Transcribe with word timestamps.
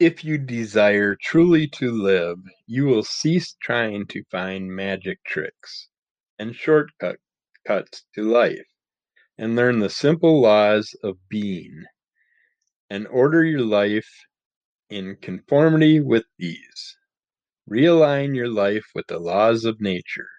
If 0.00 0.24
you 0.24 0.38
desire 0.38 1.14
truly 1.14 1.68
to 1.74 1.90
live, 1.90 2.38
you 2.66 2.86
will 2.86 3.02
cease 3.02 3.54
trying 3.60 4.06
to 4.06 4.24
find 4.30 4.74
magic 4.74 5.22
tricks 5.24 5.88
and 6.38 6.56
shortcuts 6.56 7.20
to 8.14 8.22
life, 8.22 8.66
and 9.36 9.54
learn 9.54 9.80
the 9.80 9.90
simple 9.90 10.40
laws 10.40 10.96
of 11.02 11.18
being, 11.28 11.84
and 12.88 13.06
order 13.08 13.44
your 13.44 13.60
life 13.60 14.08
in 14.88 15.16
conformity 15.16 16.00
with 16.00 16.24
these. 16.38 16.96
Realign 17.70 18.34
your 18.34 18.48
life 18.48 18.86
with 18.94 19.06
the 19.08 19.18
laws 19.18 19.66
of 19.66 19.82
nature. 19.82 20.30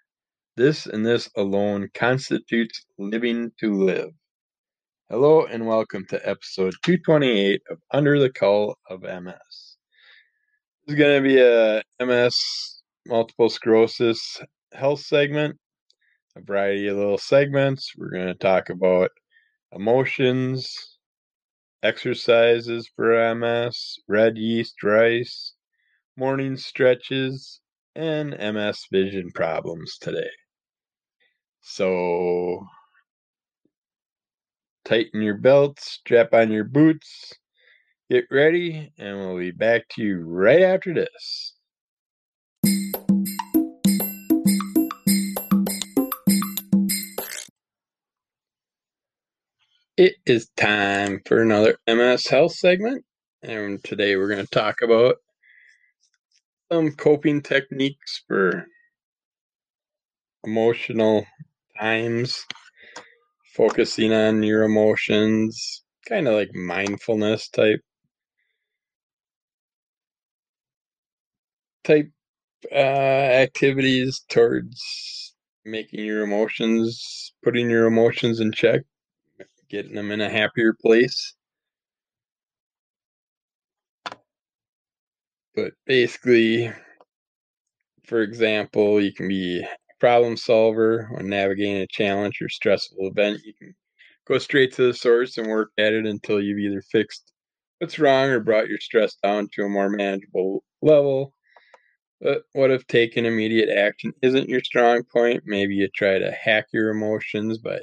This 0.56 0.88
and 0.88 1.06
this 1.06 1.30
alone 1.38 1.90
constitutes 1.94 2.84
living 2.98 3.52
to 3.60 3.72
live. 3.72 4.10
Hello 5.12 5.46
and 5.46 5.68
welcome 5.68 6.06
to 6.06 6.26
episode 6.26 6.74
228 6.84 7.62
of 7.70 7.80
Under 7.92 8.18
the 8.18 8.30
Cull 8.30 8.78
of 8.90 9.02
MS. 9.02 9.34
This 10.86 10.88
is 10.88 10.96
going 10.96 11.22
to 11.22 11.28
be 11.28 11.38
a 11.38 11.84
MS 12.00 12.82
multiple 13.06 13.50
sclerosis 13.50 14.40
health 14.72 15.02
segment, 15.02 15.58
a 16.38 16.42
variety 16.42 16.88
of 16.88 16.96
little 16.96 17.18
segments. 17.18 17.92
We're 17.98 18.12
going 18.12 18.28
to 18.28 18.36
talk 18.36 18.70
about 18.70 19.12
emotions, 19.74 20.74
exercises 21.84 22.90
for 22.96 23.36
MS, 23.36 23.98
red 24.08 24.38
yeast 24.38 24.82
rice, 24.82 25.56
morning 26.16 26.56
stretches, 26.56 27.60
and 27.96 28.30
MS 28.30 28.86
vision 28.90 29.30
problems 29.36 29.98
today. 30.00 30.32
So 31.60 32.66
tighten 34.92 35.22
your 35.22 35.38
belts, 35.38 35.90
strap 35.90 36.34
on 36.34 36.52
your 36.52 36.66
boots, 36.66 37.34
get 38.10 38.26
ready, 38.30 38.92
and 38.98 39.18
we'll 39.18 39.38
be 39.38 39.52
back 39.52 39.88
to 39.88 40.02
you 40.02 40.20
right 40.20 40.64
after 40.64 40.94
this. 40.94 41.54
It 49.96 50.16
is 50.26 50.50
time 50.58 51.22
for 51.26 51.42
another 51.42 51.78
MS 51.88 52.28
Health 52.28 52.56
segment, 52.56 53.06
and 53.42 53.82
today 53.86 54.18
we're 54.18 54.28
going 54.28 54.46
to 54.46 54.52
talk 54.52 54.82
about 54.82 55.16
some 56.70 56.92
coping 56.92 57.42
techniques 57.42 58.26
for 58.28 58.66
emotional 60.44 61.26
times, 61.80 62.46
focusing 63.56 64.14
on 64.14 64.44
your 64.44 64.64
emotions, 64.64 65.84
kind 66.08 66.28
of 66.28 66.36
like 66.36 66.54
mindfulness 66.56 67.50
type 67.50 67.82
type 71.84 72.10
uh, 72.72 72.76
activities 72.76 74.24
towards 74.30 75.34
making 75.66 76.06
your 76.06 76.24
emotions, 76.24 77.34
putting 77.44 77.70
your 77.70 77.88
emotions 77.88 78.40
in 78.40 78.52
check, 78.52 78.82
getting 79.70 79.96
them 79.96 80.12
in 80.12 80.22
a 80.22 80.30
happier 80.30 80.74
place. 80.82 81.36
But 85.56 85.74
basically, 85.86 86.72
for 88.06 88.22
example, 88.22 89.02
you 89.02 89.14
can 89.14 89.28
be 89.28 89.66
problem 90.02 90.36
solver 90.36 91.08
when 91.12 91.30
navigating 91.30 91.78
a 91.78 91.88
challenge 91.88 92.42
or 92.42 92.50
stressful 92.50 93.08
event. 93.08 93.40
You 93.46 93.54
can 93.54 93.76
go 94.28 94.40
straight 94.40 94.74
to 94.74 94.88
the 94.88 94.94
source 94.96 95.38
and 95.38 95.48
work 95.48 95.70
at 95.78 95.94
it 95.94 96.08
until 96.08 96.42
you've 96.42 96.60
either 96.60 96.82
fixed 96.92 97.32
what's 97.78 98.00
wrong 98.00 98.30
or 98.30 98.40
brought 98.40 98.68
your 98.68 98.80
stress 98.80 99.16
down 99.24 99.48
to 99.54 99.64
a 99.64 99.70
more 99.70 99.90
manageable 99.90 100.64
level. 100.82 101.36
But 102.20 102.44
what 102.54 102.72
if 102.72 102.88
taking 102.88 103.26
immediate 103.26 103.70
action 103.70 104.12
isn't 104.24 104.50
your 104.50 104.64
strong 104.64 105.04
point? 105.04 105.44
Maybe 105.46 105.76
you 105.76 105.88
try 105.96 106.18
to 106.18 106.32
hack 106.32 106.66
your 106.74 106.90
emotions 106.90 107.60
by 107.60 107.80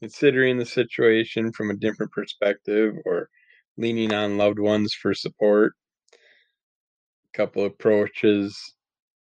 considering 0.00 0.58
the 0.58 0.66
situation 0.66 1.50
from 1.52 1.70
a 1.70 1.76
different 1.76 2.12
perspective 2.12 2.94
or 3.06 3.30
leaning 3.78 4.12
on 4.12 4.36
loved 4.36 4.58
ones 4.58 4.94
for 4.94 5.14
support 5.14 5.74
A 7.32 7.36
couple 7.38 7.64
approaches 7.64 8.74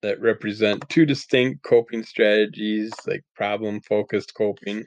that 0.04 0.22
represent 0.22 0.88
two 0.90 1.06
distinct 1.06 1.64
coping 1.64 2.04
strategies 2.04 2.92
like 3.08 3.24
problem 3.36 3.82
focused 3.82 4.34
coping, 4.36 4.86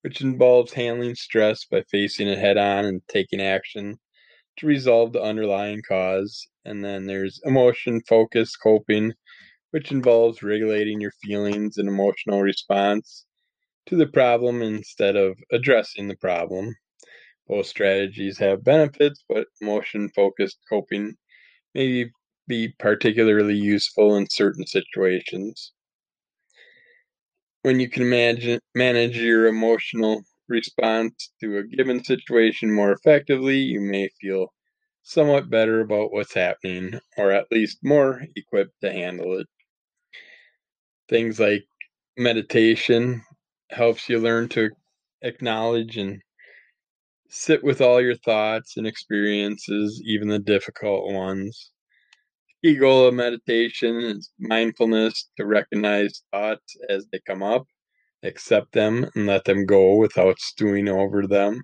which 0.00 0.22
involves 0.22 0.72
handling 0.72 1.14
stress 1.14 1.66
by 1.66 1.82
facing 1.90 2.26
it 2.26 2.38
head 2.38 2.56
on 2.56 2.86
and 2.86 3.02
taking 3.06 3.40
action 3.40 3.98
to 4.56 4.66
resolve 4.66 5.12
the 5.12 5.22
underlying 5.22 5.82
cause. 5.86 6.48
And 6.64 6.82
then 6.82 7.06
there's 7.06 7.40
emotion 7.44 8.00
focused 8.08 8.56
coping, 8.62 9.12
which 9.70 9.92
involves 9.92 10.42
regulating 10.42 11.00
your 11.00 11.12
feelings 11.22 11.76
and 11.76 11.88
emotional 11.88 12.40
response 12.40 13.26
to 13.86 13.96
the 13.96 14.06
problem 14.06 14.62
instead 14.62 15.16
of 15.16 15.38
addressing 15.52 16.08
the 16.08 16.16
problem. 16.16 16.74
Both 17.46 17.66
strategies 17.66 18.38
have 18.38 18.64
benefits, 18.64 19.22
but 19.28 19.48
emotion 19.60 20.08
focused 20.16 20.58
coping 20.68 21.14
may 21.74 21.86
be 22.04 22.10
be 22.48 22.68
particularly 22.78 23.56
useful 23.56 24.16
in 24.16 24.28
certain 24.30 24.66
situations. 24.66 25.72
When 27.62 27.80
you 27.80 27.88
can 27.88 28.02
imagine, 28.02 28.60
manage 28.74 29.18
your 29.18 29.46
emotional 29.46 30.22
response 30.48 31.32
to 31.40 31.58
a 31.58 31.64
given 31.64 32.04
situation 32.04 32.72
more 32.72 32.92
effectively, 32.92 33.58
you 33.58 33.80
may 33.80 34.08
feel 34.20 34.52
somewhat 35.02 35.50
better 35.50 35.80
about 35.80 36.12
what's 36.12 36.34
happening, 36.34 37.00
or 37.16 37.32
at 37.32 37.50
least 37.50 37.78
more 37.82 38.22
equipped 38.36 38.80
to 38.82 38.92
handle 38.92 39.40
it. 39.40 39.46
Things 41.08 41.40
like 41.40 41.64
meditation 42.16 43.22
helps 43.70 44.08
you 44.08 44.18
learn 44.18 44.48
to 44.50 44.70
acknowledge 45.22 45.96
and 45.96 46.20
sit 47.28 47.62
with 47.64 47.80
all 47.80 48.00
your 48.00 48.16
thoughts 48.16 48.76
and 48.76 48.86
experiences, 48.86 50.00
even 50.04 50.28
the 50.28 50.38
difficult 50.38 51.12
ones 51.12 51.72
key 52.66 52.74
goal 52.74 53.06
of 53.06 53.14
meditation 53.14 54.00
is 54.00 54.32
mindfulness 54.40 55.30
to 55.36 55.46
recognize 55.46 56.24
thoughts 56.32 56.74
as 56.88 57.06
they 57.12 57.20
come 57.24 57.40
up, 57.40 57.64
accept 58.24 58.72
them, 58.72 59.08
and 59.14 59.24
let 59.24 59.44
them 59.44 59.64
go 59.66 59.94
without 59.94 60.40
stewing 60.40 60.88
over 60.88 61.28
them 61.28 61.62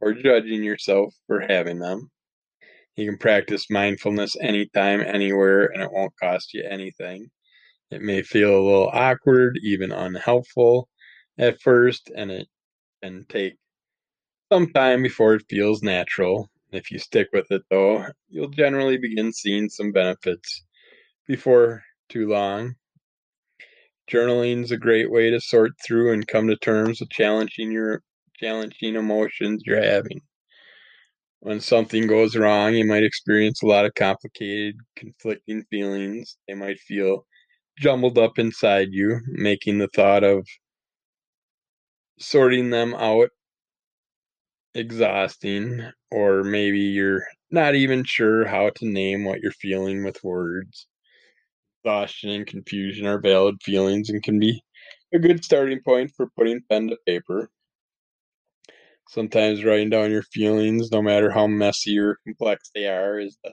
or 0.00 0.12
judging 0.12 0.62
yourself 0.62 1.12
for 1.26 1.40
having 1.40 1.80
them. 1.80 2.08
You 2.94 3.10
can 3.10 3.18
practice 3.18 3.68
mindfulness 3.68 4.36
anytime, 4.40 5.00
anywhere, 5.00 5.66
and 5.66 5.82
it 5.82 5.90
won't 5.90 6.16
cost 6.22 6.54
you 6.54 6.62
anything. 6.62 7.32
It 7.90 8.00
may 8.00 8.22
feel 8.22 8.56
a 8.56 8.62
little 8.64 8.90
awkward, 8.92 9.58
even 9.64 9.90
unhelpful 9.90 10.88
at 11.36 11.60
first, 11.62 12.12
and 12.14 12.30
it 12.30 12.46
can 13.02 13.26
take 13.28 13.54
some 14.52 14.72
time 14.72 15.02
before 15.02 15.34
it 15.34 15.46
feels 15.50 15.82
natural. 15.82 16.48
If 16.74 16.90
you 16.90 16.98
stick 16.98 17.28
with 17.32 17.46
it, 17.50 17.62
though, 17.70 18.04
you'll 18.28 18.48
generally 18.48 18.98
begin 18.98 19.32
seeing 19.32 19.68
some 19.68 19.92
benefits 19.92 20.64
before 21.26 21.82
too 22.08 22.28
long. 22.28 22.74
Journaling 24.10 24.64
is 24.64 24.72
a 24.72 24.76
great 24.76 25.10
way 25.10 25.30
to 25.30 25.40
sort 25.40 25.72
through 25.86 26.12
and 26.12 26.26
come 26.26 26.48
to 26.48 26.56
terms 26.56 26.98
with 26.98 27.10
challenging 27.10 27.70
your 27.70 28.02
challenging 28.38 28.96
emotions 28.96 29.62
you're 29.64 29.82
having. 29.82 30.20
When 31.40 31.60
something 31.60 32.08
goes 32.08 32.36
wrong, 32.36 32.74
you 32.74 32.84
might 32.84 33.04
experience 33.04 33.62
a 33.62 33.66
lot 33.66 33.86
of 33.86 33.94
complicated, 33.94 34.74
conflicting 34.96 35.64
feelings. 35.70 36.36
They 36.48 36.54
might 36.54 36.80
feel 36.80 37.24
jumbled 37.78 38.18
up 38.18 38.38
inside 38.38 38.88
you, 38.90 39.20
making 39.28 39.78
the 39.78 39.88
thought 39.94 40.24
of 40.24 40.44
sorting 42.18 42.70
them 42.70 42.94
out 42.94 43.30
exhausting, 44.74 45.82
or 46.10 46.42
maybe 46.42 46.80
you're 46.80 47.24
not 47.50 47.74
even 47.74 48.04
sure 48.04 48.44
how 48.46 48.70
to 48.70 48.86
name 48.86 49.24
what 49.24 49.40
you're 49.40 49.52
feeling 49.52 50.04
with 50.04 50.22
words. 50.24 50.86
Exhaustion 51.84 52.30
and 52.30 52.46
confusion 52.46 53.06
are 53.06 53.20
valid 53.20 53.56
feelings 53.62 54.10
and 54.10 54.22
can 54.22 54.38
be 54.38 54.62
a 55.12 55.18
good 55.18 55.44
starting 55.44 55.80
point 55.84 56.10
for 56.16 56.28
putting 56.36 56.60
pen 56.68 56.88
to 56.88 56.96
paper. 57.06 57.48
Sometimes 59.08 59.64
writing 59.64 59.90
down 59.90 60.10
your 60.10 60.22
feelings, 60.22 60.90
no 60.90 61.02
matter 61.02 61.30
how 61.30 61.46
messy 61.46 61.98
or 61.98 62.18
complex 62.24 62.70
they 62.74 62.88
are, 62.88 63.18
is 63.18 63.36
the 63.44 63.52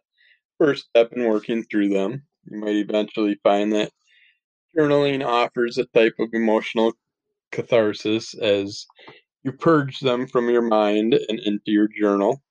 first 0.58 0.86
step 0.86 1.12
in 1.14 1.26
working 1.26 1.64
through 1.64 1.90
them. 1.90 2.24
You 2.50 2.60
might 2.60 2.76
eventually 2.78 3.38
find 3.44 3.74
that 3.74 3.92
journaling 4.76 5.26
offers 5.26 5.78
a 5.78 5.86
type 5.86 6.16
of 6.20 6.30
emotional 6.34 6.94
catharsis 7.52 8.34
as 8.34 8.86
you 9.44 9.52
purge 9.52 10.00
them 10.00 10.28
from 10.28 10.50
your 10.50 10.62
mind 10.62 11.14
and 11.14 11.40
into 11.40 11.72
your 11.72 11.88
journal. 11.88 12.42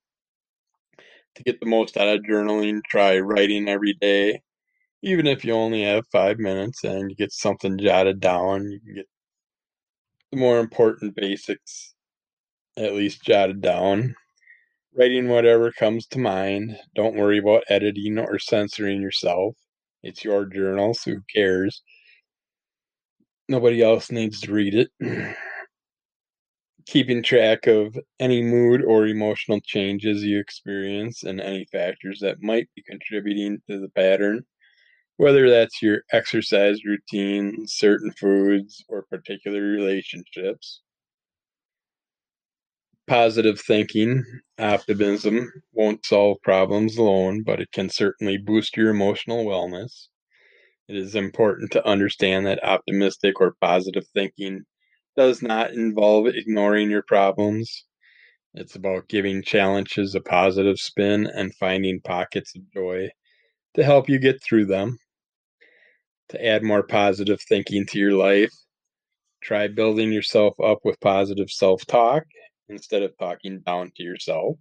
To 1.35 1.43
get 1.43 1.59
the 1.59 1.65
most 1.65 1.95
out 1.97 2.09
of 2.09 2.23
journaling, 2.23 2.81
try 2.83 3.19
writing 3.19 3.69
every 3.69 3.93
day. 3.93 4.41
Even 5.01 5.25
if 5.25 5.45
you 5.45 5.53
only 5.53 5.83
have 5.83 6.05
five 6.11 6.37
minutes 6.37 6.83
and 6.83 7.09
you 7.09 7.15
get 7.15 7.31
something 7.31 7.77
jotted 7.77 8.19
down, 8.19 8.69
you 8.69 8.79
can 8.79 8.95
get 8.95 9.07
the 10.31 10.37
more 10.37 10.59
important 10.59 11.15
basics 11.15 11.93
at 12.77 12.93
least 12.93 13.23
jotted 13.23 13.61
down. 13.61 14.15
Writing 14.93 15.29
whatever 15.29 15.71
comes 15.71 16.05
to 16.07 16.19
mind. 16.19 16.77
Don't 16.95 17.15
worry 17.15 17.37
about 17.39 17.63
editing 17.69 18.19
or 18.19 18.37
censoring 18.39 19.01
yourself. 19.01 19.55
It's 20.03 20.23
your 20.23 20.45
journal, 20.45 20.93
so 20.93 21.11
who 21.11 21.21
cares? 21.33 21.81
Nobody 23.47 23.81
else 23.81 24.11
needs 24.11 24.41
to 24.41 24.51
read 24.51 24.75
it. 24.75 25.35
Keeping 26.85 27.23
track 27.23 27.67
of 27.67 27.97
any 28.19 28.41
mood 28.41 28.83
or 28.83 29.07
emotional 29.07 29.59
changes 29.61 30.23
you 30.23 30.39
experience 30.39 31.23
and 31.23 31.41
any 31.41 31.65
factors 31.71 32.19
that 32.21 32.41
might 32.41 32.69
be 32.75 32.83
contributing 32.83 33.61
to 33.69 33.79
the 33.79 33.89
pattern, 33.89 34.45
whether 35.17 35.49
that's 35.49 35.81
your 35.81 36.03
exercise 36.11 36.83
routine, 36.85 37.65
certain 37.67 38.11
foods, 38.11 38.83
or 38.89 39.03
particular 39.03 39.61
relationships 39.61 40.81
positive 43.11 43.59
thinking, 43.59 44.23
optimism 44.57 45.51
won't 45.73 46.05
solve 46.05 46.37
problems 46.43 46.97
alone, 46.97 47.43
but 47.43 47.59
it 47.59 47.69
can 47.73 47.89
certainly 47.89 48.37
boost 48.37 48.77
your 48.77 48.89
emotional 48.89 49.45
wellness. 49.45 50.07
It 50.87 50.95
is 50.95 51.13
important 51.13 51.71
to 51.71 51.85
understand 51.85 52.45
that 52.45 52.63
optimistic 52.63 53.41
or 53.41 53.55
positive 53.59 54.05
thinking 54.13 54.61
does 55.15 55.41
not 55.41 55.71
involve 55.71 56.27
ignoring 56.27 56.89
your 56.89 57.03
problems. 57.03 57.85
It's 58.53 58.75
about 58.75 59.07
giving 59.07 59.43
challenges 59.43 60.15
a 60.15 60.21
positive 60.21 60.77
spin 60.77 61.27
and 61.27 61.55
finding 61.55 62.01
pockets 62.01 62.55
of 62.55 62.69
joy 62.73 63.09
to 63.75 63.83
help 63.83 64.09
you 64.09 64.19
get 64.19 64.43
through 64.43 64.65
them. 64.65 64.99
To 66.29 66.45
add 66.45 66.63
more 66.63 66.83
positive 66.83 67.41
thinking 67.41 67.85
to 67.87 67.99
your 67.99 68.13
life, 68.13 68.53
try 69.41 69.67
building 69.67 70.11
yourself 70.11 70.59
up 70.61 70.79
with 70.83 70.99
positive 70.99 71.49
self 71.49 71.85
talk 71.85 72.23
instead 72.69 73.03
of 73.03 73.17
talking 73.17 73.59
down 73.61 73.91
to 73.97 74.03
yourself, 74.03 74.55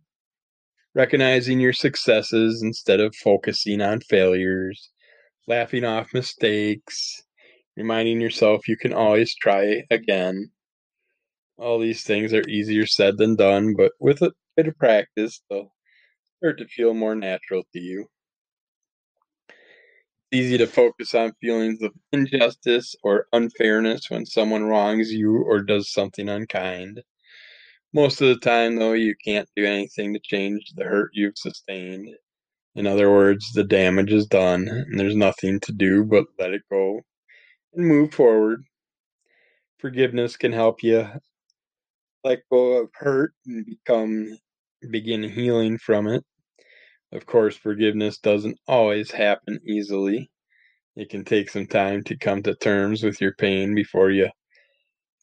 recognizing 0.94 1.60
your 1.60 1.72
successes 1.72 2.62
instead 2.62 3.00
of 3.00 3.14
focusing 3.14 3.80
on 3.80 4.00
failures, 4.00 4.90
laughing 5.46 5.84
off 5.84 6.12
mistakes, 6.12 7.22
reminding 7.80 8.20
yourself 8.20 8.68
you 8.68 8.76
can 8.76 8.92
always 8.92 9.34
try 9.34 9.82
again. 9.90 10.50
All 11.56 11.78
these 11.78 12.02
things 12.02 12.34
are 12.34 12.46
easier 12.46 12.86
said 12.86 13.16
than 13.16 13.36
done, 13.36 13.74
but 13.74 13.92
with 13.98 14.20
a 14.20 14.32
bit 14.54 14.68
of 14.68 14.76
practice, 14.76 15.40
they'll 15.48 15.72
start 16.36 16.58
to 16.58 16.66
feel 16.66 16.92
more 16.92 17.14
natural 17.14 17.62
to 17.72 17.80
you. 17.80 18.06
It's 20.30 20.44
easy 20.44 20.58
to 20.58 20.66
focus 20.66 21.14
on 21.14 21.32
feelings 21.40 21.80
of 21.80 21.92
injustice 22.12 22.94
or 23.02 23.26
unfairness 23.32 24.10
when 24.10 24.26
someone 24.26 24.64
wrongs 24.64 25.10
you 25.10 25.38
or 25.38 25.62
does 25.62 25.90
something 25.90 26.28
unkind. 26.28 27.02
Most 27.94 28.20
of 28.20 28.28
the 28.28 28.38
time, 28.38 28.76
though, 28.76 28.92
you 28.92 29.14
can't 29.24 29.48
do 29.56 29.64
anything 29.64 30.12
to 30.12 30.20
change 30.22 30.72
the 30.76 30.84
hurt 30.84 31.12
you've 31.14 31.38
sustained. 31.38 32.10
In 32.74 32.86
other 32.86 33.10
words, 33.10 33.52
the 33.54 33.64
damage 33.64 34.12
is 34.12 34.26
done, 34.26 34.68
and 34.68 35.00
there's 35.00 35.16
nothing 35.16 35.60
to 35.60 35.72
do 35.72 36.04
but 36.04 36.26
let 36.38 36.52
it 36.52 36.62
go 36.70 37.00
and 37.74 37.86
move 37.86 38.12
forward. 38.12 38.64
Forgiveness 39.78 40.36
can 40.36 40.52
help 40.52 40.82
you 40.82 41.08
let 42.24 42.40
go 42.50 42.82
of 42.82 42.90
hurt 42.94 43.32
and 43.46 43.64
become 43.64 44.38
begin 44.90 45.22
healing 45.22 45.78
from 45.78 46.06
it. 46.06 46.24
Of 47.12 47.26
course, 47.26 47.56
forgiveness 47.56 48.18
doesn't 48.18 48.58
always 48.68 49.10
happen 49.10 49.58
easily. 49.66 50.30
It 50.96 51.08
can 51.10 51.24
take 51.24 51.50
some 51.50 51.66
time 51.66 52.02
to 52.04 52.16
come 52.16 52.42
to 52.42 52.54
terms 52.54 53.02
with 53.02 53.20
your 53.20 53.34
pain 53.34 53.74
before 53.74 54.10
you 54.10 54.28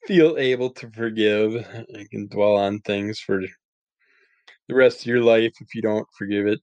feel 0.05 0.37
able 0.37 0.71
to 0.71 0.89
forgive. 0.91 1.53
You 1.89 2.09
can 2.09 2.27
dwell 2.27 2.55
on 2.55 2.79
things 2.79 3.19
for 3.19 3.41
the 4.67 4.75
rest 4.75 5.01
of 5.01 5.07
your 5.07 5.21
life 5.21 5.53
if 5.61 5.75
you 5.75 5.81
don't 5.81 6.07
forgive 6.17 6.47
it 6.47 6.59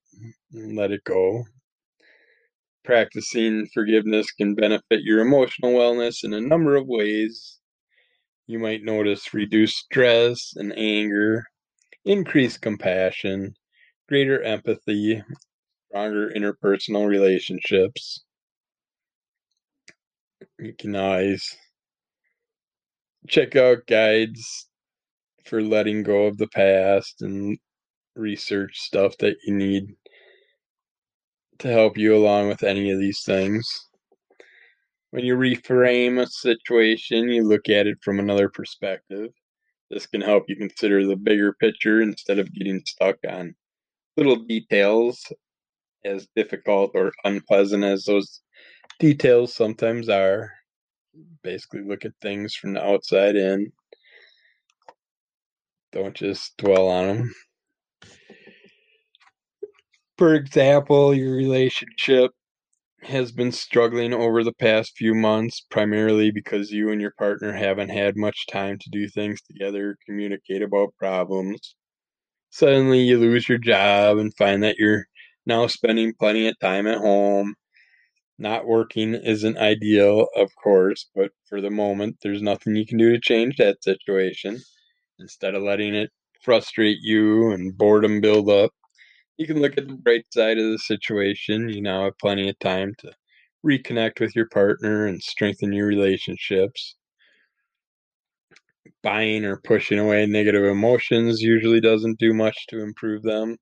and 0.53 0.77
let 0.77 0.91
it 0.91 1.05
go. 1.05 1.45
Practicing 2.85 3.67
forgiveness 3.73 4.31
can 4.33 4.55
benefit 4.55 5.03
your 5.03 5.21
emotional 5.21 5.73
wellness 5.73 6.23
in 6.23 6.35
a 6.35 6.41
number 6.41 6.77
of 6.77 6.87
ways. 6.87 7.59
You 8.47 8.59
might 8.59 8.83
notice 8.83 9.33
reduced 9.33 9.77
stress 9.79 10.53
and 10.57 10.77
anger, 10.77 11.45
increased 12.05 12.61
compassion, 12.61 13.55
greater 14.07 14.43
empathy, 14.43 15.23
stronger 15.89 16.31
interpersonal 16.31 17.09
relationships. 17.09 18.23
You 20.59 20.75
can 20.79 20.95
always 20.95 21.57
check 23.29 23.57
out 23.57 23.87
guides 23.87 24.69
for 25.47 25.63
letting 25.63 26.03
go 26.03 26.25
of 26.27 26.37
the 26.37 26.49
past 26.49 27.23
and 27.23 27.59
research 28.15 28.79
stuff 28.79 29.17
that 29.19 29.37
you 29.47 29.55
need 29.55 29.85
to 31.59 31.69
help 31.69 31.97
you 31.97 32.17
along 32.17 32.49
with 32.49 32.62
any 32.62 32.91
of 32.91 32.99
these 32.99 33.23
things. 33.25 33.67
When 35.11 35.25
you 35.25 35.37
reframe 35.37 36.21
a 36.21 36.27
situation, 36.27 37.29
you 37.29 37.45
look 37.45 37.69
at 37.69 37.87
it 37.87 37.99
from 38.03 38.19
another 38.19 38.49
perspective. 38.49 39.31
This 39.91 40.06
can 40.06 40.21
help 40.21 40.45
you 40.49 40.56
consider 40.56 41.06
the 41.06 41.17
bigger 41.17 41.53
picture 41.55 42.03
instead 42.03 42.39
of 42.39 42.53
getting 42.53 42.83
stuck 42.85 43.17
on 43.29 43.55
little 44.17 44.37
details, 44.37 45.25
as 46.05 46.29
difficult 46.37 46.91
or 46.95 47.12
unpleasant 47.25 47.85
as 47.85 48.05
those 48.05 48.43
details 48.99 49.55
sometimes 49.55 50.09
are 50.09 50.53
basically 51.43 51.83
look 51.83 52.05
at 52.05 52.12
things 52.21 52.55
from 52.55 52.73
the 52.75 52.85
outside 52.85 53.37
in. 53.37 53.73
Don't 55.93 56.15
just 56.15 56.56
dwell 56.56 56.89
on 56.89 57.06
them. 57.06 57.35
For 60.19 60.35
example, 60.35 61.15
your 61.15 61.35
relationship 61.37 62.33
has 63.03 63.33
been 63.33 63.53
struggling 63.53 64.13
over 64.15 64.45
the 64.45 64.53
past 64.55 64.97
few 64.97 65.15
months, 65.15 65.61
primarily 65.71 66.31
because 66.31 66.71
you 66.73 66.91
and 66.91 67.01
your 67.01 67.15
partner 67.19 67.53
haven't 67.53 67.91
had 67.91 68.17
much 68.17 68.47
time 68.47 68.79
to 68.79 68.91
do 68.91 69.09
things 69.09 69.41
together, 69.43 69.97
communicate 70.07 70.63
about 70.63 70.95
problems. 70.99 71.77
Suddenly, 72.51 73.01
you 73.03 73.19
lose 73.19 73.49
your 73.49 73.59
job 73.59 74.19
and 74.19 74.35
find 74.37 74.63
that 74.63 74.79
you're 74.79 75.07
now 75.47 75.67
spending 75.69 76.15
plenty 76.15 76.49
of 76.49 76.59
time 76.61 76.87
at 76.87 76.99
home 76.99 77.55
not 78.39 78.67
working 78.67 79.15
isn't 79.15 79.59
ideal, 79.59 80.29
of 80.37 80.51
course, 80.57 81.09
but 81.15 81.33
for 81.49 81.61
the 81.61 81.71
moment, 81.71 82.17
there's 82.23 82.43
nothing 82.43 82.77
you 82.77 82.87
can 82.87 82.99
do 82.99 83.13
to 83.13 83.21
change 83.21 83.57
that 83.57 83.83
situation. 83.83 84.61
Instead 85.19 85.55
of 85.55 85.63
letting 85.63 85.95
it 85.95 86.11
frustrate 86.43 86.99
you 87.01 87.51
and 87.53 87.77
boredom 87.79 88.21
build 88.21 88.51
up, 88.51 88.73
you 89.37 89.47
can 89.47 89.61
look 89.61 89.77
at 89.79 89.89
the 89.89 89.95
bright 89.95 90.27
side 90.33 90.58
of 90.58 90.70
the 90.70 90.79
situation. 90.79 91.69
You 91.69 91.82
now 91.82 92.05
have 92.05 92.19
plenty 92.19 92.49
of 92.49 92.58
time 92.58 92.94
to 92.99 93.13
reconnect 93.65 94.20
with 94.20 94.37
your 94.37 94.49
partner 94.49 95.06
and 95.06 95.23
strengthen 95.23 95.73
your 95.73 95.87
relationships. 95.87 96.97
Buying 99.03 99.44
or 99.44 99.58
pushing 99.58 99.99
away 99.99 100.27
negative 100.27 100.65
emotions 100.65 101.41
usually 101.43 101.81
doesn't 101.81 102.19
do 102.19 102.32
much 102.32 102.67
to 102.69 102.82
improve 102.82 103.23
them. 103.23 103.56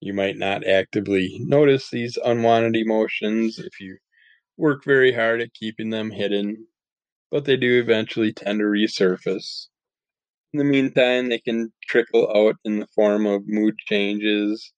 You 0.00 0.14
might 0.14 0.36
not 0.36 0.66
actively 0.66 1.38
notice 1.40 1.90
these 1.90 2.18
unwanted 2.24 2.76
emotions 2.76 3.58
if 3.58 3.80
you 3.80 3.98
work 4.56 4.84
very 4.84 5.12
hard 5.12 5.40
at 5.40 5.54
keeping 5.54 5.90
them 5.90 6.10
hidden, 6.10 6.66
but 7.30 7.44
they 7.44 7.56
do 7.56 7.80
eventually 7.80 8.32
tend 8.32 8.60
to 8.60 8.64
resurface. 8.66 9.68
In 10.52 10.58
the 10.58 10.64
meantime, 10.64 11.28
they 11.28 11.38
can 11.38 11.72
trickle 11.88 12.30
out 12.36 12.56
in 12.64 12.80
the 12.80 12.86
form 12.88 13.26
of 13.26 13.48
mood 13.48 13.76
changes, 13.78 14.72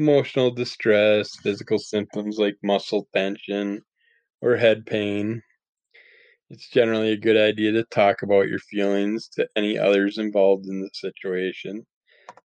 emotional 0.00 0.50
distress, 0.50 1.36
physical 1.42 1.78
symptoms 1.78 2.38
like 2.38 2.56
muscle 2.62 3.06
tension 3.14 3.82
or 4.40 4.56
head 4.56 4.86
pain. 4.86 5.42
It's 6.48 6.70
generally 6.70 7.12
a 7.12 7.18
good 7.18 7.36
idea 7.36 7.72
to 7.72 7.84
talk 7.84 8.22
about 8.22 8.48
your 8.48 8.58
feelings 8.60 9.28
to 9.34 9.46
any 9.56 9.78
others 9.78 10.16
involved 10.16 10.66
in 10.66 10.80
the 10.80 10.90
situation. 10.94 11.86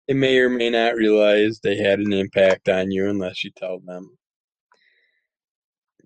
They 0.07 0.15
may 0.15 0.39
or 0.39 0.49
may 0.49 0.71
not 0.71 0.95
realize 0.95 1.59
they 1.59 1.77
had 1.77 1.99
an 1.99 2.13
impact 2.13 2.69
on 2.69 2.93
you 2.93 3.11
unless 3.11 3.43
you 3.43 3.51
tell 3.57 3.81
them. 3.81 4.17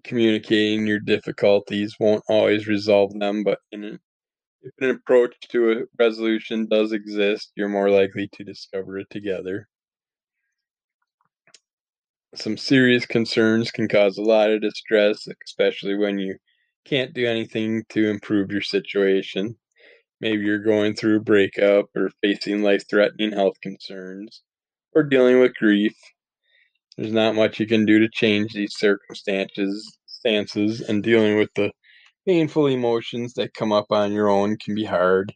Communicating 0.03 0.87
your 0.87 0.99
difficulties 0.99 1.95
won't 2.01 2.25
always 2.29 2.67
resolve 2.67 3.13
them, 3.19 3.45
but 3.45 3.59
an, 3.71 3.99
if 4.63 4.73
an 4.81 4.91
approach 4.91 5.35
to 5.51 5.73
a 5.73 5.83
resolution 5.99 6.67
does 6.69 6.93
exist, 6.93 7.53
you're 7.55 7.69
more 7.69 7.91
likely 7.91 8.29
to 8.33 8.45
discover 8.45 8.99
it 8.99 9.09
together. 9.11 9.69
Some 12.37 12.57
serious 12.57 13.07
concerns 13.07 13.71
can 13.71 13.89
cause 13.89 14.19
a 14.19 14.23
lot 14.23 14.51
of 14.51 14.61
distress, 14.61 15.27
especially 15.47 15.95
when 15.95 16.19
you 16.19 16.37
can't 16.85 17.15
do 17.15 17.27
anything 17.27 17.85
to 17.91 18.09
improve 18.09 18.51
your 18.51 18.61
situation. 18.61 19.57
Maybe 20.21 20.45
you're 20.45 20.59
going 20.59 20.95
through 20.95 21.19
a 21.19 21.23
breakup 21.23 21.87
or 21.97 22.11
facing 22.23 22.63
life 22.63 22.85
threatening 22.89 23.33
health 23.33 23.61
concerns 23.63 24.43
or 24.95 25.03
dealing 25.05 25.41
with 25.41 25.55
grief. 25.55 25.95
There's 26.97 27.13
not 27.13 27.35
much 27.37 27.61
you 27.61 27.67
can 27.67 27.87
do 27.87 27.99
to 28.01 28.09
change 28.09 28.53
these 28.53 28.77
circumstances 28.77 29.99
stances 30.07 30.81
and 30.81 31.03
dealing 31.03 31.37
with 31.37 31.51
the 31.55 31.71
painful 32.27 32.67
emotions 32.67 33.35
that 33.35 33.55
come 33.55 33.73
up 33.73 33.87
on 33.91 34.13
your 34.13 34.29
own 34.29 34.57
can 34.57 34.75
be 34.75 34.85
hard. 34.85 35.35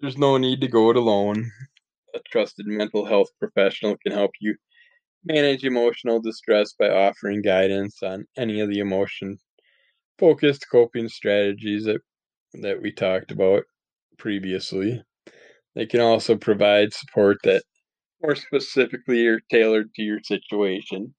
There's 0.00 0.18
no 0.18 0.38
need 0.38 0.60
to 0.62 0.68
go 0.68 0.90
it 0.90 0.96
alone. 0.96 1.50
a 2.14 2.20
trusted 2.30 2.66
mental 2.66 3.04
health 3.04 3.28
professional 3.38 3.96
can 3.98 4.12
help 4.12 4.32
you 4.40 4.56
manage 5.26 5.64
emotional 5.64 6.20
distress 6.20 6.72
by 6.78 6.88
offering 6.88 7.42
guidance 7.42 8.02
on 8.02 8.26
any 8.38 8.60
of 8.60 8.70
the 8.70 8.78
emotion 8.78 9.38
focused 10.18 10.66
coping 10.70 11.08
strategies 11.08 11.84
that 11.84 12.00
that 12.62 12.80
we 12.80 12.92
talked 12.92 13.30
about 13.30 13.64
previously. 14.18 15.02
They 15.74 15.86
can 15.86 16.00
also 16.00 16.36
provide 16.36 16.94
support 16.94 17.38
that 17.44 17.62
more 18.22 18.36
specifically 18.36 19.26
are 19.26 19.40
tailored 19.50 19.92
to 19.94 20.02
your 20.02 20.20
situation. 20.22 21.14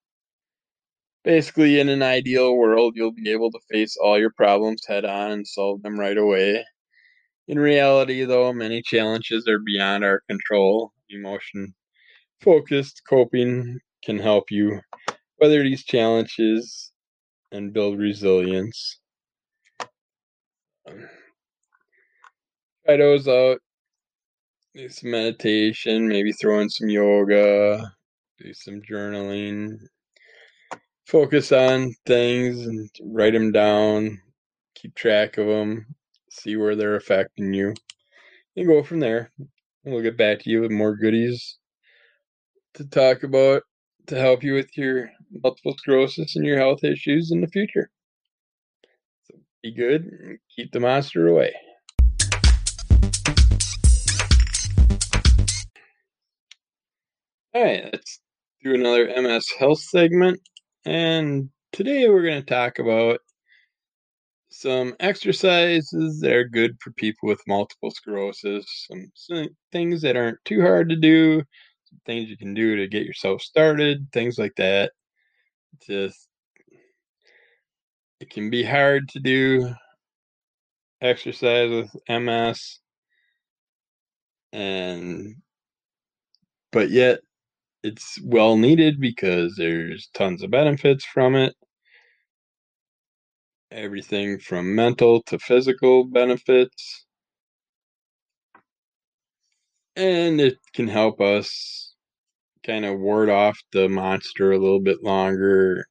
Basically, 1.23 1.79
in 1.79 1.89
an 1.89 2.01
ideal 2.01 2.55
world, 2.55 2.93
you'll 2.95 3.11
be 3.11 3.31
able 3.31 3.51
to 3.51 3.59
face 3.71 3.97
all 3.97 4.17
your 4.17 4.31
problems 4.31 4.81
head 4.87 5.05
on 5.05 5.31
and 5.31 5.47
solve 5.47 5.83
them 5.83 5.99
right 5.99 6.17
away. 6.17 6.65
In 7.47 7.59
reality, 7.59 8.23
though, 8.25 8.53
many 8.53 8.81
challenges 8.81 9.47
are 9.47 9.59
beyond 9.59 10.03
our 10.03 10.21
control. 10.29 10.93
Emotion 11.09 11.75
focused 12.41 13.01
coping 13.09 13.79
can 14.07 14.17
help 14.17 14.49
you 14.49 14.79
weather 15.37 15.61
these 15.63 15.83
challenges 15.83 16.93
and 17.51 17.73
build 17.73 17.99
resilience. 17.99 18.99
Um, 20.87 21.09
try 22.85 22.95
those 22.95 23.27
out. 23.27 23.59
Do 24.73 24.87
some 24.87 25.11
meditation, 25.11 26.07
maybe 26.07 26.31
throw 26.31 26.61
in 26.61 26.69
some 26.69 26.87
yoga, 26.87 27.93
do 28.39 28.53
some 28.53 28.81
journaling. 28.81 29.77
Focus 31.05 31.51
on 31.51 31.93
things 32.05 32.65
and 32.65 32.89
write 33.01 33.33
them 33.33 33.51
down. 33.51 34.21
Keep 34.75 34.95
track 34.95 35.37
of 35.37 35.47
them. 35.47 35.85
See 36.29 36.55
where 36.55 36.77
they're 36.77 36.95
affecting 36.95 37.53
you. 37.53 37.73
And 38.55 38.67
go 38.67 38.83
from 38.83 39.01
there. 39.01 39.33
And 39.37 39.93
we'll 39.93 40.01
get 40.01 40.15
back 40.15 40.39
to 40.39 40.49
you 40.49 40.61
with 40.61 40.71
more 40.71 40.95
goodies 40.95 41.57
to 42.75 42.85
talk 42.85 43.23
about 43.23 43.63
to 44.07 44.17
help 44.17 44.41
you 44.41 44.53
with 44.53 44.75
your 44.77 45.09
multiple 45.43 45.75
sclerosis 45.77 46.35
and 46.35 46.45
your 46.45 46.57
health 46.57 46.83
issues 46.83 47.31
in 47.31 47.41
the 47.41 47.47
future. 47.47 47.89
So 49.23 49.35
be 49.61 49.73
good 49.73 50.05
and 50.05 50.39
keep 50.55 50.71
the 50.71 50.79
monster 50.79 51.27
away. 51.27 51.53
All 57.53 57.63
right, 57.63 57.89
let's 57.91 58.19
do 58.63 58.75
another 58.75 59.11
MS 59.21 59.49
Health 59.59 59.79
segment. 59.79 60.39
And 60.85 61.49
today 61.73 62.07
we're 62.07 62.23
going 62.23 62.41
to 62.41 62.45
talk 62.45 62.79
about 62.79 63.19
some 64.49 64.95
exercises 64.99 66.19
that 66.21 66.31
are 66.31 66.47
good 66.47 66.77
for 66.81 66.91
people 66.93 67.27
with 67.27 67.41
multiple 67.47 67.91
sclerosis, 67.91 68.65
some, 68.89 69.11
some 69.15 69.49
things 69.71 70.01
that 70.03 70.15
aren't 70.15 70.37
too 70.45 70.61
hard 70.61 70.89
to 70.89 70.95
do, 70.95 71.43
things 72.05 72.29
you 72.29 72.37
can 72.37 72.53
do 72.53 72.75
to 72.77 72.87
get 72.87 73.05
yourself 73.05 73.41
started, 73.41 74.07
things 74.13 74.37
like 74.37 74.55
that. 74.57 74.91
Just 75.85 76.27
it 78.19 78.29
can 78.29 78.49
be 78.49 78.63
hard 78.63 79.09
to 79.09 79.19
do 79.19 79.73
exercise 81.01 81.69
with 81.69 81.95
MS 82.09 82.79
and 84.53 85.35
but 86.71 86.89
yet 86.89 87.19
it's 87.83 88.19
well 88.23 88.57
needed 88.57 88.99
because 88.99 89.55
there's 89.57 90.09
tons 90.13 90.43
of 90.43 90.51
benefits 90.51 91.05
from 91.05 91.35
it. 91.35 91.55
Everything 93.71 94.39
from 94.39 94.75
mental 94.75 95.23
to 95.23 95.39
physical 95.39 96.05
benefits. 96.05 97.06
And 99.97 100.39
it 100.39 100.59
can 100.73 100.87
help 100.87 101.19
us 101.19 101.93
kind 102.63 102.85
of 102.85 102.99
ward 102.99 103.29
off 103.29 103.59
the 103.73 103.89
monster 103.89 104.51
a 104.51 104.57
little 104.59 104.79
bit 104.81 105.03
longer, 105.03 105.85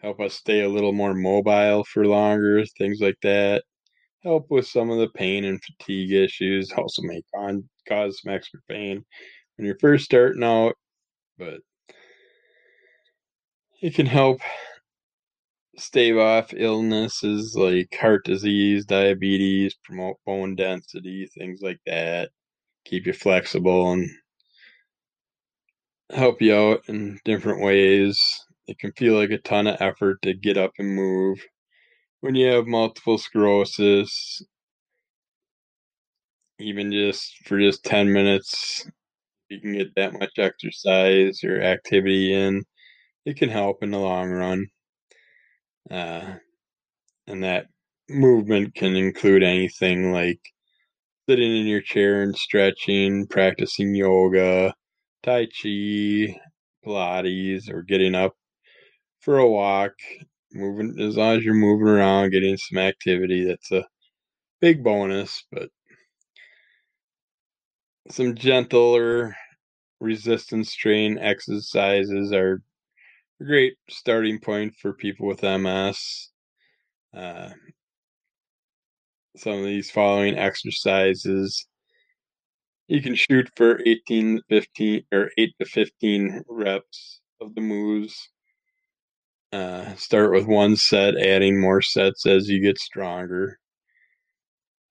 help 0.00 0.20
us 0.20 0.34
stay 0.34 0.62
a 0.62 0.68
little 0.68 0.92
more 0.92 1.14
mobile 1.14 1.84
for 1.84 2.06
longer, 2.06 2.64
things 2.78 3.00
like 3.00 3.18
that. 3.22 3.64
Help 4.22 4.50
with 4.50 4.66
some 4.66 4.90
of 4.90 4.98
the 4.98 5.08
pain 5.10 5.44
and 5.44 5.60
fatigue 5.64 6.12
issues, 6.12 6.72
also 6.78 7.02
may 7.02 7.22
cause 7.88 8.20
some 8.22 8.32
extra 8.32 8.60
pain 8.68 9.04
when 9.56 9.66
you're 9.66 9.78
first 9.80 10.06
starting 10.06 10.44
out, 10.44 10.76
but 11.38 11.60
it 13.82 13.94
can 13.94 14.06
help 14.06 14.40
stave 15.78 16.16
off 16.18 16.52
illnesses 16.54 17.54
like 17.56 17.94
heart 17.94 18.24
disease, 18.24 18.84
diabetes, 18.84 19.74
promote 19.84 20.16
bone 20.26 20.54
density, 20.54 21.26
things 21.38 21.60
like 21.62 21.80
that. 21.86 22.30
Keep 22.86 23.06
you 23.06 23.12
flexible 23.12 23.90
and 23.90 24.08
help 26.10 26.40
you 26.40 26.54
out 26.54 26.82
in 26.88 27.18
different 27.24 27.60
ways. 27.60 28.20
It 28.68 28.78
can 28.78 28.92
feel 28.92 29.14
like 29.14 29.30
a 29.30 29.38
ton 29.38 29.66
of 29.66 29.80
effort 29.80 30.22
to 30.22 30.34
get 30.34 30.56
up 30.56 30.70
and 30.78 30.94
move. 30.94 31.44
When 32.20 32.36
you 32.36 32.46
have 32.46 32.66
multiple 32.68 33.18
sclerosis, 33.18 34.40
even 36.60 36.92
just 36.92 37.32
for 37.44 37.58
just 37.58 37.84
10 37.84 38.12
minutes, 38.12 38.88
you 39.48 39.60
can 39.60 39.72
get 39.72 39.94
that 39.96 40.12
much 40.12 40.38
exercise 40.38 41.42
or 41.42 41.60
activity 41.60 42.32
in. 42.32 42.62
It 43.24 43.36
can 43.36 43.48
help 43.48 43.82
in 43.82 43.90
the 43.90 43.98
long 43.98 44.30
run. 44.30 44.66
Uh, 45.90 46.34
and 47.26 47.42
that 47.42 47.66
movement 48.08 48.76
can 48.76 48.94
include 48.94 49.42
anything 49.42 50.12
like 50.12 50.40
sitting 51.28 51.56
in 51.56 51.66
your 51.66 51.80
chair 51.80 52.22
and 52.22 52.36
stretching, 52.36 53.26
practicing 53.26 53.94
yoga, 53.94 54.74
Tai 55.22 55.46
Chi, 55.46 56.40
Pilates, 56.84 57.70
or 57.70 57.82
getting 57.82 58.14
up 58.14 58.36
for 59.20 59.38
a 59.38 59.48
walk. 59.48 59.94
Moving 60.52 60.98
as 61.00 61.16
long 61.16 61.36
as 61.36 61.44
you're 61.44 61.54
moving 61.54 61.88
around, 61.88 62.30
getting 62.30 62.56
some 62.56 62.78
activity, 62.78 63.44
that's 63.44 63.72
a 63.72 63.84
big 64.60 64.84
bonus. 64.84 65.44
But 65.52 65.70
some 68.10 68.34
gentler 68.34 69.36
resistance 70.00 70.74
train 70.74 71.18
exercises 71.18 72.32
are 72.32 72.62
a 73.40 73.44
great 73.44 73.74
starting 73.90 74.38
point 74.40 74.74
for 74.80 74.92
people 74.94 75.26
with 75.26 75.42
MS. 75.42 76.30
Uh, 77.14 77.50
some 79.38 79.58
of 79.58 79.64
these 79.64 79.90
following 79.90 80.36
exercises. 80.38 81.66
You 82.88 83.02
can 83.02 83.14
shoot 83.14 83.50
for 83.56 83.80
18 83.84 84.42
15 84.48 85.02
or 85.12 85.30
8 85.36 85.50
to 85.60 85.66
15 85.66 86.42
reps 86.48 87.20
of 87.40 87.54
the 87.54 87.60
moves. 87.60 88.28
Uh, 89.52 89.94
start 89.94 90.32
with 90.32 90.46
one 90.46 90.76
set 90.76 91.16
adding 91.16 91.60
more 91.60 91.82
sets 91.82 92.26
as 92.26 92.48
you 92.48 92.60
get 92.60 92.78
stronger. 92.78 93.58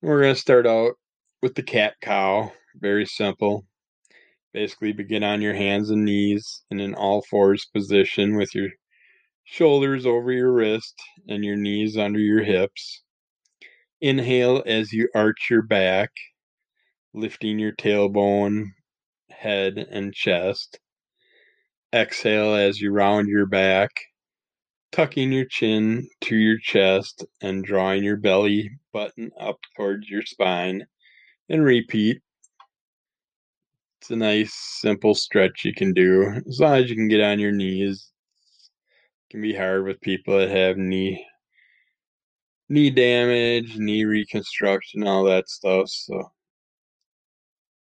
We're 0.01 0.21
going 0.21 0.35
to 0.35 0.39
start 0.39 0.67
out 0.67 0.93
with 1.41 1.55
the 1.55 1.63
cat 1.63 1.95
cow 2.01 2.51
very 2.79 3.05
simple. 3.05 3.65
Basically 4.53 4.93
begin 4.93 5.23
on 5.23 5.41
your 5.41 5.53
hands 5.53 5.89
and 5.89 6.05
knees 6.05 6.63
in 6.71 6.79
an 6.79 6.93
all 6.93 7.23
fours 7.29 7.65
position 7.73 8.37
with 8.37 8.53
your 8.55 8.69
shoulders 9.43 10.05
over 10.05 10.31
your 10.31 10.51
wrist 10.51 10.95
and 11.27 11.43
your 11.43 11.55
knees 11.55 11.97
under 11.97 12.19
your 12.19 12.43
hips 12.43 13.03
inhale 14.01 14.63
as 14.65 14.93
you 14.93 15.09
arch 15.15 15.47
your 15.49 15.61
back 15.61 16.11
lifting 17.15 17.57
your 17.57 17.71
tailbone, 17.71 18.71
head, 19.29 19.77
and 19.77 20.13
chest. 20.13 20.79
Exhale 21.93 22.53
as 22.53 22.81
you 22.81 22.91
round 22.91 23.29
your 23.29 23.45
back, 23.45 23.89
tucking 24.91 25.31
your 25.31 25.45
chin 25.45 26.09
to 26.21 26.35
your 26.35 26.57
chest 26.59 27.25
and 27.41 27.63
drawing 27.63 28.03
your 28.03 28.17
belly 28.17 28.69
button 28.91 29.31
up 29.39 29.57
towards 29.77 30.09
your 30.09 30.23
spine. 30.23 30.85
And 31.47 31.63
repeat. 31.63 32.21
It's 34.01 34.09
a 34.09 34.15
nice, 34.15 34.53
simple 34.53 35.13
stretch 35.13 35.63
you 35.63 35.73
can 35.73 35.93
do 35.93 36.41
as 36.47 36.59
long 36.59 36.83
as 36.83 36.89
you 36.89 36.95
can 36.95 37.07
get 37.07 37.21
on 37.21 37.39
your 37.39 37.51
knees. 37.51 38.11
It 39.29 39.31
can 39.31 39.41
be 39.41 39.55
hard 39.55 39.85
with 39.85 40.01
people 40.01 40.37
that 40.37 40.49
have 40.49 40.77
knee 40.77 41.25
knee 42.69 42.89
damage, 42.89 43.77
knee 43.77 44.05
reconstruction, 44.05 45.07
all 45.07 45.23
that 45.25 45.49
stuff. 45.49 45.89
So 45.89 46.31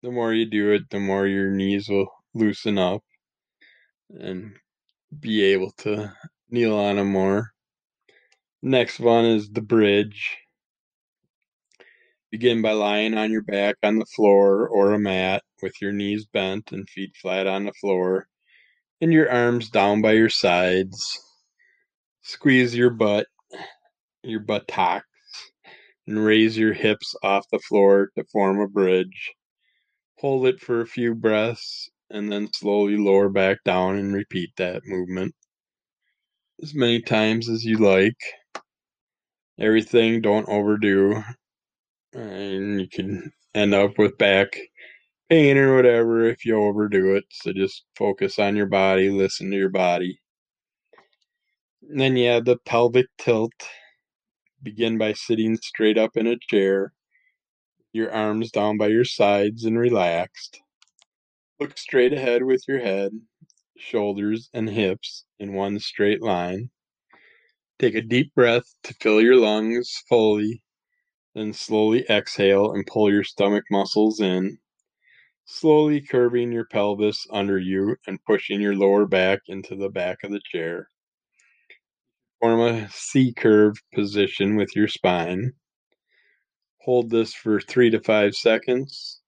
the 0.02 0.12
more 0.12 0.34
you 0.34 0.46
do 0.46 0.72
it, 0.72 0.90
the 0.90 1.00
more 1.00 1.28
your 1.28 1.50
knees 1.52 1.88
will 1.90 2.08
loosen 2.34 2.78
up 2.78 3.04
and 4.10 4.54
be 5.20 5.44
able 5.44 5.72
to 5.80 6.12
kneel 6.50 6.78
on 6.78 6.98
them 6.98 7.12
more. 7.12 7.52
Next 8.62 9.00
one 9.00 9.25
is 9.25 9.50
the 9.50 9.62
bridge. 9.62 10.38
Begin 12.32 12.62
by 12.62 12.72
lying 12.72 13.13
on 13.13 13.32
your 13.32 13.44
back 13.44 13.75
on 13.84 14.00
the 14.00 14.06
floor 14.06 14.68
or 14.68 14.94
a 14.94 15.00
mat 15.00 15.44
with 15.62 15.82
your 15.82 15.92
knees 15.92 16.25
bent 16.25 16.72
and 16.72 16.90
feet 16.90 17.16
flat 17.22 17.46
on 17.46 17.66
the 17.66 17.74
floor 17.74 18.28
and 19.02 19.13
your 19.13 19.32
arms 19.32 19.70
down 19.70 20.02
by 20.02 20.13
your 20.13 20.30
sides. 20.30 21.20
Squeeze 22.22 22.75
your 22.75 22.90
butt, 22.90 23.28
your 24.24 24.42
buttocks, 24.42 25.06
and 26.08 26.24
raise 26.24 26.58
your 26.58 26.74
hips 26.74 27.15
off 27.24 27.46
the 27.51 27.60
floor 27.60 28.12
to 28.18 28.24
form 28.25 28.60
a 28.60 28.68
bridge 28.68 29.34
Hold 30.24 30.48
it 30.48 30.62
for 30.62 30.80
a 30.80 30.88
few 30.88 31.15
breaths 31.15 31.89
and 32.10 32.32
then 32.32 32.48
slowly 32.53 32.96
lower 32.96 33.27
back 33.27 33.58
down 33.65 33.98
and 33.98 34.13
repeat 34.13 34.51
that 34.56 34.84
movement 34.86 35.36
as 36.62 36.74
many 36.74 37.01
times 37.01 37.50
as 37.50 37.65
you 37.65 37.77
like. 37.77 38.15
Everything 39.60 40.22
don't 40.22 40.48
overdo, 40.48 41.22
and 42.13 42.80
you 42.80 42.88
can 42.88 43.34
end 43.53 43.74
up 43.74 43.98
with 43.98 44.18
back 44.18 44.58
pain 45.30 45.58
or 45.58 45.75
whatever 45.75 46.24
if 46.25 46.46
you 46.46 46.56
overdo 46.56 47.15
it. 47.15 47.25
So 47.30 47.51
just 47.51 47.84
focus 47.98 48.39
on 48.39 48.56
your 48.56 48.68
body, 48.68 49.10
listen 49.10 49.51
to 49.51 49.58
your 49.58 49.70
body. 49.70 50.18
And 51.89 52.00
then 52.00 52.15
you 52.15 52.30
have 52.30 52.46
the 52.46 52.58
pelvic 52.65 53.08
tilt. 53.18 53.51
Begin 54.63 54.98
by 54.98 55.12
sitting 55.12 55.58
straight 55.58 55.98
up 55.98 56.15
in 56.15 56.25
a 56.25 56.38
chair, 56.38 56.93
your 57.91 58.10
arms 58.13 58.50
down 58.50 58.77
by 58.77 58.88
your 58.88 59.03
sides 59.03 59.65
and 59.65 59.77
relaxed. 59.77 60.62
Look 61.60 61.77
straight 61.77 62.13
ahead 62.13 62.43
with 62.43 62.63
your 62.65 62.79
head, 62.79 63.12
shoulders, 63.77 64.50
and 64.53 64.70
hips 64.70 65.25
in 65.38 65.53
one 65.53 65.79
straight 65.79 66.22
line. 66.22 66.70
Take 67.77 67.96
a 67.96 68.01
deep 68.01 68.34
breath 68.34 68.74
to 68.84 68.93
fill 68.93 69.20
your 69.20 69.36
lungs 69.36 70.01
fully, 70.08 70.63
then 71.36 71.51
slowly 71.51 72.05
exhale 72.10 72.72
and 72.72 72.88
pull 72.88 73.12
your 73.12 73.25
stomach 73.25 73.65
muscles 73.70 74.22
in, 74.22 74.60
slowly 75.43 76.00
curving 76.00 76.53
your 76.53 76.65
pelvis 76.65 77.27
under 77.29 77.60
you 77.60 77.98
and 78.08 78.24
pushing 78.24 78.62
your 78.62 78.75
lower 78.75 79.05
back 79.05 79.41
into 79.48 79.75
the 79.75 79.89
back 79.89 80.24
of 80.24 80.32
the 80.32 80.39
chair. 80.39 80.88
Form 82.43 82.59
a 82.59 82.89
C 82.89 83.31
curve 83.33 83.77
position 83.95 84.57
with 84.57 84.75
your 84.75 84.89
spine. 84.89 85.53
Hold 86.81 87.09
this 87.09 87.33
for 87.33 87.62
three 87.62 87.89
to 87.89 88.01
five 88.01 88.33
seconds. 88.35 89.21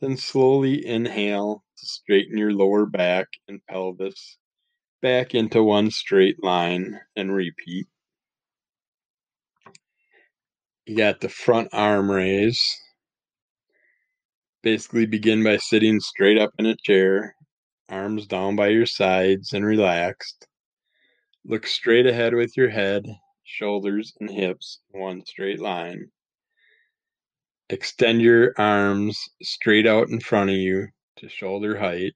Then 0.00 0.16
slowly 0.16 0.84
inhale 0.84 1.62
to 1.78 1.86
straighten 1.86 2.36
your 2.36 2.52
lower 2.52 2.84
back 2.84 3.28
and 3.46 3.64
pelvis 3.70 4.38
back 5.02 5.36
into 5.36 5.62
one 5.62 5.92
straight 5.92 6.42
line 6.42 6.98
and 7.14 7.32
repeat. 7.32 7.86
You 10.86 10.96
got 10.96 11.20
the 11.20 11.28
front 11.28 11.68
arm 11.72 12.10
raise. 12.10 12.60
Basically, 14.64 15.06
begin 15.06 15.44
by 15.44 15.58
sitting 15.58 16.00
straight 16.00 16.38
up 16.38 16.50
in 16.58 16.66
a 16.66 16.74
chair, 16.74 17.36
arms 17.88 18.26
down 18.26 18.56
by 18.56 18.70
your 18.70 18.86
sides 18.86 19.52
and 19.52 19.64
relaxed. 19.64 20.48
Look 21.46 21.66
straight 21.66 22.06
ahead 22.06 22.34
with 22.34 22.56
your 22.56 22.70
head, 22.70 23.04
shoulders, 23.42 24.14
and 24.18 24.30
hips 24.30 24.80
in 24.92 25.00
one 25.00 25.26
straight 25.26 25.60
line. 25.60 26.10
Extend 27.68 28.22
your 28.22 28.54
arms 28.56 29.18
straight 29.42 29.86
out 29.86 30.08
in 30.08 30.20
front 30.20 30.48
of 30.48 30.56
you 30.56 30.88
to 31.16 31.28
shoulder 31.28 31.78
height, 31.78 32.14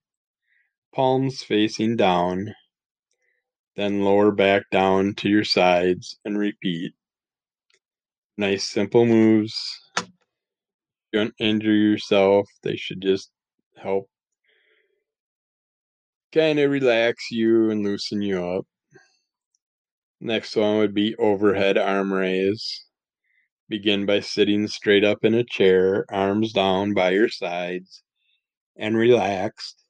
palms 0.94 1.42
facing 1.42 1.96
down. 1.96 2.54
Then 3.76 4.02
lower 4.02 4.32
back 4.32 4.62
down 4.70 5.14
to 5.16 5.28
your 5.28 5.44
sides 5.44 6.18
and 6.24 6.38
repeat. 6.38 6.94
Nice 8.38 8.64
simple 8.64 9.04
moves. 9.04 9.58
Don't 11.12 11.34
injure 11.38 11.74
yourself. 11.74 12.48
They 12.62 12.76
should 12.76 13.02
just 13.02 13.30
help 13.76 14.08
kind 16.32 16.58
of 16.58 16.70
relax 16.70 17.30
you 17.30 17.70
and 17.70 17.84
loosen 17.84 18.22
you 18.22 18.42
up. 18.42 18.66
Next 20.20 20.56
one 20.56 20.78
would 20.78 20.94
be 20.94 21.14
overhead 21.16 21.78
arm 21.78 22.12
raise. 22.12 22.84
Begin 23.68 24.04
by 24.04 24.18
sitting 24.20 24.66
straight 24.66 25.04
up 25.04 25.24
in 25.24 25.34
a 25.34 25.44
chair, 25.44 26.06
arms 26.10 26.52
down 26.52 26.92
by 26.92 27.10
your 27.10 27.28
sides, 27.28 28.02
and 28.76 28.96
relaxed. 28.96 29.84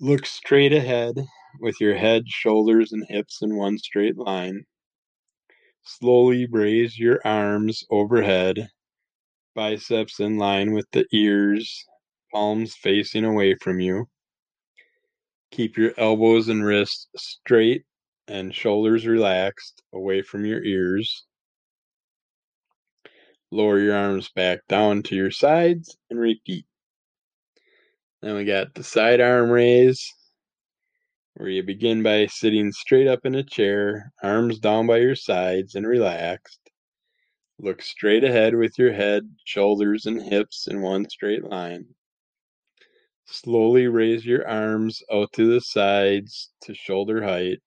Look 0.00 0.24
straight 0.24 0.72
ahead 0.72 1.16
with 1.60 1.78
your 1.80 1.96
head, 1.96 2.28
shoulders, 2.28 2.92
and 2.92 3.04
hips 3.08 3.42
in 3.42 3.56
one 3.56 3.76
straight 3.78 4.16
line. 4.16 4.64
Slowly 5.82 6.46
raise 6.46 6.98
your 6.98 7.20
arms 7.26 7.84
overhead, 7.90 8.70
biceps 9.54 10.20
in 10.20 10.38
line 10.38 10.72
with 10.72 10.86
the 10.92 11.04
ears, 11.12 11.84
palms 12.32 12.74
facing 12.76 13.24
away 13.24 13.56
from 13.56 13.80
you. 13.80 14.08
Keep 15.50 15.76
your 15.76 15.92
elbows 15.98 16.48
and 16.48 16.64
wrists 16.64 17.08
straight 17.16 17.84
and 18.28 18.54
shoulders 18.54 19.06
relaxed 19.06 19.82
away 19.92 20.22
from 20.22 20.44
your 20.44 20.62
ears. 20.62 21.24
Lower 23.50 23.80
your 23.80 23.96
arms 23.96 24.28
back 24.28 24.60
down 24.68 25.02
to 25.04 25.16
your 25.16 25.30
sides 25.30 25.96
and 26.10 26.20
repeat. 26.20 26.66
Then 28.20 28.34
we 28.34 28.44
got 28.44 28.74
the 28.74 28.84
side 28.84 29.20
arm 29.20 29.48
raise, 29.48 30.12
where 31.34 31.48
you 31.48 31.62
begin 31.62 32.02
by 32.02 32.26
sitting 32.26 32.70
straight 32.72 33.06
up 33.06 33.24
in 33.24 33.34
a 33.34 33.42
chair, 33.42 34.12
arms 34.22 34.58
down 34.58 34.86
by 34.86 34.98
your 34.98 35.14
sides 35.14 35.74
and 35.74 35.86
relaxed. 35.86 36.60
Look 37.58 37.80
straight 37.80 38.24
ahead 38.24 38.54
with 38.54 38.78
your 38.78 38.92
head, 38.92 39.22
shoulders, 39.44 40.04
and 40.04 40.20
hips 40.20 40.68
in 40.68 40.82
one 40.82 41.08
straight 41.08 41.44
line. 41.44 41.86
Slowly 43.26 43.86
raise 43.86 44.26
your 44.26 44.46
arms 44.46 45.02
out 45.12 45.32
to 45.34 45.46
the 45.46 45.60
sides 45.60 46.50
to 46.62 46.74
shoulder 46.74 47.22
height 47.22 47.60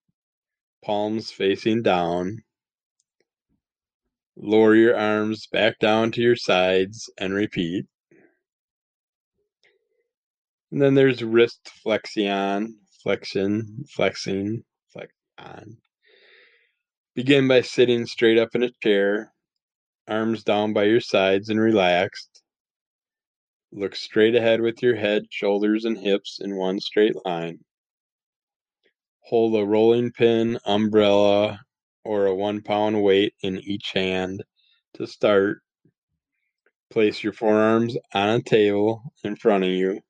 palms 0.83 1.31
facing 1.31 1.83
down. 1.83 2.43
Lower 4.35 4.75
your 4.75 4.95
arms 4.95 5.47
back 5.47 5.79
down 5.79 6.11
to 6.13 6.21
your 6.21 6.35
sides 6.35 7.09
and 7.17 7.33
repeat. 7.33 7.85
And 10.71 10.81
then 10.81 10.95
there's 10.95 11.23
wrist 11.23 11.69
flexion, 11.83 12.79
flexion, 13.03 13.83
flexing, 13.89 14.63
flexion. 14.91 15.77
Begin 17.13 17.47
by 17.47 17.61
sitting 17.61 18.05
straight 18.05 18.37
up 18.37 18.55
in 18.55 18.63
a 18.63 18.71
chair, 18.81 19.33
arms 20.07 20.43
down 20.43 20.71
by 20.71 20.85
your 20.85 21.01
sides 21.01 21.49
and 21.49 21.59
relaxed. 21.59 22.41
Look 23.73 23.95
straight 23.95 24.35
ahead 24.35 24.61
with 24.61 24.81
your 24.81 24.95
head, 24.95 25.23
shoulders, 25.29 25.83
and 25.83 25.97
hips 25.97 26.39
in 26.41 26.55
one 26.55 26.79
straight 26.79 27.15
line. 27.25 27.59
Hold 29.25 29.55
a 29.55 29.65
rolling 29.65 30.11
pin, 30.11 30.59
umbrella, 30.65 31.61
or 32.03 32.25
a 32.25 32.35
one 32.35 32.61
pound 32.61 33.01
weight 33.01 33.33
in 33.41 33.59
each 33.59 33.91
hand 33.93 34.43
to 34.95 35.07
start. 35.07 35.59
Place 36.89 37.23
your 37.23 37.33
forearms 37.33 37.95
on 38.13 38.29
a 38.29 38.41
table 38.41 39.13
in 39.23 39.35
front 39.35 39.63
of 39.63 39.69
you, 39.69 40.01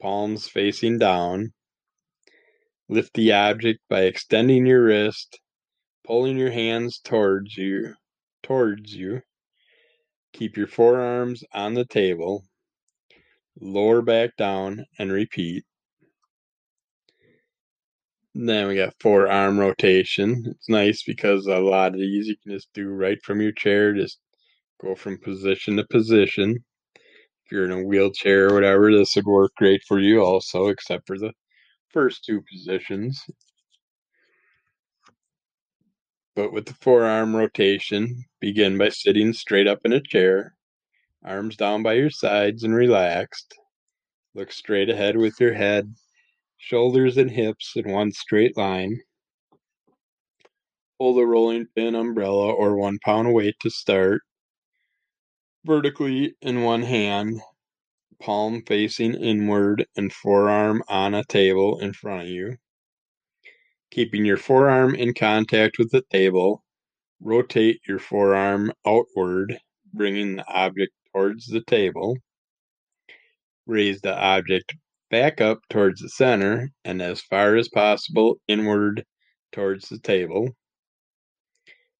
palms 0.00 0.48
facing 0.48 0.98
down. 0.98 1.52
Lift 2.88 3.14
the 3.14 3.32
object 3.32 3.80
by 3.88 4.02
extending 4.02 4.66
your 4.66 4.84
wrist, 4.84 5.40
pulling 6.04 6.36
your 6.36 6.50
hands 6.50 6.98
towards 6.98 7.56
you, 7.56 7.94
towards 8.42 8.94
you. 8.94 9.22
Keep 10.32 10.56
your 10.56 10.66
forearms 10.66 11.44
on 11.52 11.74
the 11.74 11.84
table. 11.84 12.44
Lower 13.60 14.02
back 14.02 14.36
down 14.36 14.86
and 14.98 15.12
repeat. 15.12 15.64
Then 18.34 18.66
we 18.66 18.76
got 18.76 18.94
forearm 19.00 19.60
rotation. 19.60 20.44
It's 20.46 20.68
nice 20.68 21.04
because 21.04 21.46
a 21.46 21.58
lot 21.58 21.94
of 21.94 22.00
these 22.00 22.26
you 22.26 22.36
can 22.42 22.52
just 22.52 22.68
do 22.74 22.88
right 22.88 23.22
from 23.22 23.40
your 23.40 23.52
chair, 23.52 23.94
just 23.94 24.18
go 24.80 24.96
from 24.96 25.18
position 25.18 25.76
to 25.76 25.86
position. 25.86 26.64
If 26.96 27.52
you're 27.52 27.64
in 27.64 27.70
a 27.70 27.84
wheelchair 27.84 28.48
or 28.48 28.54
whatever, 28.54 28.90
this 28.90 29.14
would 29.14 29.26
work 29.26 29.52
great 29.56 29.82
for 29.86 30.00
you 30.00 30.20
also, 30.20 30.66
except 30.66 31.06
for 31.06 31.16
the 31.16 31.32
first 31.90 32.24
two 32.24 32.42
positions. 32.50 33.22
But 36.34 36.52
with 36.52 36.66
the 36.66 36.74
forearm 36.74 37.36
rotation, 37.36 38.24
begin 38.40 38.76
by 38.76 38.88
sitting 38.88 39.32
straight 39.32 39.68
up 39.68 39.80
in 39.84 39.92
a 39.92 40.00
chair, 40.00 40.56
arms 41.24 41.56
down 41.56 41.84
by 41.84 41.92
your 41.92 42.10
sides 42.10 42.64
and 42.64 42.74
relaxed. 42.74 43.54
Look 44.34 44.50
straight 44.50 44.90
ahead 44.90 45.16
with 45.16 45.38
your 45.38 45.54
head 45.54 45.94
shoulders 46.64 47.18
and 47.18 47.30
hips 47.30 47.72
in 47.76 47.92
one 47.92 48.10
straight 48.10 48.56
line. 48.56 48.98
Hold 50.98 51.18
a 51.18 51.26
rolling 51.26 51.66
pin 51.76 51.94
umbrella 51.94 52.54
or 52.54 52.76
one 52.76 52.98
pound 53.04 53.34
weight 53.34 53.56
to 53.60 53.68
start. 53.68 54.22
Vertically 55.66 56.34
in 56.40 56.62
one 56.62 56.82
hand, 56.82 57.40
palm 58.18 58.62
facing 58.66 59.12
inward 59.14 59.86
and 59.94 60.10
forearm 60.10 60.82
on 60.88 61.12
a 61.12 61.24
table 61.24 61.78
in 61.80 61.92
front 61.92 62.22
of 62.22 62.28
you. 62.28 62.56
Keeping 63.90 64.24
your 64.24 64.38
forearm 64.38 64.94
in 64.94 65.12
contact 65.12 65.78
with 65.78 65.90
the 65.90 66.02
table, 66.10 66.64
rotate 67.20 67.80
your 67.86 67.98
forearm 67.98 68.72
outward, 68.86 69.58
bringing 69.92 70.36
the 70.36 70.48
object 70.48 70.92
towards 71.12 71.46
the 71.46 71.62
table. 71.62 72.16
Raise 73.66 74.00
the 74.00 74.16
object 74.16 74.74
back 75.14 75.40
up 75.40 75.60
towards 75.70 76.00
the 76.00 76.08
center 76.08 76.72
and 76.84 77.00
as 77.00 77.20
far 77.20 77.54
as 77.54 77.68
possible 77.68 78.40
inward 78.48 79.04
towards 79.52 79.88
the 79.88 80.00
table. 80.00 80.48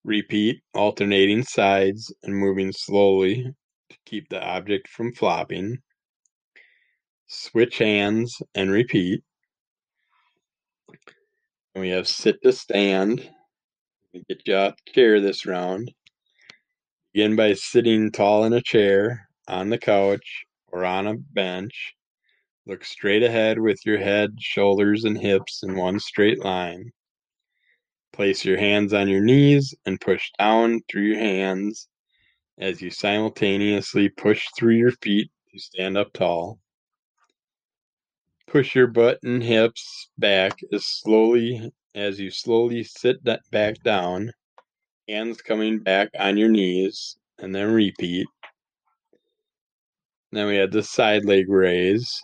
Repeat, 0.03 0.57
alternating 0.75 1.45
sides 1.45 2.13
and 2.25 2.35
moving 2.35 2.73
slowly 2.73 3.45
to 3.89 3.97
keep 4.05 4.29
the 4.29 4.43
object 4.43 4.89
from 4.89 5.13
flopping. 5.13 5.79
Switch 7.29 7.79
hands 7.79 8.37
and 8.57 8.73
repeat. 8.73 9.23
We 11.77 11.91
have 11.91 12.09
sit 12.09 12.43
to 12.43 12.51
stand. 12.51 13.31
Get 14.29 14.43
you 14.45 14.57
off 14.57 14.75
the 14.85 14.93
chair 14.93 15.21
this 15.21 15.47
round. 15.47 15.93
Begin 17.13 17.37
by 17.37 17.53
sitting 17.53 18.11
tall 18.11 18.43
in 18.43 18.53
a 18.53 18.61
chair, 18.61 19.29
on 19.47 19.71
the 19.71 19.79
couch, 19.79 20.47
or 20.73 20.85
on 20.85 21.07
a 21.07 21.15
bench. 21.15 21.95
Look 22.67 22.85
straight 22.85 23.23
ahead 23.23 23.59
with 23.59 23.85
your 23.85 23.99
head, 23.99 24.37
shoulders, 24.41 25.05
and 25.05 25.19
hips 25.19 25.63
in 25.63 25.77
one 25.77 26.01
straight 26.01 26.43
line. 26.43 26.93
Place 28.13 28.45
your 28.45 28.57
hands 28.57 28.95
on 28.95 29.09
your 29.09 29.21
knees 29.21 29.75
and 29.85 30.01
push 30.01 30.31
down 30.39 30.81
through 30.89 31.03
your 31.03 31.19
hands 31.19 31.89
as 32.59 32.81
you 32.81 32.91
simultaneously 32.91 34.09
push 34.09 34.47
through 34.57 34.77
your 34.77 34.93
feet 34.93 35.31
to 35.53 35.59
stand 35.59 35.99
up 35.99 36.13
tall. 36.15 36.59
Push 38.47 38.75
your 38.75 38.87
butt 38.87 39.19
and 39.25 39.43
hips 39.43 40.09
back 40.17 40.59
as 40.73 40.87
slowly 40.87 41.73
as 41.95 42.19
you 42.19 42.31
slowly 42.31 42.83
sit 42.83 43.19
back 43.51 43.83
down, 43.83 44.33
hands 45.09 45.43
coming 45.43 45.79
back 45.81 46.09
on 46.19 46.37
your 46.37 46.49
knees, 46.49 47.17
and 47.39 47.55
then 47.55 47.73
repeat. 47.73 48.27
Then 50.33 50.47
we 50.47 50.57
have 50.57 50.73
the 50.73 50.83
side 50.83 51.25
leg 51.25 51.49
raise. 51.49 52.23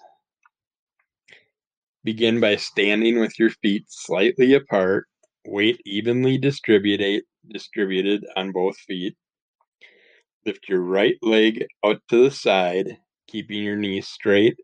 Begin 2.02 2.40
by 2.40 2.56
standing 2.56 3.20
with 3.20 3.38
your 3.38 3.50
feet 3.50 3.84
slightly 3.88 4.54
apart, 4.54 5.06
weight 5.46 5.80
evenly 5.84 6.38
distributed 6.38 7.24
distributed 7.48 8.24
on 8.36 8.52
both 8.52 8.78
feet. 8.78 9.16
Lift 10.46 10.68
your 10.68 10.80
right 10.80 11.16
leg 11.22 11.66
out 11.84 12.00
to 12.08 12.24
the 12.24 12.30
side, 12.30 12.98
keeping 13.26 13.62
your 13.62 13.76
knees 13.76 14.08
straight 14.08 14.56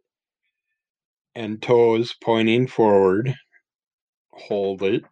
and 1.35 1.61
toes 1.61 2.15
pointing 2.23 2.67
forward. 2.67 3.35
Hold 4.33 4.83
it. 4.83 5.05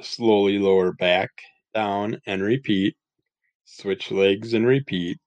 Slowly 0.00 0.60
lower 0.60 0.92
back, 0.92 1.30
down, 1.74 2.20
and 2.26 2.40
repeat. 2.40 2.94
Switch 3.64 4.12
legs 4.12 4.54
and 4.54 4.64
repeat. 4.64 5.18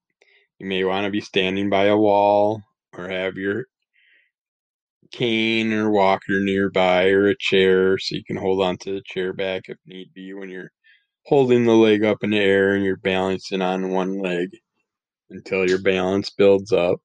You 0.59 0.67
may 0.67 0.85
want 0.85 1.03
to 1.05 1.11
be 1.11 1.19
standing 1.19 1.69
by 1.69 1.85
a 1.85 1.97
wall 1.97 2.61
or 2.97 3.09
have 3.09 3.35
your 3.35 3.65
cane 5.11 5.73
or 5.73 5.91
walker 5.91 6.39
nearby 6.39 7.09
or 7.09 7.27
a 7.27 7.37
chair 7.37 7.97
so 7.97 8.15
you 8.15 8.23
can 8.23 8.37
hold 8.37 8.61
on 8.61 8.77
to 8.77 8.93
the 8.93 9.01
chair 9.05 9.33
back 9.33 9.63
if 9.67 9.77
need 9.85 10.13
be 10.13 10.33
when 10.33 10.49
you're 10.49 10.71
holding 11.25 11.65
the 11.65 11.73
leg 11.73 12.03
up 12.03 12.23
in 12.23 12.31
the 12.31 12.39
air 12.39 12.75
and 12.75 12.83
you're 12.83 12.97
balancing 12.97 13.61
on 13.61 13.89
one 13.89 14.19
leg 14.19 14.49
until 15.29 15.67
your 15.67 15.81
balance 15.81 16.29
builds 16.29 16.71
up. 16.71 16.99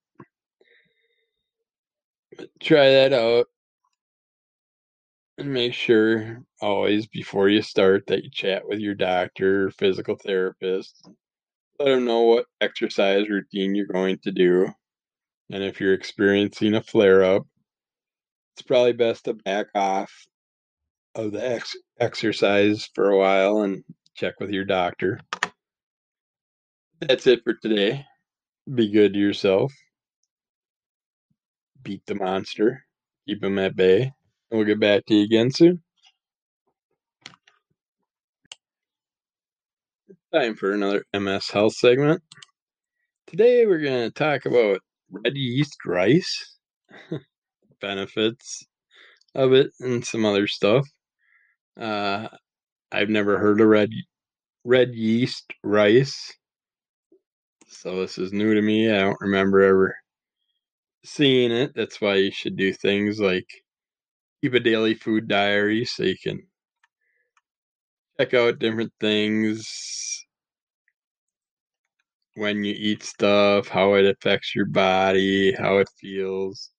Try 2.61 2.91
that 2.91 3.13
out. 3.13 3.47
And 5.39 5.53
make 5.53 5.75
sure 5.75 6.43
always 6.63 7.07
before 7.07 7.51
you 7.51 7.61
start 7.61 8.07
that 8.07 8.25
you 8.25 8.31
chat 8.31 8.67
with 8.67 8.79
your 8.79 8.95
doctor 8.95 9.67
or 9.67 9.71
physical 9.71 10.17
therapist. 10.17 11.07
Let 11.79 11.87
them 11.87 12.07
know 12.07 12.23
what 12.23 12.47
exercise 12.63 13.29
routine 13.29 13.75
you're 13.75 13.87
going 13.87 14.19
to 14.25 14.33
do. 14.33 14.69
And 15.51 15.63
if 15.63 15.79
you're 15.79 15.93
experiencing 15.93 16.75
a 16.75 16.83
flare 16.83 17.23
up, 17.23 17.47
it's 18.57 18.67
probably 18.67 18.93
best 18.93 19.27
to 19.27 19.35
back 19.35 19.67
off 19.75 20.13
of 21.15 21.33
the 21.33 21.47
ex- 21.47 21.77
exercise 22.01 22.89
for 22.95 23.11
a 23.11 23.19
while 23.19 23.63
and 23.63 23.85
check 24.15 24.41
with 24.41 24.51
your 24.51 24.65
doctor. 24.65 25.21
That's 27.01 27.27
it 27.27 27.43
for 27.45 27.55
today. 27.55 28.05
Be 28.73 28.91
good 28.91 29.13
to 29.13 29.19
yourself 29.19 29.73
beat 31.87 32.05
the 32.07 32.17
monster, 32.17 32.85
keep 33.29 33.43
him 33.45 33.61
at 33.61 33.77
bay. 33.77 34.03
And 34.51 34.59
we'll 34.59 34.65
get 34.67 34.81
back 34.81 35.07
to 35.07 35.15
you 35.15 35.23
again 35.23 35.53
soon. 35.53 35.83
Time 40.35 40.57
for 40.57 40.73
another 40.73 41.05
MS 41.15 41.49
Health 41.49 41.75
segment. 41.75 42.23
Today 43.29 43.67
we're 43.67 43.79
going 43.79 44.09
to 44.09 44.11
talk 44.11 44.47
about 44.47 44.81
red 45.11 45.37
yeast 45.37 45.77
rice, 45.87 46.59
benefits 47.81 48.65
of 49.35 49.53
it, 49.53 49.71
and 49.81 50.05
some 50.05 50.25
other 50.25 50.47
stuff. 50.47 50.87
Uh, 51.81 52.29
I've 52.93 53.11
never 53.11 53.39
heard 53.39 53.61
of 53.61 53.69
red 53.69 53.91
red 54.65 54.95
yeast 54.95 55.53
rice, 55.65 56.33
so 57.69 58.01
this 58.01 58.19
is 58.19 58.33
new 58.33 58.55
to 58.55 58.63
me. 58.63 58.91
I 58.91 59.01
don't 59.01 59.21
remember 59.21 59.63
ever 59.63 59.97
seeing 61.05 61.53
it. 61.53 61.73
That's 61.75 62.01
why 62.01 62.17
you 62.17 62.31
should 62.31 62.57
do 62.57 62.73
things 62.73 63.21
like 63.21 63.47
keep 64.43 64.55
a 64.55 64.61
daily 64.61 64.95
food 64.95 65.29
diary 65.29 65.85
so 65.85 66.05
you 66.05 66.17
can 66.23 66.41
check 68.19 68.35
out 68.35 68.59
different 68.59 68.93
things 69.01 70.25
when 72.35 72.65
you 72.65 72.75
eat 72.77 73.03
stuff, 73.03 73.69
how 73.69 73.95
it 73.95 74.07
affects 74.07 74.55
your 74.55 74.67
body, 74.67 75.53
how 75.53 75.79
it 75.79 75.89
feels. 76.01 76.71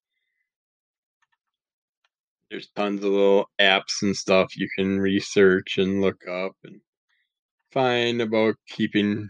There's 2.50 2.70
tons 2.76 3.04
of 3.04 3.12
little 3.12 3.50
apps 3.60 4.02
and 4.02 4.16
stuff 4.16 4.58
you 4.58 4.68
can 4.76 5.00
research 5.00 5.78
and 5.78 6.02
look 6.02 6.28
up 6.28 6.54
and 6.64 6.82
find 7.72 8.22
about 8.22 8.56
keeping 8.68 9.30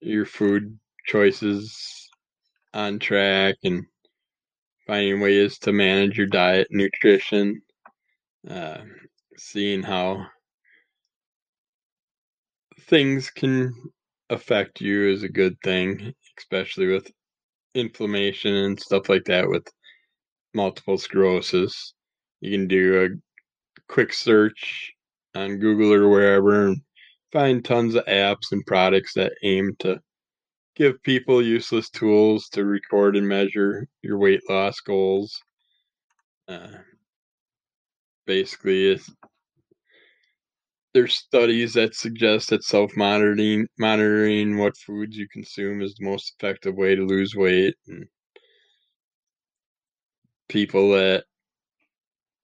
your 0.00 0.26
food 0.26 0.78
choices 1.06 2.10
on 2.74 2.98
track 2.98 3.56
and 3.64 3.84
finding 4.86 5.20
ways 5.20 5.58
to 5.58 5.72
manage 5.72 6.16
your 6.18 6.26
diet, 6.26 6.68
nutrition, 6.70 7.62
uh, 8.48 8.82
seeing 9.36 9.82
how 9.82 10.26
things 12.80 13.30
can 13.30 13.72
affect 14.30 14.80
you 14.80 15.08
is 15.08 15.22
a 15.22 15.28
good 15.28 15.56
thing, 15.62 16.12
especially 16.38 16.86
with 16.86 17.10
inflammation 17.74 18.54
and 18.54 18.80
stuff 18.80 19.08
like 19.08 19.24
that 19.24 19.48
with 19.48 19.66
multiple 20.54 20.98
sclerosis. 20.98 21.94
You 22.40 22.50
can 22.50 22.68
do 22.68 23.04
a 23.04 23.82
quick 23.92 24.12
search 24.12 24.92
on 25.34 25.58
Google 25.58 25.92
or 25.92 26.08
wherever 26.08 26.66
and 26.66 26.80
find 27.32 27.64
tons 27.64 27.94
of 27.94 28.04
apps 28.06 28.52
and 28.52 28.64
products 28.66 29.14
that 29.14 29.32
aim 29.42 29.74
to 29.80 30.00
give 30.76 31.02
people 31.02 31.42
useless 31.42 31.90
tools 31.90 32.48
to 32.50 32.64
record 32.64 33.16
and 33.16 33.28
measure 33.28 33.86
your 34.02 34.18
weight 34.18 34.40
loss 34.48 34.80
goals. 34.80 35.40
Uh, 36.48 36.68
basically, 38.26 38.98
there's 40.94 41.14
studies 41.14 41.74
that 41.74 41.94
suggest 41.94 42.50
that 42.50 42.64
self-monitoring 42.64 43.66
monitoring 43.78 44.58
what 44.58 44.76
foods 44.76 45.16
you 45.16 45.26
consume 45.28 45.80
is 45.80 45.94
the 45.94 46.04
most 46.04 46.34
effective 46.38 46.74
way 46.74 46.94
to 46.94 47.06
lose 47.06 47.34
weight 47.34 47.74
and 47.88 48.06
people 50.52 50.90
that 50.90 51.24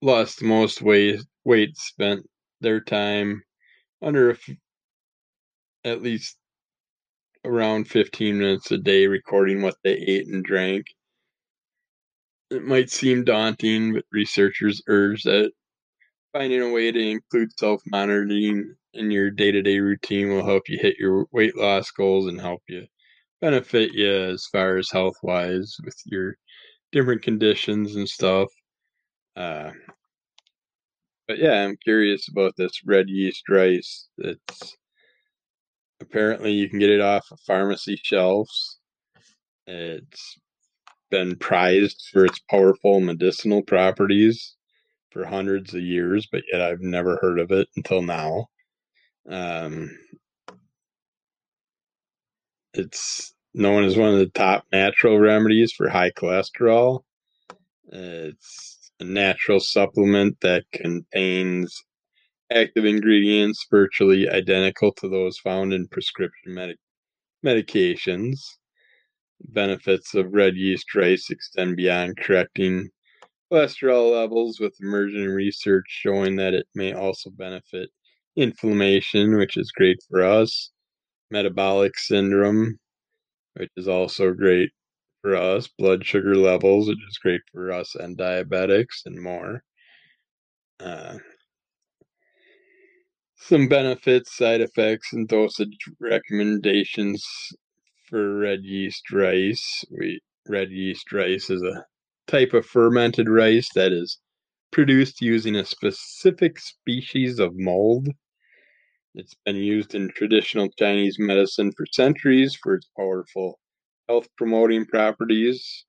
lost 0.00 0.38
the 0.38 0.46
most 0.46 0.80
weight 0.80 1.20
weight 1.44 1.76
spent 1.76 2.26
their 2.60 2.80
time 2.80 3.42
under 4.02 4.36
at 5.84 6.02
least 6.02 6.36
around 7.44 7.84
15 7.86 8.38
minutes 8.38 8.70
a 8.70 8.78
day 8.78 9.06
recording 9.06 9.62
what 9.62 9.76
they 9.84 9.92
ate 9.92 10.26
and 10.26 10.42
drank. 10.42 10.86
It 12.50 12.64
might 12.64 12.90
seem 12.90 13.24
daunting, 13.24 13.92
but 13.92 14.04
researchers 14.10 14.82
urge 14.88 15.22
that 15.24 15.52
finding 16.32 16.62
a 16.62 16.72
way 16.72 16.90
to 16.90 16.98
include 16.98 17.50
self 17.58 17.82
monitoring 17.86 18.74
in 18.94 19.10
your 19.10 19.30
day 19.30 19.50
to 19.52 19.60
day 19.60 19.80
routine 19.80 20.30
will 20.30 20.44
help 20.44 20.62
you 20.68 20.78
hit 20.80 20.96
your 20.98 21.26
weight 21.30 21.56
loss 21.56 21.90
goals 21.90 22.26
and 22.26 22.40
help 22.40 22.62
you 22.68 22.86
benefit 23.42 23.92
you 23.92 24.10
as 24.10 24.46
far 24.50 24.78
as 24.78 24.90
health 24.90 25.16
wise 25.22 25.76
with 25.84 25.96
your 26.06 26.36
different 26.92 27.22
conditions 27.22 27.96
and 27.96 28.08
stuff. 28.08 28.48
Uh, 29.36 29.70
but 31.26 31.38
yeah, 31.38 31.64
I'm 31.64 31.76
curious 31.84 32.28
about 32.28 32.54
this 32.56 32.72
red 32.86 33.08
yeast 33.08 33.48
rice. 33.48 34.08
It's 34.18 34.76
Apparently, 36.00 36.52
you 36.52 36.68
can 36.68 36.78
get 36.78 36.90
it 36.90 37.00
off 37.00 37.26
of 37.32 37.40
pharmacy 37.40 37.98
shelves. 38.02 38.78
It's 39.66 40.38
been 41.10 41.36
prized 41.36 42.08
for 42.12 42.24
its 42.24 42.38
powerful 42.50 43.00
medicinal 43.00 43.62
properties 43.62 44.56
for 45.10 45.24
hundreds 45.26 45.74
of 45.74 45.80
years, 45.80 46.28
but 46.30 46.44
yet 46.52 46.62
I've 46.62 46.80
never 46.80 47.18
heard 47.20 47.40
of 47.40 47.50
it 47.50 47.68
until 47.76 48.02
now. 48.02 48.46
Um, 49.28 49.90
it's 52.74 53.34
known 53.58 53.84
as 53.84 53.96
one 53.96 54.12
of 54.12 54.18
the 54.18 54.28
top 54.28 54.64
natural 54.72 55.18
remedies 55.18 55.72
for 55.72 55.88
high 55.88 56.12
cholesterol. 56.12 57.00
It's 57.90 58.90
a 59.00 59.04
natural 59.04 59.60
supplement 59.60 60.38
that 60.40 60.64
contains 60.72 61.82
active 62.52 62.84
ingredients 62.84 63.66
virtually 63.70 64.28
identical 64.28 64.92
to 64.92 65.08
those 65.08 65.38
found 65.38 65.72
in 65.72 65.88
prescription 65.88 66.54
medic- 66.54 66.78
medications. 67.44 68.38
Benefits 69.40 70.14
of 70.14 70.32
red 70.32 70.56
yeast 70.56 70.94
rice 70.94 71.30
extend 71.30 71.76
beyond 71.76 72.16
correcting 72.16 72.88
cholesterol 73.50 74.12
levels, 74.12 74.60
with 74.60 74.74
emerging 74.80 75.28
research 75.28 75.86
showing 75.88 76.36
that 76.36 76.54
it 76.54 76.66
may 76.74 76.92
also 76.92 77.30
benefit 77.30 77.90
inflammation, 78.36 79.36
which 79.36 79.56
is 79.56 79.72
great 79.72 79.98
for 80.08 80.22
us, 80.22 80.70
metabolic 81.30 81.96
syndrome, 81.98 82.78
which 83.58 83.70
is 83.76 83.88
also 83.88 84.32
great 84.32 84.70
for 85.22 85.36
us, 85.36 85.68
blood 85.78 86.06
sugar 86.06 86.36
levels, 86.36 86.88
which 86.88 86.98
is 87.08 87.18
great 87.18 87.40
for 87.52 87.72
us 87.72 87.94
and 87.94 88.16
diabetics, 88.16 89.04
and 89.04 89.20
more. 89.20 89.62
Uh, 90.80 91.18
some 93.36 93.68
benefits, 93.68 94.36
side 94.36 94.60
effects, 94.60 95.12
and 95.12 95.28
dosage 95.28 95.76
recommendations 96.00 97.24
for 98.08 98.38
red 98.38 98.60
yeast 98.62 99.10
rice. 99.12 99.84
We 99.90 100.20
red 100.48 100.70
yeast 100.70 101.12
rice 101.12 101.50
is 101.50 101.62
a 101.62 101.84
type 102.26 102.52
of 102.52 102.66
fermented 102.66 103.28
rice 103.28 103.68
that 103.74 103.92
is 103.92 104.18
produced 104.70 105.20
using 105.20 105.56
a 105.56 105.64
specific 105.64 106.58
species 106.58 107.38
of 107.38 107.52
mold. 107.54 108.08
It's 109.14 109.34
been 109.44 109.56
used 109.56 109.94
in 109.94 110.10
traditional 110.10 110.68
Chinese 110.78 111.18
medicine 111.18 111.72
for 111.76 111.86
centuries 111.86 112.54
for 112.54 112.74
its 112.74 112.88
powerful 112.96 113.58
health 114.08 114.28
promoting 114.36 114.86
properties. 114.86 115.84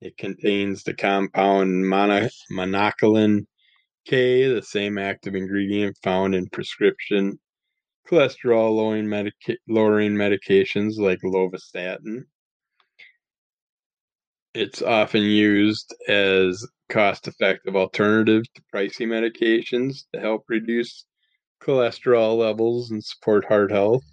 It 0.00 0.16
contains 0.16 0.82
the 0.82 0.94
compound 0.94 1.84
monacolin 1.84 3.46
K, 4.06 4.46
the 4.48 4.62
same 4.62 4.98
active 4.98 5.34
ingredient 5.34 5.96
found 6.02 6.34
in 6.34 6.46
prescription 6.48 7.38
cholesterol 8.08 8.76
lowering, 8.76 9.08
medica- 9.08 9.56
lowering 9.66 10.12
medications 10.12 10.98
like 10.98 11.20
lovastatin. 11.24 12.26
It's 14.52 14.82
often 14.82 15.22
used 15.22 15.94
as 16.06 16.66
cost-effective 16.90 17.74
alternative 17.74 18.42
to 18.54 18.62
pricey 18.72 19.06
medications 19.06 20.04
to 20.12 20.20
help 20.20 20.44
reduce 20.48 21.06
cholesterol 21.64 22.36
levels 22.36 22.90
and 22.90 23.02
support 23.02 23.44
heart 23.46 23.70
health. 23.70 24.04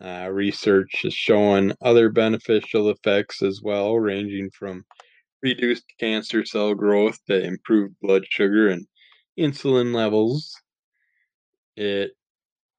Uh, 0.00 0.28
research 0.30 1.02
has 1.02 1.14
shown 1.14 1.72
other 1.80 2.10
beneficial 2.10 2.90
effects 2.90 3.42
as 3.42 3.60
well, 3.62 3.96
ranging 3.96 4.50
from 4.50 4.84
reduced 5.42 5.84
cancer 6.00 6.44
cell 6.44 6.74
growth 6.74 7.18
to 7.26 7.44
improved 7.44 7.94
blood 8.00 8.24
sugar 8.28 8.68
and 8.68 8.86
insulin 9.38 9.94
levels. 9.94 10.60
It 11.76 12.12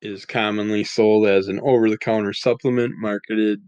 is 0.01 0.25
commonly 0.25 0.83
sold 0.83 1.27
as 1.27 1.47
an 1.47 1.59
over 1.61 1.89
the 1.89 1.97
counter 1.97 2.33
supplement 2.33 2.95
marketed 2.97 3.61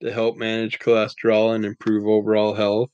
to 0.00 0.12
help 0.12 0.36
manage 0.36 0.78
cholesterol 0.78 1.54
and 1.54 1.64
improve 1.64 2.06
overall 2.06 2.54
health. 2.54 2.90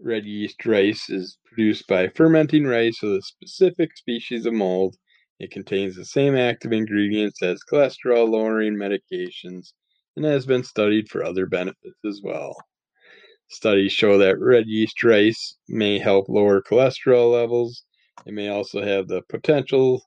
Red 0.00 0.26
yeast 0.26 0.64
rice 0.64 1.10
is 1.10 1.38
produced 1.44 1.88
by 1.88 2.08
fermenting 2.08 2.64
rice 2.64 3.02
with 3.02 3.16
a 3.16 3.22
specific 3.22 3.96
species 3.96 4.46
of 4.46 4.54
mold. 4.54 4.96
It 5.40 5.50
contains 5.50 5.96
the 5.96 6.04
same 6.04 6.36
active 6.36 6.72
ingredients 6.72 7.42
as 7.42 7.64
cholesterol 7.64 8.28
lowering 8.28 8.74
medications 8.74 9.72
and 10.14 10.24
has 10.24 10.46
been 10.46 10.62
studied 10.62 11.08
for 11.08 11.24
other 11.24 11.46
benefits 11.46 11.98
as 12.04 12.20
well. 12.22 12.56
Studies 13.48 13.92
show 13.92 14.18
that 14.18 14.38
red 14.38 14.66
yeast 14.66 15.02
rice 15.02 15.56
may 15.68 15.98
help 15.98 16.28
lower 16.28 16.62
cholesterol 16.62 17.32
levels. 17.32 17.82
It 18.24 18.34
may 18.34 18.48
also 18.48 18.82
have 18.82 19.08
the 19.08 19.22
potential 19.28 20.02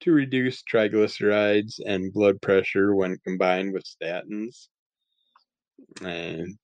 to 0.00 0.12
reduce 0.12 0.62
triglycerides 0.62 1.80
and 1.86 2.12
blood 2.12 2.42
pressure 2.42 2.94
when 2.94 3.18
combined 3.24 3.72
with 3.72 3.84
statins. 3.84 4.68
And 6.02 6.58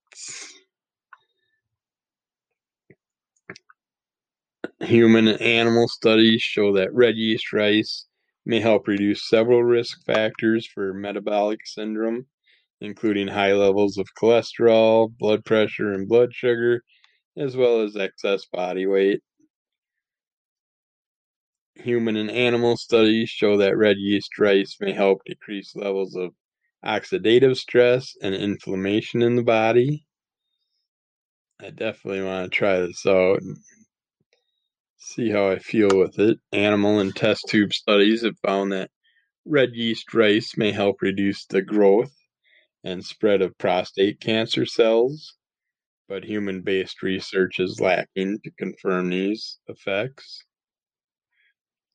human 4.80 5.28
and 5.28 5.40
animal 5.40 5.88
studies 5.88 6.42
show 6.42 6.72
that 6.74 6.94
red 6.94 7.16
yeast 7.16 7.52
rice 7.52 8.06
may 8.46 8.60
help 8.60 8.86
reduce 8.86 9.28
several 9.28 9.62
risk 9.62 10.04
factors 10.06 10.66
for 10.66 10.94
metabolic 10.94 11.60
syndrome, 11.64 12.26
including 12.80 13.28
high 13.28 13.52
levels 13.52 13.98
of 13.98 14.08
cholesterol, 14.20 15.10
blood 15.18 15.44
pressure, 15.44 15.92
and 15.92 16.08
blood 16.08 16.32
sugar, 16.32 16.82
as 17.36 17.56
well 17.56 17.80
as 17.80 17.96
excess 17.96 18.44
body 18.46 18.86
weight. 18.86 19.20
Human 21.74 22.16
and 22.16 22.30
animal 22.30 22.76
studies 22.76 23.28
show 23.28 23.56
that 23.58 23.76
red 23.76 23.96
yeast 23.98 24.38
rice 24.38 24.76
may 24.80 24.92
help 24.92 25.20
decrease 25.26 25.76
levels 25.76 26.16
of 26.16 26.30
oxidative 26.84 27.56
stress 27.56 28.16
and 28.22 28.34
inflammation 28.34 29.22
in 29.22 29.36
the 29.36 29.42
body. 29.42 30.04
I 31.60 31.70
definitely 31.70 32.22
want 32.22 32.50
to 32.50 32.56
try 32.56 32.80
this 32.80 33.04
out 33.06 33.40
see 34.98 35.30
how 35.30 35.48
I 35.50 35.58
feel 35.58 35.96
with 35.96 36.18
it. 36.18 36.38
Animal 36.52 36.98
and 36.98 37.14
test 37.14 37.44
tube 37.48 37.72
studies 37.72 38.22
have 38.22 38.38
found 38.40 38.72
that 38.72 38.90
red 39.44 39.70
yeast 39.74 40.12
rice 40.12 40.56
may 40.56 40.72
help 40.72 41.00
reduce 41.00 41.46
the 41.46 41.62
growth 41.62 42.14
and 42.84 43.04
spread 43.04 43.40
of 43.40 43.56
prostate 43.58 44.20
cancer 44.20 44.66
cells, 44.66 45.36
but 46.08 46.24
human 46.24 46.62
based 46.62 47.02
research 47.02 47.60
is 47.60 47.80
lacking 47.80 48.40
to 48.42 48.50
confirm 48.58 49.08
these 49.08 49.58
effects. 49.68 50.44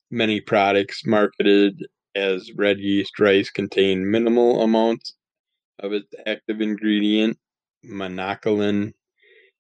Many 0.09 0.39
products 0.39 1.05
marketed 1.05 1.85
as 2.15 2.51
red 2.55 2.79
yeast 2.79 3.19
rice 3.19 3.49
contain 3.49 4.09
minimal 4.09 4.61
amounts 4.61 5.15
of 5.79 5.91
its 5.91 6.13
active 6.25 6.61
ingredient, 6.61 7.37
monacolin 7.83 8.93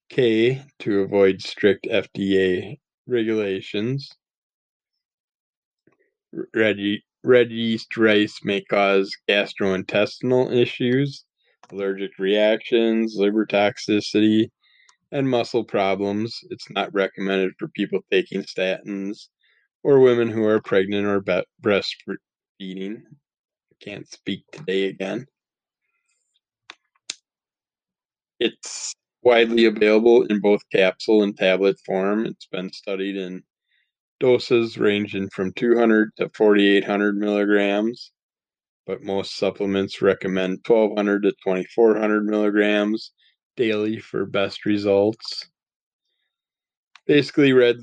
K, 0.09 0.63
to 0.79 1.01
avoid 1.01 1.41
strict 1.41 1.87
FDA 1.89 2.77
regulations. 3.07 4.09
Red, 6.53 6.77
red 7.23 7.51
yeast 7.51 7.95
rice 7.95 8.39
may 8.43 8.61
cause 8.61 9.15
gastrointestinal 9.29 10.55
issues, 10.55 11.25
allergic 11.71 12.17
reactions, 12.17 13.15
liver 13.15 13.45
toxicity, 13.45 14.49
and 15.11 15.29
muscle 15.29 15.63
problems. 15.63 16.39
It's 16.49 16.69
not 16.71 16.93
recommended 16.93 17.53
for 17.59 17.67
people 17.69 17.99
taking 18.11 18.41
statins 18.43 19.27
or 19.83 19.99
women 19.99 20.29
who 20.29 20.43
are 20.45 20.61
pregnant 20.61 21.05
or 21.05 21.21
be- 21.21 21.45
breastfeeding. 21.61 23.01
I 23.01 23.75
can't 23.79 24.09
speak 24.09 24.43
today 24.51 24.85
again. 24.85 25.27
It's 28.39 28.95
widely 29.23 29.65
available 29.65 30.23
in 30.23 30.39
both 30.41 30.61
capsule 30.71 31.23
and 31.23 31.37
tablet 31.37 31.79
form. 31.85 32.25
It's 32.25 32.47
been 32.47 32.71
studied 32.71 33.15
in 33.17 33.43
doses 34.19 34.77
ranging 34.77 35.29
from 35.29 35.53
200 35.53 36.11
to 36.17 36.29
4800 36.29 37.17
milligrams, 37.17 38.11
but 38.85 39.03
most 39.03 39.37
supplements 39.37 40.01
recommend 40.01 40.63
1200 40.63 41.23
to 41.23 41.31
2400 41.43 42.25
milligrams 42.25 43.11
daily 43.57 43.99
for 43.99 44.25
best 44.25 44.65
results. 44.65 45.49
Basically, 47.07 47.53
red 47.53 47.77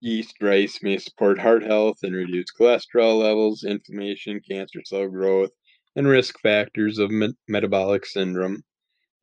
yeast 0.00 0.36
rice 0.40 0.82
may 0.82 0.98
support 0.98 1.38
heart 1.38 1.62
health 1.62 1.98
and 2.02 2.14
reduce 2.14 2.52
cholesterol 2.52 3.18
levels, 3.18 3.64
inflammation, 3.64 4.40
cancer 4.40 4.82
cell 4.84 5.08
growth, 5.08 5.50
and 5.96 6.06
risk 6.06 6.38
factors 6.40 6.98
of 6.98 7.10
me- 7.10 7.34
metabolic 7.48 8.06
syndrome. 8.06 8.62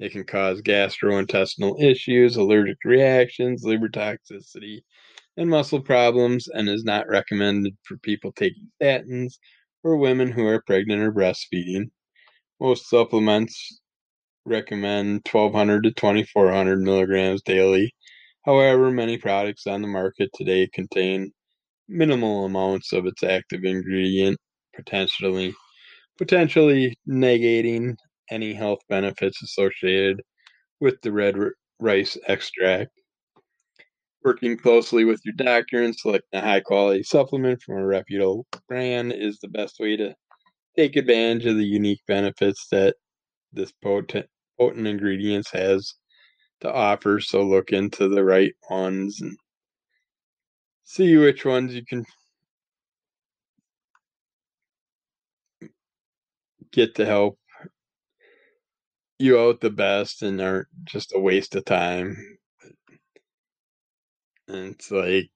It 0.03 0.11
can 0.11 0.25
cause 0.25 0.61
gastrointestinal 0.61 1.81
issues, 1.81 2.35
allergic 2.35 2.75
reactions, 2.83 3.63
liver 3.63 3.87
toxicity, 3.87 4.81
and 5.37 5.49
muscle 5.49 5.79
problems, 5.79 6.49
and 6.49 6.67
is 6.67 6.83
not 6.83 7.07
recommended 7.07 7.77
for 7.83 7.95
people 7.99 8.33
taking 8.33 8.69
statins 8.81 9.35
or 9.81 9.95
women 9.95 10.29
who 10.29 10.45
are 10.45 10.61
pregnant 10.61 11.01
or 11.01 11.13
breastfeeding. 11.13 11.85
Most 12.59 12.89
supplements 12.89 13.79
recommend 14.43 15.21
1200 15.31 15.83
to 15.85 15.91
2400 15.91 16.81
milligrams 16.81 17.41
daily. 17.41 17.95
However, 18.43 18.91
many 18.91 19.17
products 19.17 19.67
on 19.67 19.81
the 19.81 19.87
market 19.87 20.31
today 20.33 20.67
contain 20.73 21.31
minimal 21.87 22.43
amounts 22.43 22.91
of 22.91 23.05
its 23.05 23.23
active 23.23 23.63
ingredient, 23.63 24.37
potentially 24.75 25.55
potentially 26.17 26.93
negating 27.07 27.95
any 28.29 28.53
health 28.53 28.79
benefits 28.89 29.41
associated 29.41 30.21
with 30.79 30.99
the 31.01 31.11
red 31.11 31.37
rice 31.79 32.17
extract. 32.27 32.91
Working 34.23 34.57
closely 34.57 35.03
with 35.03 35.21
your 35.25 35.35
doctor 35.35 35.83
and 35.83 35.95
selecting 35.95 36.39
a 36.39 36.41
high 36.41 36.61
quality 36.61 37.03
supplement 37.03 37.61
from 37.61 37.77
a 37.77 37.85
reputable 37.85 38.45
brand 38.67 39.11
is 39.11 39.37
the 39.39 39.49
best 39.49 39.79
way 39.79 39.97
to 39.97 40.15
take 40.77 40.95
advantage 40.95 41.45
of 41.45 41.57
the 41.57 41.65
unique 41.65 42.01
benefits 42.07 42.67
that 42.71 42.95
this 43.51 43.71
potent, 43.83 44.25
potent 44.59 44.87
ingredients 44.87 45.51
has 45.51 45.93
to 46.61 46.71
offer. 46.71 47.19
So 47.19 47.43
look 47.43 47.71
into 47.71 48.07
the 48.07 48.23
right 48.23 48.53
ones 48.69 49.19
and 49.21 49.37
see 50.83 51.17
which 51.17 51.45
ones 51.45 51.75
you 51.75 51.85
can 51.85 52.05
get 56.71 56.95
to 56.95 57.05
help 57.05 57.37
you 59.23 59.39
out 59.39 59.61
the 59.61 59.69
best 59.71 60.21
and 60.21 60.41
aren't 60.41 60.67
just 60.85 61.13
a 61.15 61.19
waste 61.19 61.55
of 61.55 61.65
time. 61.65 62.17
And 64.47 64.75
it's 64.75 64.91
like 64.91 65.31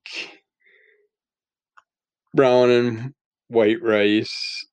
brown 2.34 2.70
and 2.70 3.14
white 3.50 3.82
rice 3.82 4.66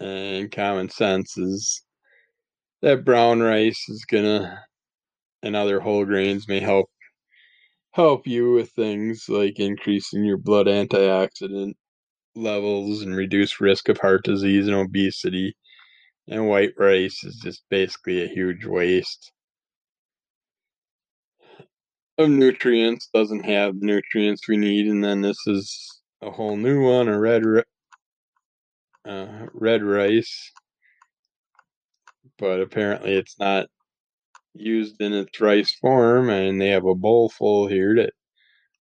and 0.00 0.50
common 0.52 0.88
sense 0.90 1.36
is 1.38 1.82
that 2.82 3.04
brown 3.04 3.40
rice 3.40 3.88
is 3.88 4.04
gonna 4.04 4.62
and 5.42 5.56
other 5.56 5.80
whole 5.80 6.04
grains 6.04 6.48
may 6.48 6.60
help 6.60 6.88
help 7.92 8.26
you 8.26 8.52
with 8.52 8.70
things 8.72 9.26
like 9.28 9.58
increasing 9.58 10.24
your 10.24 10.36
blood 10.38 10.66
antioxidant 10.66 11.74
levels 12.36 13.02
and 13.02 13.16
reduce 13.16 13.60
risk 13.60 13.88
of 13.88 13.98
heart 13.98 14.24
disease 14.24 14.66
and 14.68 14.76
obesity. 14.76 15.56
And 16.28 16.48
white 16.48 16.72
rice 16.78 17.22
is 17.24 17.36
just 17.36 17.64
basically 17.68 18.24
a 18.24 18.28
huge 18.28 18.64
waste 18.64 19.32
of 22.16 22.30
nutrients, 22.30 23.08
doesn't 23.12 23.44
have 23.44 23.78
the 23.78 23.86
nutrients 23.86 24.48
we 24.48 24.56
need. 24.56 24.86
And 24.86 25.04
then 25.04 25.20
this 25.20 25.36
is 25.46 26.00
a 26.22 26.30
whole 26.30 26.56
new 26.56 26.82
one, 26.82 27.08
a 27.08 27.18
red, 27.18 27.42
uh, 29.06 29.46
red 29.52 29.82
rice. 29.82 30.52
But 32.38 32.60
apparently 32.60 33.14
it's 33.14 33.38
not 33.38 33.66
used 34.54 35.00
in 35.00 35.12
its 35.12 35.40
rice 35.40 35.74
form. 35.74 36.30
And 36.30 36.60
they 36.60 36.68
have 36.68 36.86
a 36.86 36.94
bowl 36.94 37.28
full 37.28 37.66
here 37.66 37.94
that 37.96 38.12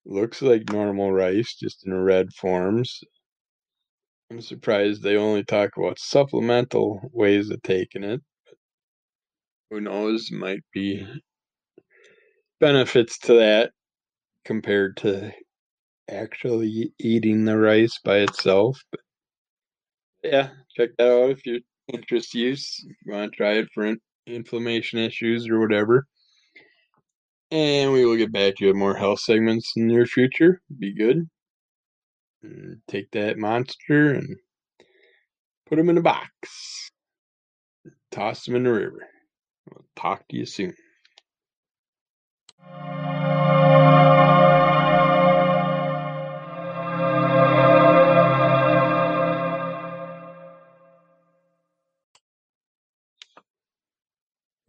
looks 0.05 0.41
like 0.41 0.71
normal 0.71 1.11
rice, 1.11 1.55
just 1.55 1.85
in 1.85 1.93
a 1.93 2.01
red 2.01 2.33
forms. 2.33 3.01
I'm 4.33 4.41
surprised 4.41 5.03
they 5.03 5.15
only 5.15 5.43
talk 5.43 5.77
about 5.77 5.99
supplemental 5.99 7.07
ways 7.13 7.51
of 7.51 7.61
taking 7.61 8.03
it. 8.03 8.19
Who 9.69 9.79
knows? 9.79 10.31
Might 10.31 10.63
be 10.73 11.05
benefits 12.59 13.19
to 13.19 13.35
that 13.35 13.73
compared 14.43 14.97
to 14.97 15.31
actually 16.09 16.95
eating 16.97 17.45
the 17.45 17.59
rice 17.59 17.99
by 18.03 18.21
itself. 18.21 18.81
But 18.89 19.01
yeah, 20.23 20.49
check 20.75 20.89
that 20.97 21.11
out 21.11 21.29
if 21.29 21.45
you're 21.45 21.59
interested. 21.93 22.39
Use 22.39 22.83
you 23.05 23.13
want 23.13 23.33
to 23.33 23.37
try 23.37 23.51
it 23.51 23.67
for 23.71 23.93
inflammation 24.25 24.97
issues 24.97 25.47
or 25.47 25.59
whatever. 25.59 26.07
And 27.51 27.91
we 27.91 28.03
will 28.03 28.17
get 28.17 28.31
back 28.31 28.55
to 28.55 28.73
more 28.73 28.95
health 28.95 29.19
segments 29.19 29.73
in 29.75 29.87
the 29.87 29.93
near 29.93 30.07
future. 30.07 30.59
Be 30.79 30.91
good 30.91 31.29
take 32.87 33.11
that 33.11 33.37
monster 33.37 34.13
and 34.13 34.37
put 35.67 35.79
him 35.79 35.89
in 35.89 35.97
a 35.97 36.01
box. 36.01 36.89
Toss 38.11 38.47
him 38.47 38.55
in 38.55 38.63
the 38.63 38.73
river. 38.73 39.07
I'll 39.71 39.85
talk 39.95 40.27
to 40.29 40.37
you 40.37 40.45
soon. 40.45 40.73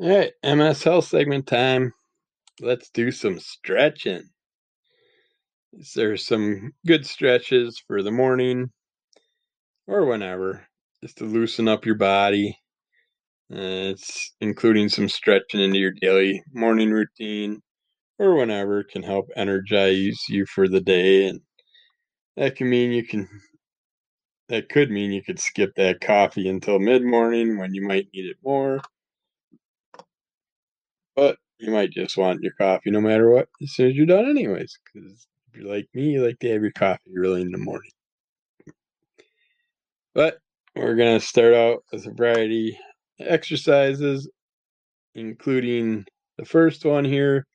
All 0.00 0.10
right, 0.10 0.32
MS 0.44 0.82
Health 0.82 1.06
segment 1.06 1.46
time. 1.46 1.92
Let's 2.60 2.90
do 2.90 3.10
some 3.10 3.38
stretching. 3.38 4.28
There's 5.94 6.26
some 6.26 6.72
good 6.86 7.04
stretches 7.04 7.82
for 7.86 8.02
the 8.02 8.12
morning 8.12 8.70
or 9.88 10.06
whenever, 10.06 10.66
just 11.02 11.18
to 11.18 11.24
loosen 11.24 11.66
up 11.66 11.84
your 11.84 11.96
body. 11.96 12.56
Uh, 13.52 13.90
it's 13.90 14.32
including 14.40 14.88
some 14.88 15.08
stretching 15.08 15.60
into 15.60 15.78
your 15.78 15.92
daily 16.00 16.42
morning 16.52 16.90
routine 16.90 17.60
or 18.18 18.36
whenever 18.36 18.84
can 18.84 19.02
help 19.02 19.26
energize 19.36 20.28
you 20.28 20.46
for 20.46 20.68
the 20.68 20.80
day. 20.80 21.26
And 21.26 21.40
that 22.36 22.54
can 22.54 22.70
mean 22.70 22.92
you 22.92 23.04
can, 23.04 23.28
that 24.48 24.68
could 24.68 24.90
mean 24.90 25.12
you 25.12 25.24
could 25.24 25.40
skip 25.40 25.72
that 25.76 26.00
coffee 26.00 26.48
until 26.48 26.78
mid 26.78 27.02
morning 27.02 27.58
when 27.58 27.74
you 27.74 27.82
might 27.82 28.06
need 28.14 28.26
it 28.26 28.36
more. 28.44 28.80
But 31.16 31.36
you 31.58 31.72
might 31.72 31.90
just 31.90 32.16
want 32.16 32.42
your 32.42 32.52
coffee 32.52 32.90
no 32.92 33.00
matter 33.00 33.28
what 33.30 33.48
as 33.60 33.72
soon 33.72 33.90
as 33.90 33.96
you're 33.96 34.06
done, 34.06 34.28
anyways, 34.28 34.78
because 34.84 35.26
you're 35.54 35.72
like 35.72 35.88
me, 35.94 36.12
you 36.12 36.24
like 36.24 36.38
to 36.40 36.50
have 36.50 36.62
your 36.62 36.72
coffee 36.72 37.16
early 37.16 37.42
in 37.42 37.50
the 37.50 37.58
morning. 37.58 37.90
But 40.14 40.38
we're 40.76 40.96
going 40.96 41.18
to 41.18 41.24
start 41.24 41.54
out 41.54 41.84
with 41.92 42.06
a 42.06 42.12
variety 42.12 42.78
of 43.20 43.26
exercises, 43.28 44.28
including 45.14 46.04
the 46.38 46.44
first 46.44 46.84
one 46.84 47.04
here, 47.04 47.46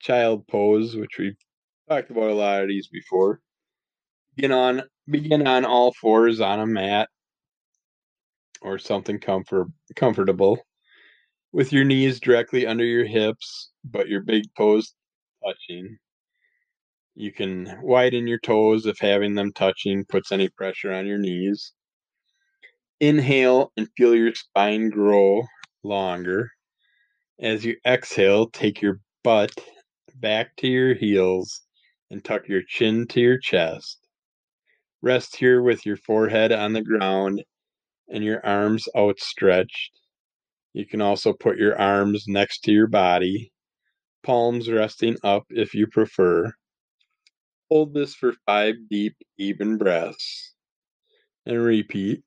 child 0.00 0.46
pose, 0.48 0.96
which 0.96 1.18
we've 1.18 1.36
talked 1.88 2.10
about 2.10 2.30
a 2.30 2.34
lot 2.34 2.62
of 2.62 2.68
these 2.68 2.88
before. 2.88 3.40
Begin 4.36 4.52
on 4.52 4.82
begin 5.08 5.46
on 5.46 5.64
all 5.64 5.92
fours 6.00 6.40
on 6.40 6.60
a 6.60 6.66
mat 6.66 7.08
or 8.62 8.78
something 8.78 9.20
comfort 9.20 9.68
comfortable 9.94 10.58
with 11.52 11.72
your 11.72 11.84
knees 11.84 12.18
directly 12.18 12.66
under 12.66 12.84
your 12.84 13.04
hips, 13.04 13.70
but 13.84 14.08
your 14.08 14.22
big 14.22 14.42
toes 14.56 14.94
touching. 15.44 15.96
You 17.16 17.32
can 17.32 17.78
widen 17.80 18.26
your 18.26 18.40
toes 18.40 18.86
if 18.86 18.98
having 18.98 19.34
them 19.34 19.52
touching 19.52 20.04
puts 20.04 20.32
any 20.32 20.48
pressure 20.48 20.92
on 20.92 21.06
your 21.06 21.18
knees. 21.18 21.72
Inhale 22.98 23.72
and 23.76 23.88
feel 23.96 24.14
your 24.14 24.34
spine 24.34 24.90
grow 24.90 25.42
longer. 25.84 26.50
As 27.38 27.64
you 27.64 27.76
exhale, 27.86 28.48
take 28.48 28.82
your 28.82 29.00
butt 29.22 29.52
back 30.14 30.56
to 30.56 30.66
your 30.66 30.94
heels 30.94 31.62
and 32.10 32.24
tuck 32.24 32.48
your 32.48 32.62
chin 32.66 33.06
to 33.08 33.20
your 33.20 33.38
chest. 33.38 33.98
Rest 35.02 35.36
here 35.36 35.62
with 35.62 35.84
your 35.84 35.96
forehead 35.96 36.50
on 36.50 36.72
the 36.72 36.82
ground 36.82 37.44
and 38.08 38.24
your 38.24 38.44
arms 38.44 38.88
outstretched. 38.96 40.00
You 40.72 40.86
can 40.86 41.00
also 41.00 41.32
put 41.32 41.58
your 41.58 41.80
arms 41.80 42.24
next 42.26 42.60
to 42.60 42.72
your 42.72 42.88
body, 42.88 43.52
palms 44.24 44.68
resting 44.68 45.16
up 45.22 45.44
if 45.50 45.74
you 45.74 45.86
prefer. 45.86 46.52
Hold 47.70 47.94
this 47.94 48.14
for 48.14 48.34
five 48.46 48.74
deep, 48.90 49.16
even 49.38 49.78
breaths 49.78 50.54
and 51.46 51.62
repeat. 51.62 52.22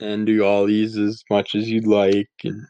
And 0.00 0.26
do 0.26 0.44
all 0.44 0.66
these 0.66 0.96
as 0.96 1.22
much 1.30 1.54
as 1.54 1.70
you'd 1.70 1.86
like 1.86 2.28
and 2.44 2.60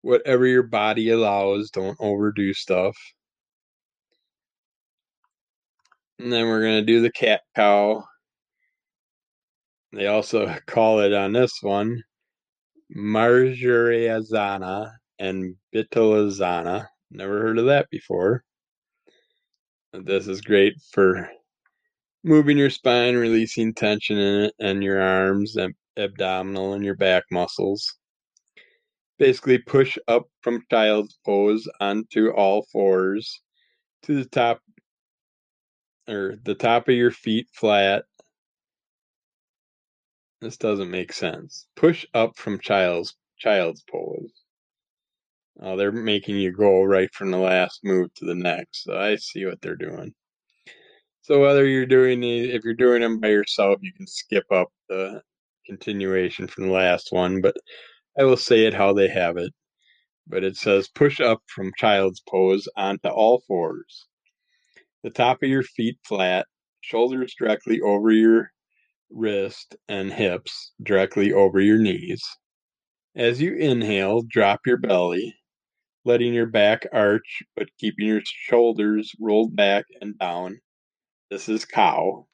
whatever 0.00 0.46
your 0.46 0.62
body 0.62 1.10
allows. 1.10 1.70
Don't 1.70 1.96
overdo 2.00 2.54
stuff. 2.54 2.96
And 6.18 6.32
then 6.32 6.46
we're 6.46 6.62
going 6.62 6.80
to 6.80 6.86
do 6.86 7.00
the 7.02 7.12
cat 7.12 7.42
cow. 7.54 8.04
They 9.92 10.06
also 10.06 10.54
call 10.66 11.00
it 11.00 11.12
on 11.12 11.32
this 11.32 11.58
one 11.60 12.02
Marjaryasana 12.96 14.92
and 15.18 15.56
Bitilasana. 15.74 16.86
Never 17.10 17.40
heard 17.42 17.58
of 17.58 17.66
that 17.66 17.88
before. 17.90 18.44
This 19.92 20.26
is 20.26 20.40
great 20.40 20.80
for 20.90 21.30
moving 22.24 22.56
your 22.56 22.70
spine, 22.70 23.14
releasing 23.14 23.74
tension 23.74 24.16
in 24.16 24.44
it, 24.44 24.54
and 24.58 24.82
your 24.82 25.00
arms, 25.00 25.56
and 25.56 25.74
abdominal, 25.98 26.72
and 26.72 26.82
your 26.82 26.96
back 26.96 27.24
muscles. 27.30 27.94
Basically, 29.18 29.58
push 29.58 29.98
up 30.08 30.28
from 30.40 30.64
child's 30.70 31.18
pose 31.26 31.68
onto 31.78 32.30
all 32.30 32.62
fours 32.72 33.42
to 34.04 34.14
the 34.14 34.24
top 34.24 34.60
or 36.08 36.36
the 36.42 36.54
top 36.54 36.88
of 36.88 36.94
your 36.94 37.10
feet 37.10 37.48
flat. 37.52 38.04
This 40.40 40.56
doesn't 40.56 40.90
make 40.90 41.12
sense. 41.12 41.66
Push 41.76 42.06
up 42.14 42.36
from 42.38 42.58
child's 42.58 43.14
child's 43.38 43.82
pose. 43.82 44.41
Oh, 45.60 45.76
they're 45.76 45.92
making 45.92 46.36
you 46.36 46.52
go 46.52 46.82
right 46.82 47.12
from 47.14 47.30
the 47.30 47.38
last 47.38 47.80
move 47.84 48.12
to 48.14 48.24
the 48.24 48.34
next. 48.34 48.84
So 48.84 48.96
I 48.98 49.16
see 49.16 49.44
what 49.44 49.60
they're 49.60 49.76
doing. 49.76 50.14
So 51.22 51.40
whether 51.40 51.64
you're 51.66 51.86
doing 51.86 52.22
if 52.24 52.64
you're 52.64 52.74
doing 52.74 53.02
them 53.02 53.20
by 53.20 53.28
yourself, 53.28 53.78
you 53.80 53.92
can 53.92 54.06
skip 54.06 54.44
up 54.50 54.68
the 54.88 55.22
continuation 55.66 56.48
from 56.48 56.66
the 56.66 56.72
last 56.72 57.12
one, 57.12 57.40
but 57.40 57.54
I 58.18 58.24
will 58.24 58.36
say 58.36 58.66
it 58.66 58.74
how 58.74 58.92
they 58.92 59.08
have 59.08 59.36
it. 59.36 59.52
But 60.26 60.44
it 60.44 60.56
says 60.56 60.88
push 60.88 61.20
up 61.20 61.42
from 61.46 61.72
child's 61.78 62.22
pose 62.28 62.68
onto 62.76 63.08
all 63.08 63.42
fours. 63.46 64.06
The 65.02 65.10
top 65.10 65.42
of 65.42 65.48
your 65.48 65.62
feet 65.62 65.98
flat, 66.06 66.46
shoulders 66.80 67.34
directly 67.38 67.80
over 67.80 68.10
your 68.10 68.50
wrist 69.10 69.76
and 69.88 70.12
hips 70.12 70.72
directly 70.82 71.32
over 71.32 71.60
your 71.60 71.78
knees. 71.78 72.24
As 73.14 73.40
you 73.40 73.54
inhale, 73.54 74.22
drop 74.22 74.60
your 74.66 74.78
belly, 74.78 75.34
letting 76.04 76.34
your 76.34 76.46
back 76.46 76.86
arch 76.92 77.42
but 77.56 77.68
keeping 77.78 78.06
your 78.06 78.22
shoulders 78.24 79.12
rolled 79.20 79.54
back 79.54 79.84
and 80.00 80.18
down. 80.18 80.60
This 81.30 81.48
is 81.48 81.64
cow. 81.64 82.26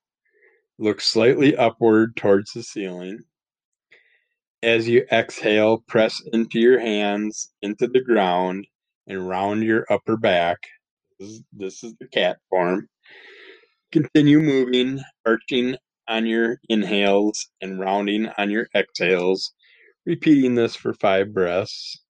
Look 0.78 1.00
slightly 1.00 1.56
upward 1.56 2.16
towards 2.16 2.52
the 2.52 2.62
ceiling. 2.62 3.20
As 4.62 4.88
you 4.88 5.06
exhale, 5.12 5.84
press 5.86 6.20
into 6.32 6.58
your 6.58 6.80
hands 6.80 7.52
into 7.62 7.86
the 7.86 8.00
ground 8.00 8.66
and 9.06 9.28
round 9.28 9.62
your 9.64 9.86
upper 9.90 10.16
back. 10.16 10.58
This 11.18 11.82
is, 11.82 11.94
the 11.98 12.08
cat 12.08 12.38
form. 12.48 12.88
Continue 13.90 14.40
moving, 14.40 15.00
arching 15.26 15.76
on 16.08 16.26
your 16.26 16.60
inhales 16.68 17.48
and 17.60 17.80
rounding 17.80 18.28
on 18.38 18.50
your 18.50 18.68
exhales, 18.74 19.52
repeating 20.06 20.54
this 20.54 20.76
for 20.76 20.94
five 20.94 21.32
breaths. 21.32 22.00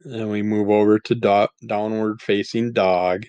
Then 0.00 0.28
we 0.30 0.42
move 0.42 0.70
over 0.70 0.98
to 0.98 1.14
do- 1.14 1.66
downward 1.66 2.22
facing 2.22 2.72
dog, 2.72 3.26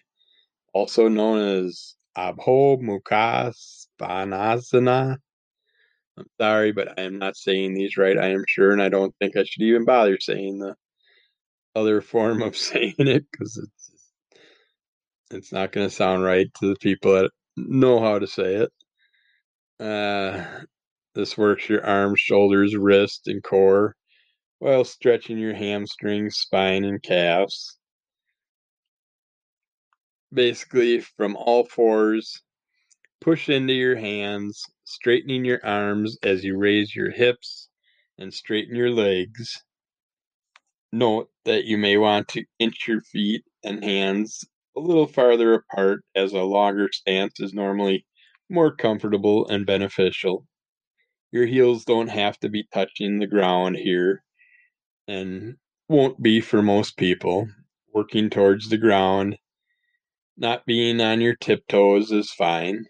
also 0.74 1.08
known 1.08 1.66
as 1.66 1.96
Adho 2.18 2.82
Mukha 2.82 3.54
Svanasana. 4.00 5.18
I'm 6.18 6.26
sorry, 6.40 6.72
but 6.72 7.00
I 7.00 7.04
am 7.04 7.20
not 7.20 7.36
saying 7.38 7.74
these 7.74 7.98
right, 7.98 8.18
I 8.18 8.30
am 8.32 8.44
sure, 8.48 8.72
and 8.72 8.82
I 8.82 8.90
don't 8.90 9.16
think 9.20 9.38
I 9.38 9.44
should 9.44 9.64
even 9.64 9.86
bother 9.86 10.18
saying 10.20 10.60
the 10.60 10.76
other 11.76 12.02
form 12.02 12.42
of 12.42 12.58
saying 12.58 12.96
it 12.98 13.26
because 13.32 13.58
it's 13.58 13.92
it's 15.32 15.52
not 15.54 15.72
going 15.72 15.88
to 15.88 15.96
sound 15.96 16.24
right 16.24 16.48
to 16.60 16.68
the 16.68 16.76
people 16.82 17.14
that 17.14 17.32
know 17.56 18.00
how 18.02 18.20
to 18.20 18.28
say 18.28 18.56
it. 18.56 18.72
Uh, 19.80 20.44
this 21.16 21.38
works 21.38 21.70
your 21.70 21.86
arms, 21.86 22.20
shoulders, 22.20 22.76
wrist, 22.76 23.28
and 23.28 23.42
core 23.44 23.96
while 24.62 24.84
stretching 24.84 25.40
your 25.40 25.56
hamstrings, 25.56 26.38
spine, 26.38 26.84
and 26.84 27.02
calves. 27.02 27.80
Basically, 30.32 31.02
from 31.02 31.36
all 31.36 31.66
fours, 31.66 32.44
push 33.22 33.50
into 33.50 33.74
your 33.74 33.96
hands, 33.96 34.64
straightening 34.84 35.46
your 35.46 35.66
arms 35.66 36.16
as 36.22 36.44
you 36.44 36.58
raise 36.58 36.96
your 36.96 37.10
hips 37.10 37.70
and 38.20 38.32
straighten 38.32 38.76
your 38.76 38.92
legs. 38.92 39.64
Note 40.92 41.32
that 41.46 41.66
you 41.66 41.80
may 41.80 41.98
want 41.98 42.28
to 42.28 42.46
inch 42.60 42.88
your 42.88 43.02
feet 43.02 43.44
and 43.64 43.84
hands 43.84 44.44
a 44.78 44.80
little 44.80 45.08
farther 45.08 45.56
apart 45.56 46.04
as 46.14 46.34
a 46.34 46.44
longer 46.44 46.88
stance 46.92 47.40
is 47.40 47.52
normally 47.52 48.06
more 48.48 48.76
comfortable 48.76 49.48
and 49.48 49.66
beneficial. 49.66 50.46
Your 51.32 51.48
heels 51.48 51.84
don't 51.84 52.10
have 52.10 52.38
to 52.42 52.50
be 52.50 52.68
touching 52.72 53.18
the 53.18 53.26
ground 53.26 53.78
here 53.78 54.24
and 55.08 55.56
won't 55.90 56.22
be 56.22 56.42
for 56.42 56.62
most 56.62 56.98
people. 56.98 57.48
Working 57.94 58.30
towards 58.30 58.70
the 58.70 58.78
ground, 58.78 59.38
not 60.38 60.66
being 60.66 61.02
on 61.02 61.22
your 61.22 61.36
tiptoes 61.36 62.12
is 62.12 62.32
fine. 62.32 62.86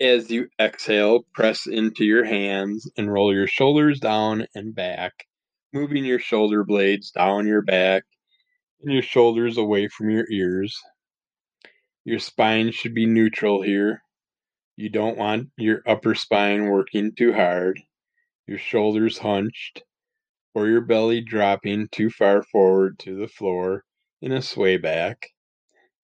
As 0.00 0.30
you 0.30 0.48
exhale, 0.60 1.26
press 1.34 1.66
into 1.66 2.04
your 2.04 2.24
hands 2.24 2.90
and 2.96 3.12
roll 3.12 3.34
your 3.34 3.46
shoulders 3.46 4.00
down 4.00 4.46
and 4.54 4.74
back, 4.74 5.12
moving 5.72 6.04
your 6.04 6.18
shoulder 6.18 6.64
blades 6.64 7.10
down 7.10 7.46
your 7.46 7.62
back 7.62 8.04
and 8.82 8.92
your 8.92 9.02
shoulders 9.02 9.58
away 9.58 9.88
from 9.88 10.10
your 10.10 10.26
ears. 10.30 10.80
Your 12.04 12.18
spine 12.18 12.72
should 12.72 12.94
be 12.94 13.06
neutral 13.06 13.62
here. 13.62 14.02
You 14.76 14.88
don't 14.88 15.18
want 15.18 15.50
your 15.56 15.82
upper 15.86 16.14
spine 16.14 16.66
working 16.66 17.12
too 17.14 17.32
hard, 17.32 17.80
your 18.46 18.58
shoulders 18.58 19.18
hunched, 19.18 19.82
or 20.54 20.66
your 20.68 20.80
belly 20.80 21.20
dropping 21.20 21.88
too 21.88 22.10
far 22.10 22.42
forward 22.42 22.98
to 23.00 23.16
the 23.16 23.28
floor 23.28 23.84
in 24.20 24.32
a 24.32 24.42
sway 24.42 24.76
back. 24.76 25.28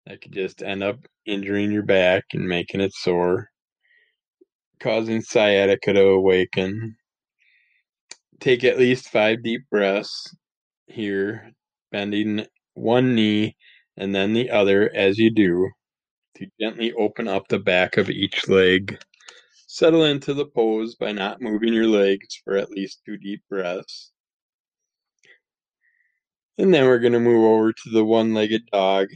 That 0.07 0.21
could 0.21 0.33
just 0.33 0.63
end 0.63 0.83
up 0.83 0.99
injuring 1.27 1.71
your 1.71 1.83
back 1.83 2.25
and 2.33 2.49
making 2.49 2.81
it 2.81 2.95
sore, 2.95 3.49
causing 4.81 5.21
sciatica 5.21 5.93
to 5.93 6.03
awaken. 6.03 6.97
Take 8.41 8.65
at 8.65 8.79
least 8.79 9.11
five 9.11 9.43
deep 9.43 9.63
breaths 9.71 10.35
here, 10.87 11.53
bending 11.93 12.47
one 12.75 13.15
knee 13.15 13.57
and 13.97 14.15
then 14.15 14.33
the 14.33 14.51
other 14.51 14.91
as 14.95 15.19
you 15.19 15.31
do 15.31 15.69
to 16.37 16.47
gently 16.61 16.93
open 16.93 17.27
up 17.27 17.49
the 17.49 17.59
back 17.59 17.97
of 17.97 18.09
each 18.09 18.49
leg. 18.49 18.97
Settle 19.79 20.07
into 20.07 20.35
the 20.35 20.45
pose 20.45 20.97
by 20.97 21.13
not 21.13 21.41
moving 21.41 21.73
your 21.73 21.87
legs 21.87 22.35
for 22.43 22.57
at 22.57 22.73
least 22.73 23.01
two 23.07 23.17
deep 23.17 23.45
breaths. 23.49 24.11
And 26.59 26.75
then 26.75 26.87
we're 26.87 26.99
going 26.99 27.13
to 27.13 27.21
move 27.21 27.45
over 27.45 27.73
to 27.73 27.91
the 27.93 28.05
one 28.05 28.35
legged 28.35 28.67
dog. 28.73 29.07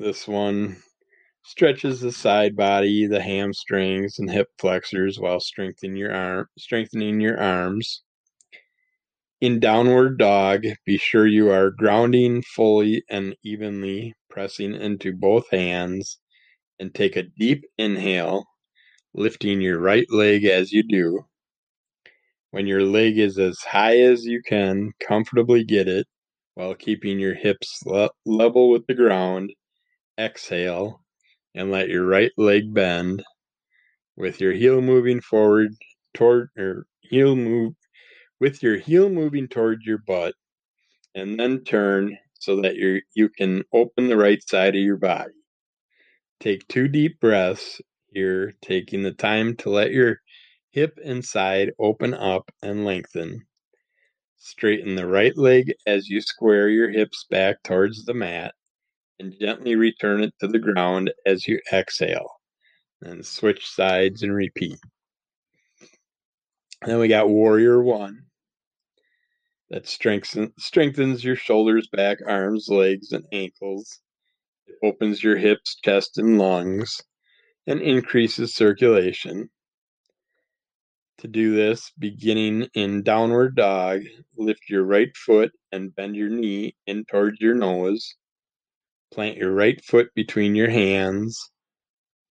This 0.00 0.26
one 0.26 0.82
stretches 1.44 2.00
the 2.00 2.10
side 2.10 2.56
body, 2.56 3.06
the 3.06 3.22
hamstrings, 3.22 4.18
and 4.18 4.28
hip 4.28 4.48
flexors 4.58 5.20
while 5.20 5.38
strengthening 5.38 5.94
your 5.94 6.12
arm, 6.12 6.48
strengthening 6.58 7.20
your 7.20 7.38
arms. 7.38 8.02
In 9.40 9.60
downward 9.60 10.18
dog, 10.18 10.64
be 10.84 10.98
sure 10.98 11.28
you 11.28 11.48
are 11.52 11.70
grounding 11.70 12.42
fully 12.42 13.04
and 13.08 13.36
evenly, 13.44 14.16
pressing 14.28 14.74
into 14.74 15.12
both 15.12 15.48
hands, 15.50 16.18
and 16.80 16.94
take 16.94 17.16
a 17.16 17.22
deep 17.22 17.64
inhale, 17.78 18.44
lifting 19.14 19.60
your 19.60 19.80
right 19.80 20.06
leg 20.10 20.44
as 20.44 20.72
you 20.72 20.82
do. 20.82 21.24
When 22.50 22.66
your 22.66 22.82
leg 22.82 23.18
is 23.18 23.38
as 23.38 23.58
high 23.60 23.98
as 24.00 24.24
you 24.24 24.42
can 24.42 24.92
comfortably 25.00 25.64
get 25.64 25.88
it 25.88 26.06
while 26.54 26.74
keeping 26.74 27.18
your 27.18 27.34
hips 27.34 27.80
le- 27.84 28.10
level 28.24 28.70
with 28.70 28.86
the 28.86 28.94
ground, 28.94 29.52
exhale 30.18 31.02
and 31.54 31.70
let 31.70 31.88
your 31.88 32.06
right 32.06 32.32
leg 32.36 32.72
bend 32.74 33.22
with 34.16 34.40
your 34.40 34.52
heel 34.52 34.80
moving 34.80 35.20
forward 35.20 35.74
toward 36.14 36.50
your 36.56 36.86
heel 37.00 37.36
move 37.36 37.74
with 38.40 38.62
your 38.62 38.76
heel 38.76 39.08
moving 39.08 39.48
toward 39.48 39.82
your 39.82 39.98
butt 39.98 40.34
and 41.14 41.38
then 41.38 41.64
turn 41.64 42.16
so 42.34 42.60
that 42.60 42.76
you 42.76 43.00
you 43.14 43.28
can 43.28 43.62
open 43.72 44.08
the 44.08 44.16
right 44.16 44.42
side 44.48 44.74
of 44.74 44.82
your 44.82 44.96
body. 44.96 45.32
Take 46.40 46.68
two 46.68 46.86
deep 46.86 47.18
breaths 47.20 47.80
here, 48.12 48.54
taking 48.62 49.02
the 49.02 49.12
time 49.12 49.56
to 49.56 49.70
let 49.70 49.90
your 49.90 50.20
hip 50.70 50.98
and 51.04 51.24
side 51.24 51.72
open 51.78 52.14
up 52.14 52.50
and 52.62 52.84
lengthen. 52.84 53.46
Straighten 54.36 54.94
the 54.94 55.06
right 55.06 55.36
leg 55.36 55.74
as 55.86 56.08
you 56.08 56.20
square 56.20 56.68
your 56.68 56.90
hips 56.90 57.26
back 57.28 57.62
towards 57.64 58.04
the 58.04 58.14
mat 58.14 58.54
and 59.18 59.34
gently 59.40 59.74
return 59.74 60.22
it 60.22 60.32
to 60.38 60.46
the 60.46 60.60
ground 60.60 61.12
as 61.26 61.48
you 61.48 61.60
exhale. 61.72 62.30
And 63.00 63.24
switch 63.24 63.68
sides 63.68 64.22
and 64.22 64.34
repeat. 64.34 64.78
Then 66.84 66.98
we 66.98 67.08
got 67.08 67.28
Warrior 67.28 67.82
One. 67.82 68.22
That 69.70 69.86
strengthens 69.86 70.52
strengthens 70.58 71.22
your 71.22 71.36
shoulders, 71.36 71.88
back, 71.88 72.18
arms, 72.26 72.68
legs, 72.68 73.12
and 73.12 73.24
ankles. 73.32 74.00
It 74.68 74.76
opens 74.82 75.24
your 75.24 75.36
hips, 75.36 75.76
chest, 75.82 76.18
and 76.18 76.38
lungs, 76.38 77.00
and 77.66 77.80
increases 77.80 78.54
circulation. 78.54 79.50
To 81.18 81.28
do 81.28 81.54
this, 81.56 81.90
beginning 81.98 82.68
in 82.74 83.02
downward 83.02 83.56
dog, 83.56 84.02
lift 84.36 84.68
your 84.68 84.84
right 84.84 85.16
foot 85.16 85.50
and 85.72 85.94
bend 85.94 86.14
your 86.14 86.28
knee 86.28 86.76
in 86.86 87.04
towards 87.06 87.40
your 87.40 87.54
nose. 87.54 88.14
Plant 89.10 89.36
your 89.36 89.52
right 89.52 89.82
foot 89.84 90.14
between 90.14 90.54
your 90.54 90.70
hands, 90.70 91.50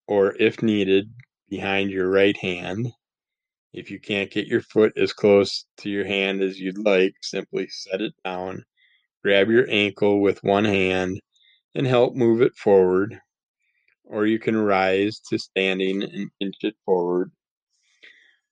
or 0.07 0.37
if 0.39 0.63
needed, 0.63 1.11
behind 1.49 1.91
your 1.91 2.11
right 2.11 2.37
hand. 2.37 2.93
If 3.73 3.91
you 3.91 3.99
can't 3.99 4.31
get 4.31 4.47
your 4.47 4.61
foot 4.61 4.93
as 4.97 5.13
close 5.13 5.65
to 5.79 5.91
your 5.91 6.05
hand 6.07 6.43
as 6.43 6.61
you'd 6.61 6.79
like, 6.79 7.15
simply 7.23 7.67
set 7.69 8.01
it 8.01 8.15
down, 8.25 8.65
grab 9.25 9.51
your 9.51 9.67
ankle 9.69 10.21
with 10.21 10.45
one 10.45 10.65
hand, 10.65 11.19
and 11.77 11.87
help 11.87 12.15
move 12.15 12.41
it 12.41 12.57
forward. 12.57 13.21
Or 14.05 14.25
you 14.27 14.39
can 14.39 14.57
rise 14.57 15.21
to 15.29 15.39
standing 15.39 16.03
and 16.03 16.31
inch 16.41 16.57
it 16.63 16.75
forward. 16.87 17.31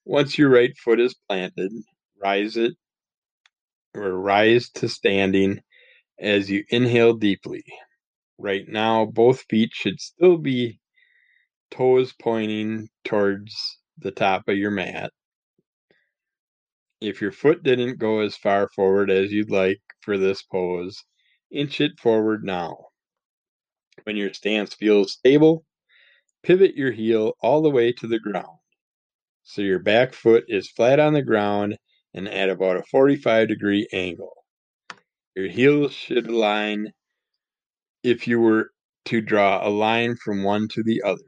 Once 0.04 0.36
your 0.36 0.50
right 0.50 0.76
foot 0.76 1.00
is 1.00 1.14
planted, 1.26 1.72
rise 2.22 2.58
it 2.58 2.74
or 3.94 4.12
rise 4.12 4.68
to 4.72 4.88
standing 4.88 5.62
as 6.20 6.50
you 6.50 6.64
inhale 6.68 7.14
deeply. 7.14 7.64
Right 8.36 8.68
now, 8.68 9.06
both 9.06 9.44
feet 9.48 9.70
should 9.72 10.00
still 10.00 10.36
be 10.36 10.78
toes 11.70 12.12
pointing 12.20 12.90
towards 13.04 13.78
the 13.96 14.10
top 14.10 14.48
of 14.48 14.58
your 14.58 14.70
mat. 14.70 15.12
If 17.00 17.22
your 17.22 17.32
foot 17.32 17.62
didn't 17.62 17.98
go 17.98 18.20
as 18.20 18.36
far 18.36 18.68
forward 18.68 19.10
as 19.10 19.32
you'd 19.32 19.50
like 19.50 19.80
for 20.02 20.18
this 20.18 20.42
pose, 20.42 21.02
inch 21.50 21.80
it 21.80 21.98
forward 21.98 22.44
now. 22.44 22.88
When 24.04 24.16
your 24.16 24.32
stance 24.34 24.74
feels 24.74 25.12
stable, 25.12 25.64
pivot 26.42 26.76
your 26.76 26.92
heel 26.92 27.34
all 27.40 27.62
the 27.62 27.70
way 27.70 27.92
to 27.92 28.06
the 28.06 28.18
ground. 28.18 28.58
So 29.42 29.62
your 29.62 29.78
back 29.78 30.14
foot 30.14 30.44
is 30.48 30.70
flat 30.70 31.00
on 31.00 31.14
the 31.14 31.22
ground 31.22 31.78
and 32.14 32.28
at 32.28 32.50
about 32.50 32.76
a 32.76 32.82
45 32.84 33.48
degree 33.48 33.88
angle. 33.92 34.44
Your 35.34 35.48
heels 35.48 35.92
should 35.92 36.26
align 36.26 36.92
if 38.02 38.28
you 38.28 38.40
were 38.40 38.70
to 39.06 39.20
draw 39.20 39.66
a 39.66 39.70
line 39.70 40.16
from 40.16 40.42
one 40.42 40.68
to 40.68 40.82
the 40.82 41.02
other. 41.02 41.22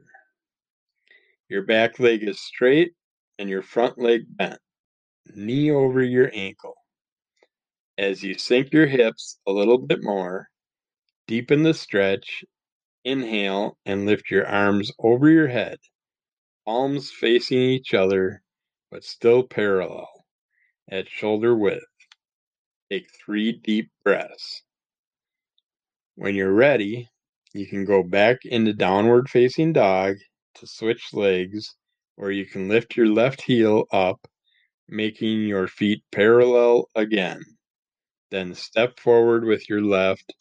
Your 1.49 1.63
back 1.63 1.99
leg 1.99 2.23
is 2.23 2.39
straight 2.39 2.93
and 3.39 3.49
your 3.49 3.61
front 3.61 3.97
leg 3.97 4.21
bent, 4.27 4.59
knee 5.35 5.71
over 5.71 6.01
your 6.01 6.29
ankle. 6.33 6.75
As 7.97 8.23
you 8.23 8.35
sink 8.35 8.71
your 8.71 8.87
hips 8.87 9.39
a 9.47 9.51
little 9.51 9.79
bit 9.79 10.03
more, 10.03 10.49
deepen 11.27 11.63
the 11.63 11.73
stretch, 11.73 12.43
inhale, 13.07 13.77
and 13.85 14.05
lift 14.05 14.29
your 14.29 14.45
arms 14.45 14.91
over 14.99 15.29
your 15.29 15.47
head, 15.47 15.77
palms 16.65 17.09
facing 17.09 17.57
each 17.57 17.93
other, 17.93 18.43
but 18.91 19.05
still 19.05 19.43
parallel 19.43 20.25
at 20.91 21.07
shoulder 21.07 21.55
width. 21.55 21.85
Take 22.91 23.07
three 23.25 23.53
deep 23.53 23.89
breaths. 24.03 24.63
When 26.15 26.35
you're 26.35 26.53
ready, 26.53 27.07
you 27.53 27.65
can 27.65 27.85
go 27.85 28.03
back 28.03 28.39
into 28.43 28.73
downward 28.73 29.29
facing 29.29 29.71
dog 29.71 30.17
to 30.55 30.67
switch 30.67 31.13
legs, 31.13 31.75
or 32.17 32.31
you 32.31 32.45
can 32.45 32.67
lift 32.67 32.97
your 32.97 33.07
left 33.07 33.41
heel 33.41 33.85
up, 33.91 34.27
making 34.89 35.43
your 35.47 35.67
feet 35.67 36.03
parallel 36.11 36.89
again. 36.95 37.41
Then 38.31 38.53
step 38.53 38.99
forward 38.99 39.45
with 39.45 39.69
your 39.69 39.81
left, 39.81 40.33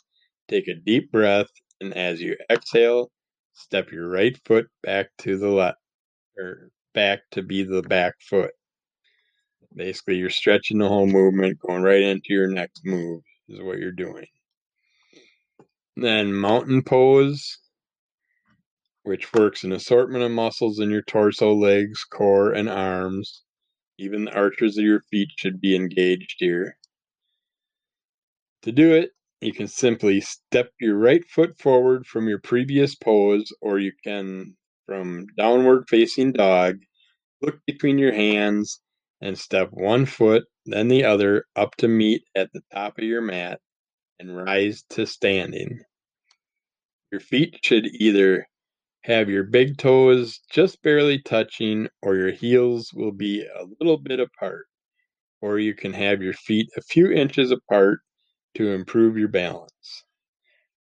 take 0.48 0.66
a 0.66 0.74
deep 0.74 1.12
breath, 1.12 1.50
and 1.80 1.94
as 1.94 2.20
you 2.20 2.36
exhale, 2.50 3.10
step 3.54 3.90
your 3.90 4.08
right 4.08 4.38
foot 4.44 4.68
back 4.82 5.10
to 5.18 5.38
the 5.38 5.48
left, 5.48 5.78
or 6.38 6.70
back 6.94 7.20
to 7.32 7.42
be 7.42 7.62
the 7.62 7.82
back 7.82 8.14
foot. 8.20 8.52
Basically, 9.74 10.16
you're 10.16 10.30
stretching 10.30 10.78
the 10.78 10.88
whole 10.88 11.06
movement, 11.06 11.58
going 11.60 11.82
right 11.82 12.02
into 12.02 12.32
your 12.32 12.48
next 12.48 12.80
move, 12.84 13.22
is 13.48 13.60
what 13.60 13.78
you're 13.78 13.92
doing. 13.92 14.26
Then 15.96 16.32
mountain 16.32 16.82
pose, 16.82 17.58
which 19.02 19.32
works 19.32 19.64
an 19.64 19.72
assortment 19.72 20.24
of 20.24 20.30
muscles 20.30 20.80
in 20.80 20.90
your 20.90 21.02
torso, 21.02 21.54
legs, 21.54 22.04
core, 22.04 22.52
and 22.52 22.68
arms. 22.68 23.42
Even 23.98 24.24
the 24.24 24.34
arches 24.34 24.76
of 24.76 24.84
your 24.84 25.00
feet 25.10 25.30
should 25.36 25.60
be 25.60 25.74
engaged 25.74 26.36
here. 26.38 26.76
To 28.62 28.72
do 28.72 28.92
it, 28.92 29.12
you 29.40 29.52
can 29.52 29.68
simply 29.68 30.20
step 30.20 30.70
your 30.80 30.96
right 30.96 31.24
foot 31.28 31.58
forward 31.58 32.06
from 32.06 32.28
your 32.28 32.40
previous 32.40 32.94
pose, 32.94 33.52
or 33.60 33.78
you 33.78 33.92
can, 34.02 34.56
from 34.86 35.26
downward 35.36 35.84
facing 35.88 36.32
dog, 36.32 36.78
look 37.42 37.58
between 37.66 37.98
your 37.98 38.14
hands 38.14 38.80
and 39.20 39.38
step 39.38 39.68
one 39.72 40.06
foot, 40.06 40.44
then 40.64 40.88
the 40.88 41.04
other 41.04 41.44
up 41.54 41.74
to 41.76 41.88
meet 41.88 42.22
at 42.34 42.50
the 42.52 42.62
top 42.72 42.98
of 42.98 43.04
your 43.04 43.20
mat 43.20 43.60
and 44.18 44.36
rise 44.36 44.84
to 44.90 45.06
standing. 45.06 45.80
Your 47.12 47.20
feet 47.20 47.58
should 47.62 47.86
either 47.86 48.46
have 49.02 49.28
your 49.28 49.44
big 49.44 49.78
toes 49.78 50.40
just 50.50 50.82
barely 50.82 51.20
touching, 51.22 51.88
or 52.02 52.16
your 52.16 52.32
heels 52.32 52.90
will 52.92 53.12
be 53.12 53.42
a 53.42 53.66
little 53.80 53.98
bit 53.98 54.18
apart. 54.18 54.66
Or 55.40 55.58
you 55.58 55.74
can 55.74 55.92
have 55.92 56.22
your 56.22 56.32
feet 56.32 56.68
a 56.76 56.80
few 56.80 57.12
inches 57.12 57.50
apart 57.52 58.00
to 58.56 58.72
improve 58.72 59.18
your 59.18 59.28
balance. 59.28 60.04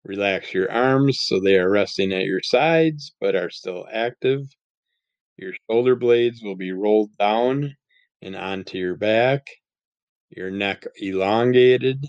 Relax 0.04 0.54
your 0.54 0.70
arms 0.70 1.18
so 1.22 1.40
they 1.40 1.56
are 1.56 1.70
resting 1.70 2.12
at 2.12 2.24
your 2.24 2.42
sides 2.42 3.12
but 3.20 3.34
are 3.34 3.50
still 3.50 3.86
active. 3.92 4.42
Your 5.36 5.54
shoulder 5.68 5.96
blades 5.96 6.40
will 6.40 6.54
be 6.54 6.70
rolled 6.70 7.16
down 7.18 7.76
and 8.22 8.36
onto 8.36 8.78
your 8.78 8.94
back, 8.94 9.48
your 10.30 10.52
neck 10.52 10.84
elongated, 10.96 12.06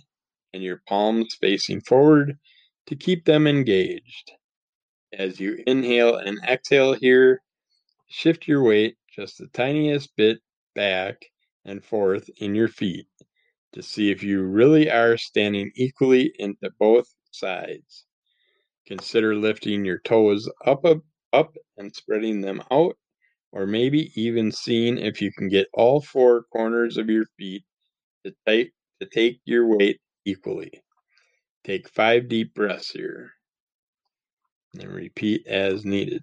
and 0.53 0.61
your 0.61 0.84
palms 0.88 1.36
facing 1.41 1.82
forward 1.82 2.38
to 2.86 2.95
keep 2.95 3.26
them 3.26 3.47
engaged. 3.47 4.34
As 5.13 5.39
you 5.39 5.63
inhale 5.66 6.18
and 6.18 6.38
exhale 6.47 6.93
here, 6.93 7.41
shift 8.07 8.47
your 8.47 8.61
weight 8.61 8.97
just 9.16 9.39
the 9.39 9.47
tiniest 9.47 10.16
bit 10.16 10.39
back 10.76 11.26
and 11.63 11.84
forth 11.84 12.30
in 12.38 12.53
your 12.53 12.68
feet 12.68 13.07
to 13.76 13.84
see 13.84 14.09
if 14.09 14.23
you 14.23 14.41
really 14.41 14.89
are 14.89 15.17
standing 15.17 15.71
equally 15.76 16.34
into 16.39 16.71
both 16.80 17.07
sides. 17.32 18.05
Consider 18.88 19.36
lifting 19.36 19.86
your 19.86 19.99
toes 19.99 20.49
up, 20.65 20.86
up, 20.86 20.99
up 21.34 21.55
and 21.78 21.93
spreading 21.93 22.41
them 22.41 22.63
out 22.71 22.97
or 23.51 23.65
maybe 23.65 24.11
even 24.15 24.51
seeing 24.51 24.97
if 24.97 25.21
you 25.21 25.32
can 25.32 25.49
get 25.49 25.67
all 25.73 26.01
four 26.01 26.43
corners 26.51 26.97
of 26.97 27.09
your 27.09 27.26
feet 27.38 27.63
to 28.26 28.34
take, 28.47 28.71
to 29.01 29.07
take 29.07 29.39
your 29.45 29.67
weight 29.67 29.99
equally. 30.26 30.71
Take 31.63 31.89
five 31.89 32.28
deep 32.30 32.53
breaths 32.53 32.91
here 32.91 33.32
and 34.80 34.91
repeat 34.91 35.47
as 35.47 35.86
needed. 35.86 36.21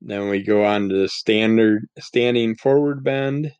Then 0.00 0.28
we 0.28 0.42
go 0.42 0.64
on 0.64 0.88
to 0.88 0.96
the 1.02 1.08
standard 1.08 1.86
standing 1.98 2.56
forward 2.56 3.04
bend. 3.04 3.52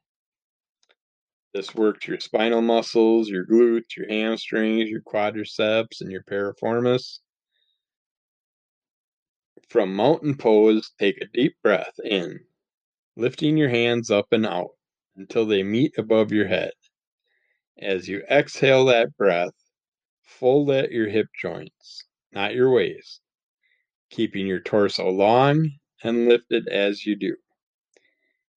This 1.54 1.74
works 1.74 2.08
your 2.08 2.18
spinal 2.18 2.62
muscles, 2.62 3.28
your 3.28 3.44
glutes, 3.44 3.96
your 3.96 4.08
hamstrings, 4.08 4.88
your 4.88 5.02
quadriceps, 5.02 6.00
and 6.00 6.10
your 6.10 6.22
piriformis. 6.22 7.18
From 9.68 9.94
mountain 9.94 10.36
pose, 10.36 10.92
take 10.98 11.20
a 11.20 11.26
deep 11.26 11.56
breath 11.62 11.94
in, 12.04 12.40
lifting 13.16 13.56
your 13.56 13.68
hands 13.68 14.10
up 14.10 14.32
and 14.32 14.46
out 14.46 14.70
until 15.16 15.44
they 15.44 15.62
meet 15.62 15.92
above 15.98 16.32
your 16.32 16.46
head. 16.46 16.72
As 17.78 18.08
you 18.08 18.22
exhale 18.30 18.86
that 18.86 19.16
breath, 19.16 19.54
fold 20.24 20.70
at 20.70 20.90
your 20.90 21.08
hip 21.08 21.26
joints, 21.38 22.04
not 22.32 22.54
your 22.54 22.70
waist, 22.72 23.20
keeping 24.10 24.46
your 24.46 24.60
torso 24.60 25.10
long 25.10 25.70
and 26.02 26.28
lifted 26.28 26.68
as 26.68 27.04
you 27.04 27.14
do. 27.16 27.36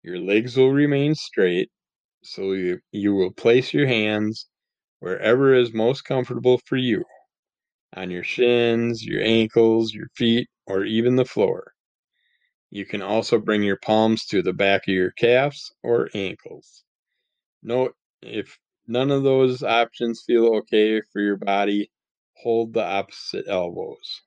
Your 0.02 0.20
legs 0.20 0.56
will 0.56 0.72
remain 0.72 1.16
straight, 1.16 1.72
so 2.26 2.54
you, 2.54 2.80
you 2.92 3.14
will 3.14 3.32
place 3.32 3.74
your 3.74 3.88
hands 3.88 4.48
wherever 5.00 5.54
is 5.54 5.74
most 5.74 6.04
comfortable 6.04 6.60
for 6.66 6.78
you 6.78 7.04
on 7.96 8.12
your 8.12 8.24
shins, 8.24 9.06
your 9.06 9.22
ankles, 9.22 9.94
your 9.94 10.08
feet, 10.16 10.50
or 10.68 10.84
even 10.84 11.16
the 11.16 11.26
floor. 11.26 11.74
You 12.72 12.86
can 12.86 13.02
also 13.02 13.40
bring 13.40 13.64
your 13.64 13.78
palms 13.78 14.26
to 14.28 14.42
the 14.42 14.54
back 14.54 14.88
of 14.88 14.94
your 14.94 15.12
calves 15.12 15.74
or 15.84 16.10
ankles. 16.14 16.84
Note 17.64 17.96
if 18.22 18.58
none 18.88 19.12
of 19.12 19.24
those 19.24 19.64
options 19.64 20.24
feel 20.26 20.48
okay 20.58 21.02
for 21.14 21.22
your 21.22 21.38
body, 21.38 21.92
hold 22.38 22.74
the 22.74 22.84
opposite 22.84 23.46
elbows. 23.48 24.22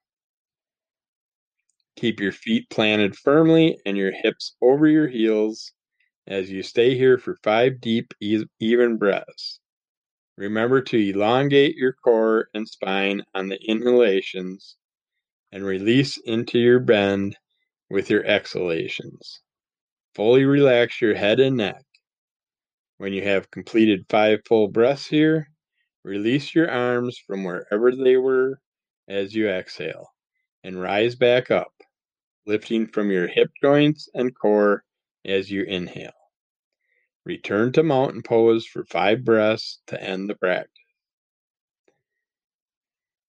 Keep 1.97 2.21
your 2.21 2.33
feet 2.33 2.71
planted 2.71 3.17
firmly 3.17 3.81
and 3.85 3.97
your 3.97 4.13
hips 4.13 4.55
over 4.63 4.87
your 4.87 5.09
heels 5.09 5.73
as 6.29 6.51
you 6.51 6.62
stay 6.62 6.97
here 6.97 7.18
for 7.18 7.37
five 7.43 7.81
deep, 7.81 8.12
even 8.20 8.99
breaths. 8.99 9.61
Remember 10.37 10.81
to 10.83 11.11
elongate 11.11 11.74
your 11.76 11.95
core 11.95 12.49
and 12.55 12.68
spine 12.68 13.24
on 13.35 13.49
the 13.49 13.59
inhalations 13.66 14.76
and 15.51 15.64
release 15.64 16.18
into 16.18 16.59
your 16.59 16.81
bend 16.81 17.37
with 17.91 18.11
your 18.11 18.24
exhalations. 18.24 19.41
Fully 20.14 20.45
relax 20.45 21.01
your 21.01 21.14
head 21.14 21.41
and 21.41 21.57
neck. 21.57 21.83
When 22.99 23.12
you 23.12 23.22
have 23.22 23.51
completed 23.51 24.05
five 24.11 24.41
full 24.47 24.68
breaths 24.68 25.07
here, 25.07 25.49
release 26.05 26.55
your 26.55 26.70
arms 26.70 27.18
from 27.26 27.45
wherever 27.45 27.91
they 27.93 28.16
were 28.16 28.61
as 29.09 29.35
you 29.35 29.49
exhale 29.49 30.09
and 30.62 30.81
rise 30.81 31.14
back 31.14 31.51
up, 31.51 31.72
lifting 32.47 32.87
from 32.87 33.11
your 33.11 33.29
hip 33.29 33.51
joints 33.62 34.09
and 34.14 34.37
core 34.39 34.85
as 35.24 35.51
you 35.51 35.62
inhale. 35.64 36.18
Return 37.29 37.72
to 37.74 37.83
mountain 37.83 38.22
pose 38.22 38.64
for 38.64 38.87
five 38.87 39.22
breaths 39.22 39.83
to 39.89 40.03
end 40.03 40.31
the 40.31 40.35
practice. 40.35 40.72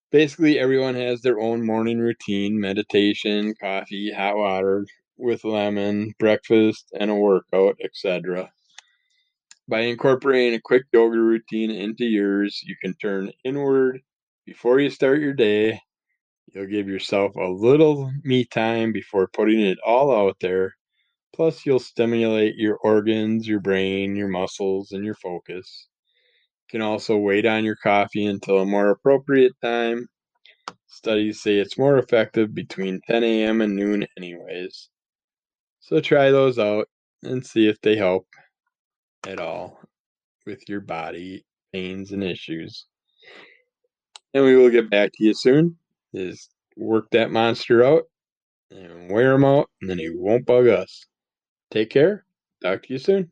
Basically, 0.10 0.58
everyone 0.58 0.96
has 0.96 1.20
their 1.22 1.38
own 1.38 1.66
morning 1.66 2.00
routine 2.00 2.58
meditation, 2.62 3.54
coffee, 3.60 4.14
hot 4.16 4.38
water 4.38 4.86
with 5.18 5.44
lemon, 5.44 6.14
breakfast, 6.18 6.86
and 6.98 7.12
a 7.12 7.16
workout, 7.16 7.76
etc. 7.84 8.50
By 9.68 9.82
incorporating 9.82 10.54
a 10.54 10.62
quick 10.62 10.84
yoga 10.94 11.20
routine 11.20 11.70
into 11.70 12.06
yours, 12.06 12.62
you 12.66 12.78
can 12.82 12.94
turn 12.94 13.34
inward 13.44 14.00
before 14.46 14.80
you 14.80 14.90
start 14.90 15.20
your 15.20 15.34
day. 15.34 15.82
You'll 16.54 16.68
give 16.68 16.88
yourself 16.88 17.36
a 17.36 17.52
little 17.52 18.10
me 18.24 18.46
time 18.46 18.94
before 18.94 19.28
putting 19.28 19.60
it 19.60 19.78
all 19.86 20.16
out 20.16 20.38
there 20.40 20.78
Plus, 21.40 21.66
you'll 21.66 21.80
stimulate 21.80 22.58
your 22.58 22.76
organs, 22.84 23.48
your 23.48 23.62
brain, 23.62 24.14
your 24.14 24.28
muscles, 24.28 24.92
and 24.92 25.06
your 25.06 25.16
focus. 25.16 25.88
You 26.68 26.80
can 26.80 26.82
also 26.82 27.16
wait 27.16 27.46
on 27.46 27.64
your 27.64 27.78
coffee 27.78 28.26
until 28.26 28.58
a 28.58 28.66
more 28.66 28.90
appropriate 28.90 29.54
time. 29.64 30.06
Studies 30.88 31.42
say 31.42 31.56
it's 31.56 31.78
more 31.78 31.98
effective 31.98 32.54
between 32.54 33.00
10 33.08 33.24
a.m. 33.24 33.62
and 33.62 33.74
noon, 33.74 34.06
anyways. 34.18 34.90
So 35.80 36.02
try 36.02 36.30
those 36.30 36.60
out 36.60 36.90
and 37.24 37.46
see 37.46 37.70
if 37.70 37.80
they 37.80 37.96
help 37.96 38.28
at 39.26 39.40
all 39.40 39.80
with 40.46 40.68
your 40.68 40.82
body 40.82 41.46
pains 41.72 42.12
and 42.12 42.22
issues. 42.22 42.86
And 44.34 44.44
we 44.44 44.58
will 44.58 44.70
get 44.70 44.90
back 44.90 45.12
to 45.14 45.24
you 45.24 45.34
soon. 45.34 45.78
Is 46.14 46.50
work 46.76 47.08
that 47.12 47.32
monster 47.32 47.82
out 47.82 48.04
and 48.72 49.10
wear 49.10 49.32
them 49.32 49.46
out, 49.46 49.70
and 49.80 49.90
then 49.90 50.00
he 50.00 50.10
won't 50.14 50.46
bug 50.46 50.68
us. 50.68 51.06
Take 51.72 51.92
care. 51.92 52.26
Talk 52.64 52.84
to 52.84 52.94
you 52.94 53.00
soon. 53.00 53.30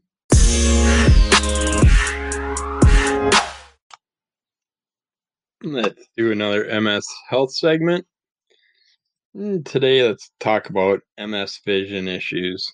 Let's 5.63 6.07
do 6.15 6.31
another 6.31 6.79
MS 6.79 7.05
health 7.29 7.53
segment. 7.53 8.05
Mm, 9.35 9.65
today, 9.65 10.03
let's 10.03 10.31
talk 10.39 10.69
about 10.69 11.01
MS 11.17 11.59
vision 11.65 12.07
issues. 12.07 12.71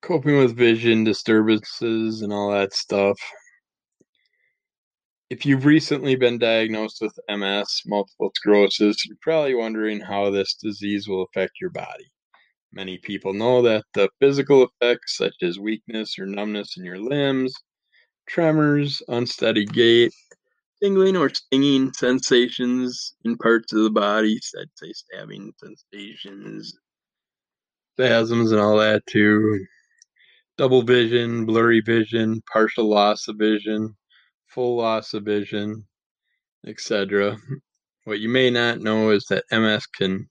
Coping 0.00 0.38
with 0.38 0.56
vision 0.56 1.04
disturbances 1.04 2.22
and 2.22 2.32
all 2.32 2.50
that 2.52 2.72
stuff. 2.72 3.18
If 5.28 5.44
you've 5.44 5.64
recently 5.66 6.16
been 6.16 6.38
diagnosed 6.38 6.98
with 7.02 7.18
MS, 7.28 7.82
multiple 7.86 8.30
sclerosis, 8.34 9.04
you're 9.04 9.16
probably 9.20 9.54
wondering 9.54 10.00
how 10.00 10.30
this 10.30 10.54
disease 10.54 11.06
will 11.06 11.24
affect 11.24 11.60
your 11.60 11.70
body. 11.70 12.10
Many 12.72 12.98
people 12.98 13.32
know 13.32 13.62
that 13.62 13.84
the 13.94 14.10
physical 14.20 14.68
effects, 14.68 15.16
such 15.16 15.36
as 15.42 15.58
weakness 15.58 16.18
or 16.18 16.26
numbness 16.26 16.76
in 16.76 16.84
your 16.84 16.98
limbs, 16.98 17.54
tremors, 18.28 19.02
unsteady 19.08 19.64
gait, 19.64 20.12
tingling 20.82 21.16
or 21.16 21.30
stinging 21.30 21.92
sensations 21.92 23.14
in 23.24 23.36
parts 23.38 23.72
of 23.72 23.82
the 23.82 23.90
body. 23.90 24.38
Say 24.42 24.92
stabbing 24.92 25.52
sensations, 25.58 26.74
spasms, 27.94 28.52
and 28.52 28.60
all 28.60 28.78
that 28.78 29.06
too. 29.06 29.64
Double 30.58 30.82
vision, 30.82 31.46
blurry 31.46 31.80
vision, 31.80 32.42
partial 32.52 32.88
loss 32.88 33.28
of 33.28 33.36
vision, 33.38 33.96
full 34.48 34.76
loss 34.78 35.14
of 35.14 35.24
vision, 35.24 35.86
etc. 36.66 37.38
What 38.04 38.20
you 38.20 38.28
may 38.28 38.50
not 38.50 38.80
know 38.80 39.10
is 39.10 39.24
that 39.30 39.44
MS 39.50 39.86
can 39.86 40.28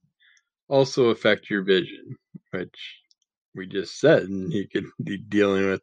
also 0.70 1.10
affect 1.10 1.50
your 1.50 1.64
vision, 1.64 2.18
which 2.56 3.02
we 3.54 3.68
just 3.68 4.00
said, 4.00 4.24
and 4.24 4.52
he 4.52 4.68
could 4.68 4.86
be 5.04 5.18
dealing 5.18 5.68
with 5.68 5.82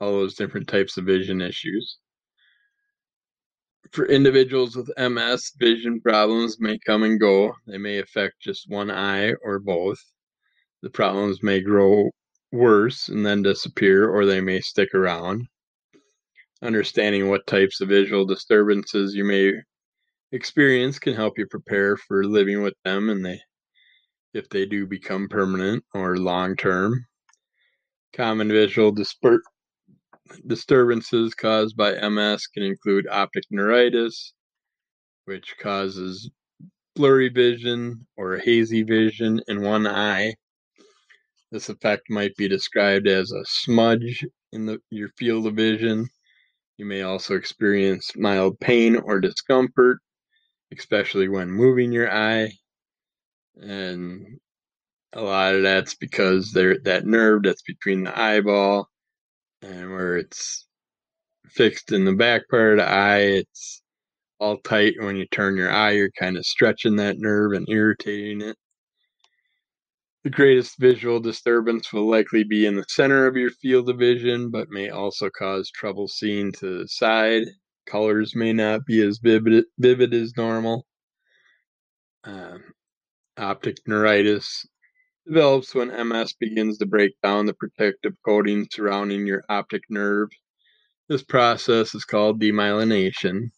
all 0.00 0.12
those 0.12 0.34
different 0.34 0.68
types 0.68 0.96
of 0.96 1.04
vision 1.04 1.40
issues. 1.40 1.98
For 3.92 4.06
individuals 4.06 4.74
with 4.74 4.90
MS, 4.98 5.52
vision 5.58 6.00
problems 6.00 6.58
may 6.58 6.78
come 6.78 7.02
and 7.02 7.20
go. 7.20 7.52
They 7.66 7.78
may 7.78 7.98
affect 7.98 8.40
just 8.40 8.68
one 8.68 8.90
eye 8.90 9.34
or 9.42 9.58
both. 9.58 9.98
The 10.82 10.90
problems 10.90 11.42
may 11.42 11.60
grow 11.60 12.10
worse 12.52 13.08
and 13.08 13.24
then 13.24 13.42
disappear, 13.42 14.08
or 14.08 14.24
they 14.24 14.40
may 14.40 14.60
stick 14.60 14.94
around. 14.94 15.46
Understanding 16.62 17.28
what 17.28 17.46
types 17.46 17.80
of 17.80 17.88
visual 17.88 18.24
disturbances 18.24 19.14
you 19.14 19.24
may 19.24 19.52
experience 20.32 20.98
can 20.98 21.14
help 21.14 21.38
you 21.38 21.46
prepare 21.46 21.96
for 21.96 22.24
living 22.24 22.62
with 22.62 22.74
them 22.84 23.10
and 23.10 23.24
they 23.24 23.40
if 24.34 24.48
they 24.48 24.66
do 24.66 24.86
become 24.86 25.28
permanent 25.28 25.84
or 25.94 26.16
long 26.16 26.56
term. 26.56 27.06
Common 28.14 28.48
visual 28.48 28.94
disper- 28.94 29.40
disturbances 30.46 31.34
caused 31.34 31.76
by 31.76 31.94
MS 32.08 32.46
can 32.46 32.62
include 32.62 33.06
optic 33.08 33.44
neuritis, 33.50 34.32
which 35.24 35.54
causes 35.58 36.30
blurry 36.94 37.28
vision 37.28 38.06
or 38.16 38.38
hazy 38.38 38.82
vision 38.82 39.40
in 39.48 39.62
one 39.62 39.86
eye. 39.86 40.34
This 41.50 41.68
effect 41.68 42.04
might 42.08 42.34
be 42.36 42.48
described 42.48 43.06
as 43.06 43.32
a 43.32 43.44
smudge 43.44 44.24
in 44.52 44.66
the, 44.66 44.80
your 44.90 45.10
field 45.18 45.46
of 45.46 45.54
vision. 45.54 46.08
You 46.78 46.86
may 46.86 47.02
also 47.02 47.34
experience 47.36 48.16
mild 48.16 48.58
pain 48.60 48.96
or 48.96 49.20
discomfort, 49.20 49.98
especially 50.76 51.28
when 51.28 51.50
moving 51.50 51.92
your 51.92 52.10
eye. 52.10 52.52
And 53.60 54.38
a 55.12 55.22
lot 55.22 55.54
of 55.54 55.62
that's 55.62 55.94
because 55.94 56.52
there 56.52 56.78
that 56.84 57.06
nerve 57.06 57.42
that's 57.44 57.62
between 57.62 58.04
the 58.04 58.18
eyeball 58.18 58.88
and 59.62 59.90
where 59.90 60.16
it's 60.16 60.66
fixed 61.48 61.92
in 61.92 62.04
the 62.04 62.14
back 62.14 62.48
part 62.50 62.72
of 62.72 62.78
the 62.78 62.90
eye, 62.90 63.18
it's 63.18 63.82
all 64.40 64.58
tight. 64.58 64.94
When 64.98 65.16
you 65.16 65.26
turn 65.26 65.56
your 65.56 65.70
eye, 65.70 65.92
you're 65.92 66.10
kind 66.18 66.36
of 66.36 66.46
stretching 66.46 66.96
that 66.96 67.18
nerve 67.18 67.52
and 67.52 67.68
irritating 67.68 68.40
it. 68.40 68.56
The 70.24 70.30
greatest 70.30 70.78
visual 70.78 71.18
disturbance 71.20 71.92
will 71.92 72.08
likely 72.08 72.44
be 72.44 72.64
in 72.66 72.76
the 72.76 72.84
center 72.88 73.26
of 73.26 73.36
your 73.36 73.50
field 73.50 73.88
of 73.90 73.98
vision, 73.98 74.50
but 74.50 74.70
may 74.70 74.88
also 74.88 75.28
cause 75.30 75.70
trouble 75.70 76.06
seeing 76.08 76.52
to 76.52 76.78
the 76.80 76.88
side. 76.88 77.42
Colors 77.86 78.36
may 78.36 78.52
not 78.52 78.86
be 78.86 79.02
as 79.02 79.18
vivid, 79.18 79.64
vivid 79.78 80.14
as 80.14 80.36
normal. 80.36 80.86
Um, 82.24 82.62
optic 83.36 83.76
neuritis 83.86 84.66
develops 85.26 85.74
when 85.74 86.08
MS 86.08 86.34
begins 86.34 86.78
to 86.78 86.86
break 86.86 87.12
down 87.22 87.46
the 87.46 87.54
protective 87.54 88.14
coating 88.24 88.66
surrounding 88.70 89.26
your 89.26 89.44
optic 89.48 89.82
nerve. 89.88 90.28
This 91.08 91.22
process 91.22 91.94
is 91.94 92.04
called 92.04 92.40
demyelination. 92.40 93.50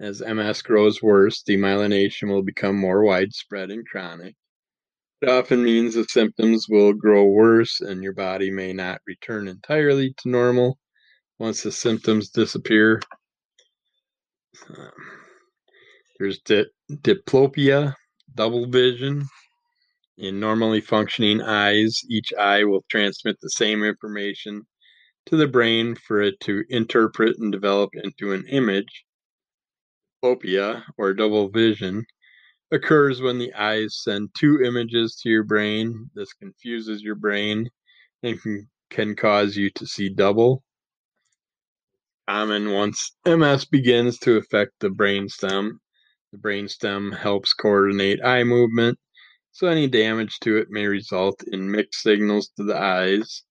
As 0.00 0.20
MS 0.20 0.62
grows 0.62 1.02
worse, 1.02 1.42
demyelination 1.42 2.28
will 2.28 2.42
become 2.42 2.76
more 2.76 3.04
widespread 3.04 3.70
and 3.70 3.86
chronic. 3.86 4.34
It 5.20 5.28
often 5.28 5.64
means 5.64 5.94
the 5.94 6.04
symptoms 6.04 6.68
will 6.68 6.92
grow 6.92 7.24
worse 7.24 7.80
and 7.80 8.02
your 8.02 8.12
body 8.12 8.50
may 8.50 8.72
not 8.72 9.00
return 9.06 9.48
entirely 9.48 10.14
to 10.18 10.28
normal 10.28 10.78
once 11.38 11.62
the 11.62 11.72
symptoms 11.72 12.30
disappear. 12.30 13.00
Um, 14.70 14.90
there's 16.18 16.38
di- 16.40 16.66
diplopia, 16.90 17.94
double 18.38 18.66
vision. 18.66 19.26
In 20.16 20.38
normally 20.38 20.80
functioning 20.80 21.42
eyes, 21.42 22.00
each 22.08 22.32
eye 22.38 22.62
will 22.62 22.84
transmit 22.88 23.36
the 23.40 23.50
same 23.50 23.82
information 23.82 24.62
to 25.26 25.36
the 25.36 25.48
brain 25.48 25.96
for 25.96 26.22
it 26.22 26.38
to 26.40 26.62
interpret 26.68 27.36
and 27.38 27.50
develop 27.50 27.90
into 27.94 28.32
an 28.32 28.46
image. 28.48 29.04
Diplopia, 30.22 30.84
or 30.96 31.14
double 31.14 31.48
vision, 31.48 32.04
occurs 32.70 33.20
when 33.20 33.38
the 33.38 33.52
eyes 33.54 33.98
send 34.02 34.30
two 34.38 34.62
images 34.62 35.16
to 35.22 35.28
your 35.28 35.44
brain. 35.44 36.08
This 36.14 36.32
confuses 36.32 37.02
your 37.02 37.16
brain 37.16 37.68
and 38.22 38.40
can, 38.40 38.68
can 38.88 39.16
cause 39.16 39.56
you 39.56 39.68
to 39.70 39.84
see 39.86 40.08
double. 40.08 40.62
Common 42.28 42.70
once 42.72 43.16
MS 43.26 43.64
begins 43.64 44.18
to 44.20 44.36
affect 44.36 44.72
the 44.78 44.90
brainstem. 44.90 45.78
The 46.32 46.38
brainstem 46.38 47.16
helps 47.16 47.54
coordinate 47.54 48.22
eye 48.22 48.44
movement 48.44 48.98
so 49.58 49.66
any 49.66 49.88
damage 49.88 50.38
to 50.40 50.56
it 50.56 50.70
may 50.70 50.86
result 50.86 51.42
in 51.42 51.68
mixed 51.68 52.00
signals 52.00 52.48
to 52.50 52.62
the 52.62 52.76
eyes. 52.80 53.42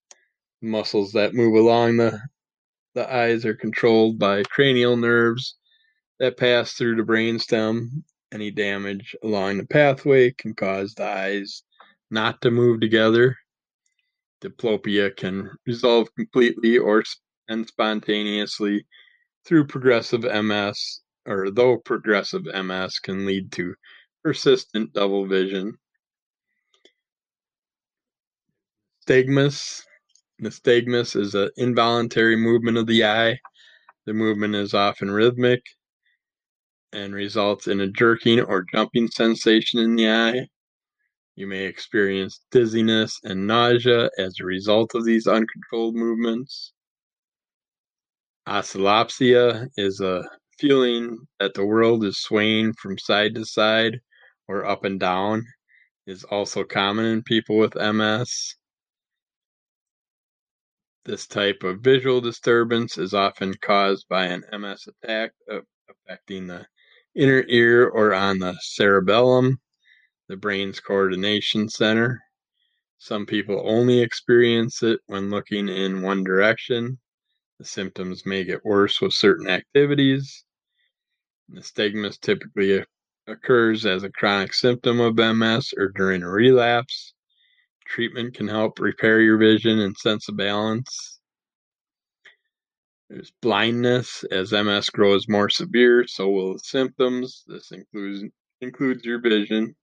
Muscles 0.62 1.12
that 1.12 1.34
move 1.34 1.54
along 1.54 1.98
the, 1.98 2.18
the 2.94 3.12
eyes 3.14 3.44
are 3.44 3.54
controlled 3.54 4.18
by 4.18 4.42
cranial 4.44 4.96
nerves 4.96 5.56
that 6.18 6.38
pass 6.38 6.72
through 6.72 6.96
the 6.96 7.02
brainstem. 7.02 8.04
Any 8.32 8.50
damage 8.50 9.14
along 9.22 9.58
the 9.58 9.66
pathway 9.66 10.30
can 10.30 10.54
cause 10.54 10.94
the 10.94 11.04
eyes 11.04 11.62
not 12.10 12.40
to 12.40 12.50
move 12.50 12.80
together. 12.80 13.36
Diplopia 14.40 15.14
can 15.14 15.50
resolve 15.66 16.08
completely 16.14 16.78
or 16.78 17.04
and 17.48 17.66
spontaneously 17.68 18.86
through 19.44 19.66
progressive 19.66 20.22
MS, 20.22 21.00
or 21.28 21.50
though 21.50 21.76
progressive 21.76 22.44
MS 22.44 22.98
can 22.98 23.26
lead 23.26 23.52
to 23.52 23.74
persistent 24.24 24.92
double 24.92 25.26
vision. 25.26 25.74
Nystagmus. 29.08 29.82
Nystagmus 30.42 31.16
is 31.16 31.34
an 31.34 31.50
involuntary 31.56 32.36
movement 32.36 32.78
of 32.78 32.86
the 32.86 33.04
eye. 33.04 33.38
The 34.06 34.14
movement 34.14 34.54
is 34.54 34.74
often 34.74 35.10
rhythmic 35.10 35.60
and 36.92 37.14
results 37.14 37.66
in 37.66 37.80
a 37.80 37.88
jerking 37.88 38.40
or 38.40 38.64
jumping 38.72 39.08
sensation 39.08 39.80
in 39.80 39.96
the 39.96 40.10
eye. 40.10 40.46
You 41.36 41.46
may 41.46 41.64
experience 41.64 42.40
dizziness 42.50 43.18
and 43.24 43.46
nausea 43.46 44.10
as 44.18 44.36
a 44.40 44.44
result 44.44 44.94
of 44.94 45.04
these 45.04 45.26
uncontrolled 45.26 45.94
movements. 45.94 46.72
Oscillopsia 48.46 49.68
is 49.76 50.00
a 50.00 50.24
feeling 50.58 51.18
that 51.40 51.54
the 51.54 51.64
world 51.64 52.04
is 52.04 52.18
swaying 52.18 52.74
from 52.74 52.98
side 52.98 53.34
to 53.34 53.44
side 53.44 54.00
or 54.48 54.66
up 54.66 54.84
and 54.84 54.98
down. 55.00 55.44
Is 56.06 56.24
also 56.24 56.64
common 56.64 57.04
in 57.04 57.22
people 57.22 57.58
with 57.58 57.74
MS. 57.74 58.54
This 61.04 61.26
type 61.26 61.62
of 61.62 61.80
visual 61.80 62.20
disturbance 62.22 62.96
is 62.96 63.12
often 63.12 63.54
caused 63.60 64.08
by 64.08 64.26
an 64.26 64.44
MS 64.52 64.88
attack 64.88 65.32
uh, 65.50 65.60
affecting 65.90 66.46
the 66.46 66.66
inner 67.14 67.44
ear 67.48 67.88
or 67.88 68.14
on 68.14 68.38
the 68.38 68.56
cerebellum, 68.60 69.58
the 70.28 70.36
brain's 70.36 70.80
coordination 70.80 71.68
center. 71.68 72.22
Some 72.98 73.26
people 73.26 73.62
only 73.64 74.00
experience 74.00 74.82
it 74.82 75.00
when 75.06 75.30
looking 75.30 75.68
in 75.68 76.02
one 76.02 76.24
direction. 76.24 76.98
The 77.58 77.64
symptoms 77.64 78.24
may 78.24 78.44
get 78.44 78.64
worse 78.64 79.00
with 79.00 79.12
certain 79.12 79.48
activities. 79.48 80.44
Nystagmus 81.50 82.20
typically 82.20 82.84
occurs 83.26 83.86
as 83.86 84.02
a 84.02 84.10
chronic 84.10 84.52
symptom 84.52 85.00
of 85.00 85.16
MS 85.16 85.72
or 85.76 85.88
during 85.88 86.22
a 86.22 86.30
relapse. 86.30 87.14
Treatment 87.86 88.34
can 88.34 88.48
help 88.48 88.78
repair 88.78 89.20
your 89.20 89.38
vision 89.38 89.78
and 89.78 89.96
sense 89.96 90.28
of 90.28 90.36
balance. 90.36 91.20
There's 93.08 93.32
blindness. 93.40 94.24
As 94.30 94.52
MS 94.52 94.90
grows 94.90 95.26
more 95.28 95.48
severe, 95.48 96.06
so 96.06 96.28
will 96.28 96.52
the 96.54 96.58
symptoms. 96.58 97.44
This 97.46 97.70
includes 97.72 98.24
includes 98.60 99.04
your 99.04 99.20
vision. 99.20 99.74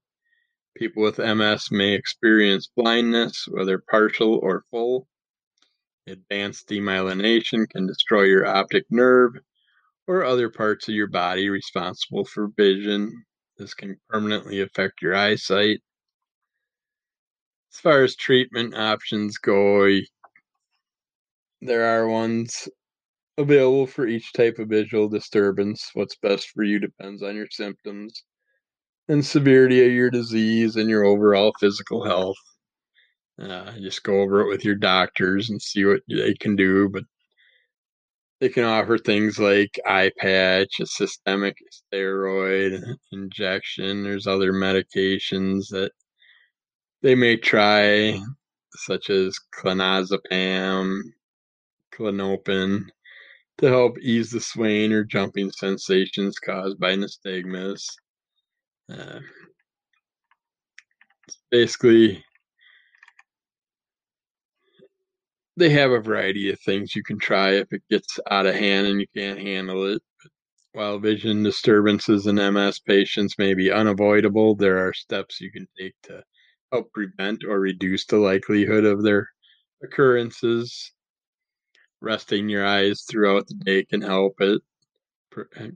People 0.78 1.01
with 1.01 1.18
MS 1.18 1.72
may 1.72 1.93
experience 1.93 2.70
blindness, 2.76 3.47
whether 3.47 3.80
partial 3.80 4.36
or 4.36 4.63
full. 4.70 5.07
Advanced 6.05 6.68
demyelination 6.68 7.68
can 7.70 7.88
destroy 7.88 8.24
your 8.24 8.45
optic 8.45 8.86
nerve 8.91 9.39
or 10.07 10.23
other 10.23 10.49
parts 10.49 10.87
of 10.87 10.95
your 10.95 11.07
body 11.07 11.49
responsible 11.49 12.25
for 12.25 12.49
vision. 12.57 13.11
This 13.57 13.73
can 13.73 13.97
permanently 14.09 14.61
affect 14.61 15.01
your 15.01 15.15
eyesight. 15.15 15.79
As 17.73 17.79
far 17.79 18.03
as 18.03 18.15
treatment 18.15 18.75
options 18.75 19.37
go, 19.37 19.89
there 21.61 21.85
are 21.85 22.07
ones 22.07 22.69
available 23.37 23.87
for 23.87 24.07
each 24.07 24.31
type 24.33 24.59
of 24.59 24.69
visual 24.69 25.09
disturbance. 25.09 25.89
What's 25.93 26.15
best 26.15 26.49
for 26.49 26.63
you 26.63 26.79
depends 26.79 27.21
on 27.21 27.35
your 27.35 27.47
symptoms 27.51 28.23
and 29.07 29.25
severity 29.25 29.85
of 29.85 29.91
your 29.91 30.09
disease 30.09 30.75
and 30.75 30.89
your 30.89 31.05
overall 31.05 31.53
physical 31.59 32.05
health. 32.05 32.37
Uh, 33.41 33.71
just 33.79 34.03
go 34.03 34.21
over 34.21 34.41
it 34.41 34.47
with 34.47 34.63
your 34.63 34.75
doctors 34.75 35.49
and 35.49 35.61
see 35.61 35.83
what 35.83 35.99
they 36.07 36.33
can 36.35 36.55
do. 36.55 36.87
But 36.89 37.03
they 38.39 38.49
can 38.49 38.63
offer 38.63 38.97
things 38.97 39.39
like 39.39 39.79
eye 39.86 40.11
patch, 40.17 40.79
a 40.81 40.86
systemic 40.86 41.55
steroid 41.71 42.81
injection. 43.11 44.03
There's 44.03 44.27
other 44.27 44.51
medications 44.51 45.69
that 45.69 45.91
they 47.01 47.15
may 47.15 47.38
try, 47.38 48.19
such 48.86 49.09
as 49.09 49.38
clonazepam, 49.57 51.01
Klonopin, 51.93 52.83
to 53.59 53.67
help 53.67 53.97
ease 53.99 54.31
the 54.31 54.41
swaying 54.41 54.91
or 54.91 55.05
jumping 55.05 55.51
sensations 55.51 56.38
caused 56.39 56.77
by 56.79 56.95
nystagmus. 56.95 57.86
Uh, 58.91 59.19
basically, 61.51 62.24
they 65.57 65.69
have 65.69 65.91
a 65.91 65.99
variety 65.99 66.49
of 66.51 66.59
things 66.59 66.95
you 66.95 67.03
can 67.03 67.19
try 67.19 67.51
if 67.51 67.71
it 67.71 67.83
gets 67.89 68.19
out 68.31 68.45
of 68.45 68.55
hand 68.55 68.87
and 68.87 68.99
you 69.01 69.07
can't 69.15 69.39
handle 69.39 69.85
it. 69.85 70.01
While 70.73 70.99
vision 70.99 71.43
disturbances 71.43 72.27
in 72.27 72.35
MS 72.35 72.79
patients 72.79 73.37
may 73.37 73.53
be 73.53 73.71
unavoidable, 73.71 74.55
there 74.55 74.77
are 74.85 74.93
steps 74.93 75.41
you 75.41 75.51
can 75.51 75.67
take 75.77 75.95
to 76.03 76.23
help 76.71 76.91
prevent 76.93 77.43
or 77.45 77.59
reduce 77.59 78.05
the 78.05 78.17
likelihood 78.17 78.85
of 78.85 79.03
their 79.03 79.29
occurrences. 79.83 80.91
Resting 82.01 82.47
your 82.49 82.65
eyes 82.65 83.03
throughout 83.09 83.47
the 83.47 83.55
day 83.55 83.83
can 83.85 84.01
help 84.01 84.39
it 84.41 84.61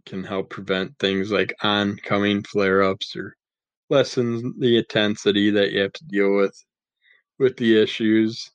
can 0.06 0.24
help 0.24 0.50
prevent 0.50 0.98
things 1.00 1.32
like 1.32 1.54
oncoming 1.62 2.44
flare-ups 2.44 3.16
or 3.16 3.36
lessen 3.90 4.54
the 4.60 4.78
intensity 4.78 5.50
that 5.52 5.72
you 5.72 5.82
have 5.82 5.94
to 5.94 6.06
deal 6.06 6.36
with 6.36 6.56
with 7.40 7.58
the 7.58 7.82
issues. 7.82 8.52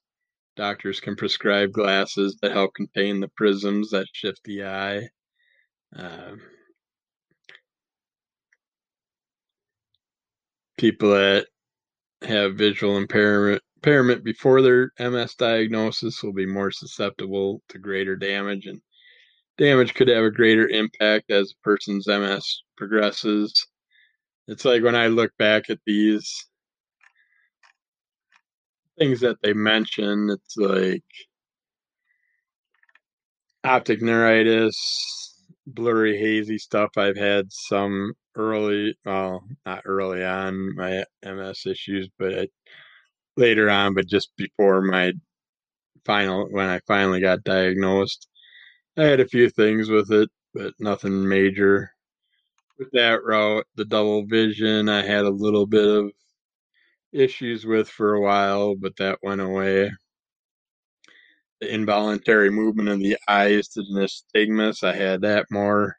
Doctors 0.57 1.01
can 1.01 1.17
prescribe 1.17 1.73
glasses 1.73 2.37
that 2.41 2.53
help 2.53 2.75
contain 2.75 3.21
the 3.21 3.29
prisms 3.37 3.91
that 3.91 4.07
shift 4.13 4.41
the 4.45 4.65
eye. 4.65 5.09
Uh, 5.97 6.37
people 10.77 11.11
that 11.11 11.47
have 12.23 12.57
visual 12.57 12.97
impairment 12.97 13.63
impairment 13.77 14.25
before 14.25 14.63
their 14.63 14.91
MS 14.99 15.35
diagnosis 15.35 16.23
will 16.23 16.33
be 16.33 16.47
more 16.47 16.71
susceptible 16.71 17.61
to 17.69 17.79
greater 17.79 18.17
damage 18.17 18.67
and 18.67 18.81
damage 19.59 19.93
could 19.93 20.09
have 20.09 20.25
a 20.25 20.31
greater 20.31 20.69
impact 20.69 21.31
as 21.31 21.53
a 21.53 21.63
person's 21.63 22.07
MS 22.07 22.63
progresses. 22.79 23.67
It's 24.49 24.65
like 24.65 24.83
when 24.83 24.97
I 24.97 25.09
look 25.09 25.33
back 25.39 25.69
at 25.69 25.81
these 25.87 26.47
things 28.99 29.21
that 29.21 29.37
they 29.43 29.53
mention, 29.53 30.31
it's 30.31 30.57
like 30.57 31.03
optic 33.65 34.03
neuritis, 34.03 35.39
blurry, 35.67 36.19
hazy 36.19 36.59
stuff. 36.59 36.91
I've 36.97 37.17
had 37.17 37.53
some 37.53 38.13
early, 38.37 38.97
well, 39.05 39.45
not 39.67 39.83
early 39.85 40.25
on 40.25 40.75
my 40.77 41.05
MS 41.25 41.67
issues, 41.67 42.09
but 42.19 42.49
later 43.37 43.71
on, 43.71 43.95
but 43.95 44.07
just 44.07 44.31
before 44.37 44.83
my 44.83 45.13
final, 46.05 46.49
when 46.51 46.69
I 46.69 46.81
finally 46.87 47.21
got 47.21 47.45
diagnosed, 47.45 48.29
I 48.99 49.05
had 49.05 49.21
a 49.21 49.29
few 49.29 49.51
things 49.51 49.89
with 49.91 50.13
it, 50.13 50.31
but 50.55 50.75
nothing 50.79 51.27
major. 51.29 51.91
With 52.79 52.91
that 52.93 53.25
route, 53.25 53.67
the 53.77 53.85
double 53.85 54.27
vision, 54.27 54.89
I 54.89 55.03
had 55.03 55.25
a 55.25 55.31
little 55.31 55.67
bit 55.67 55.87
of 55.87 56.11
issues 57.15 57.65
with 57.65 57.89
for 57.89 58.15
a 58.15 58.21
while, 58.21 58.75
but 58.77 58.97
that 58.97 59.19
went 59.23 59.41
away. 59.41 59.91
The 61.61 61.73
involuntary 61.73 62.51
movement 62.51 62.89
of 62.89 62.99
the 63.01 63.17
eyes 63.29 63.69
to 63.69 63.83
the 63.83 63.95
nystagmus, 64.01 64.83
I 64.83 64.95
had 64.95 65.23
that 65.23 65.47
more 65.51 65.97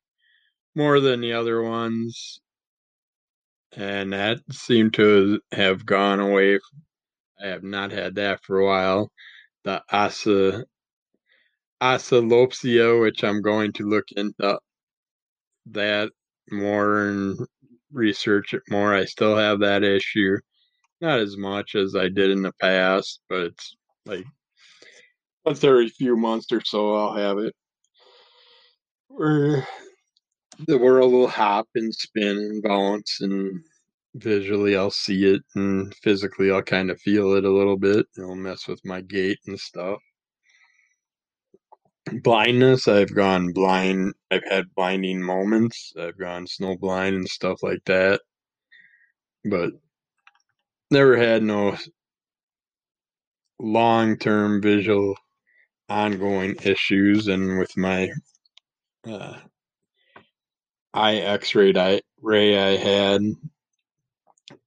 more 0.75 0.99
than 0.99 1.21
the 1.21 1.33
other 1.33 1.61
ones. 1.63 2.41
And 3.75 4.13
that 4.13 4.39
seemed 4.51 4.93
to 4.95 5.39
have 5.51 5.85
gone 5.85 6.19
away. 6.19 6.59
I 7.41 7.47
have 7.47 7.63
not 7.63 7.91
had 7.91 8.15
that 8.15 8.43
for 8.43 8.59
a 8.59 8.65
while. 8.65 9.11
The 9.63 9.83
asa 9.91 10.65
asalopsia, 11.81 13.01
which 13.01 13.23
I'm 13.23 13.41
going 13.41 13.73
to 13.73 13.89
look 13.89 14.05
into 14.15 14.59
that 15.67 16.11
more 16.51 17.07
and 17.07 17.37
research 17.91 18.53
it 18.53 18.63
more. 18.69 18.93
I 18.93 19.05
still 19.05 19.35
have 19.37 19.59
that 19.59 19.83
issue. 19.83 20.37
Not 21.01 21.19
as 21.19 21.37
much 21.37 21.75
as 21.75 21.95
I 21.95 22.07
did 22.07 22.31
in 22.31 22.41
the 22.41 22.53
past, 22.61 23.21
but 23.29 23.41
it's 23.41 23.75
like 24.05 24.25
once 25.43 25.63
every 25.63 25.89
few 25.89 26.15
months 26.15 26.51
or 26.51 26.61
so 26.63 26.95
I'll 26.95 27.15
have 27.15 27.37
it. 27.37 27.53
Where 29.09 29.67
the 30.67 30.77
world 30.77 31.11
will 31.11 31.27
hop 31.27 31.67
and 31.75 31.93
spin 31.93 32.37
and 32.37 32.63
bounce 32.63 33.19
and 33.21 33.61
visually 34.15 34.77
I'll 34.77 34.91
see 34.91 35.25
it 35.25 35.41
and 35.55 35.93
physically 35.95 36.49
I'll 36.51 36.61
kind 36.61 36.89
of 36.89 36.99
feel 37.01 37.33
it 37.33 37.45
a 37.45 37.51
little 37.51 37.77
bit. 37.77 38.05
It'll 38.17 38.35
mess 38.35 38.67
with 38.67 38.79
my 38.85 39.01
gait 39.01 39.39
and 39.47 39.59
stuff. 39.59 39.99
Blindness, 42.23 42.87
I've 42.87 43.13
gone 43.13 43.51
blind. 43.51 44.13
I've 44.31 44.45
had 44.49 44.73
blinding 44.75 45.21
moments. 45.21 45.93
I've 45.99 46.17
gone 46.17 46.47
snow 46.47 46.77
blind 46.77 47.15
and 47.15 47.27
stuff 47.27 47.63
like 47.63 47.83
that. 47.85 48.21
But 49.43 49.71
never 50.91 51.17
had 51.17 51.43
no 51.43 51.77
long 53.59 54.17
term 54.17 54.61
visual 54.61 55.15
ongoing 55.89 56.55
issues 56.63 57.27
and 57.27 57.59
with 57.59 57.75
my 57.77 58.09
uh, 59.07 59.37
eye 60.93 61.17
x-ray 61.17 61.73
I, 61.75 62.01
ray 62.21 62.57
I 62.57 62.77
had 62.77 63.21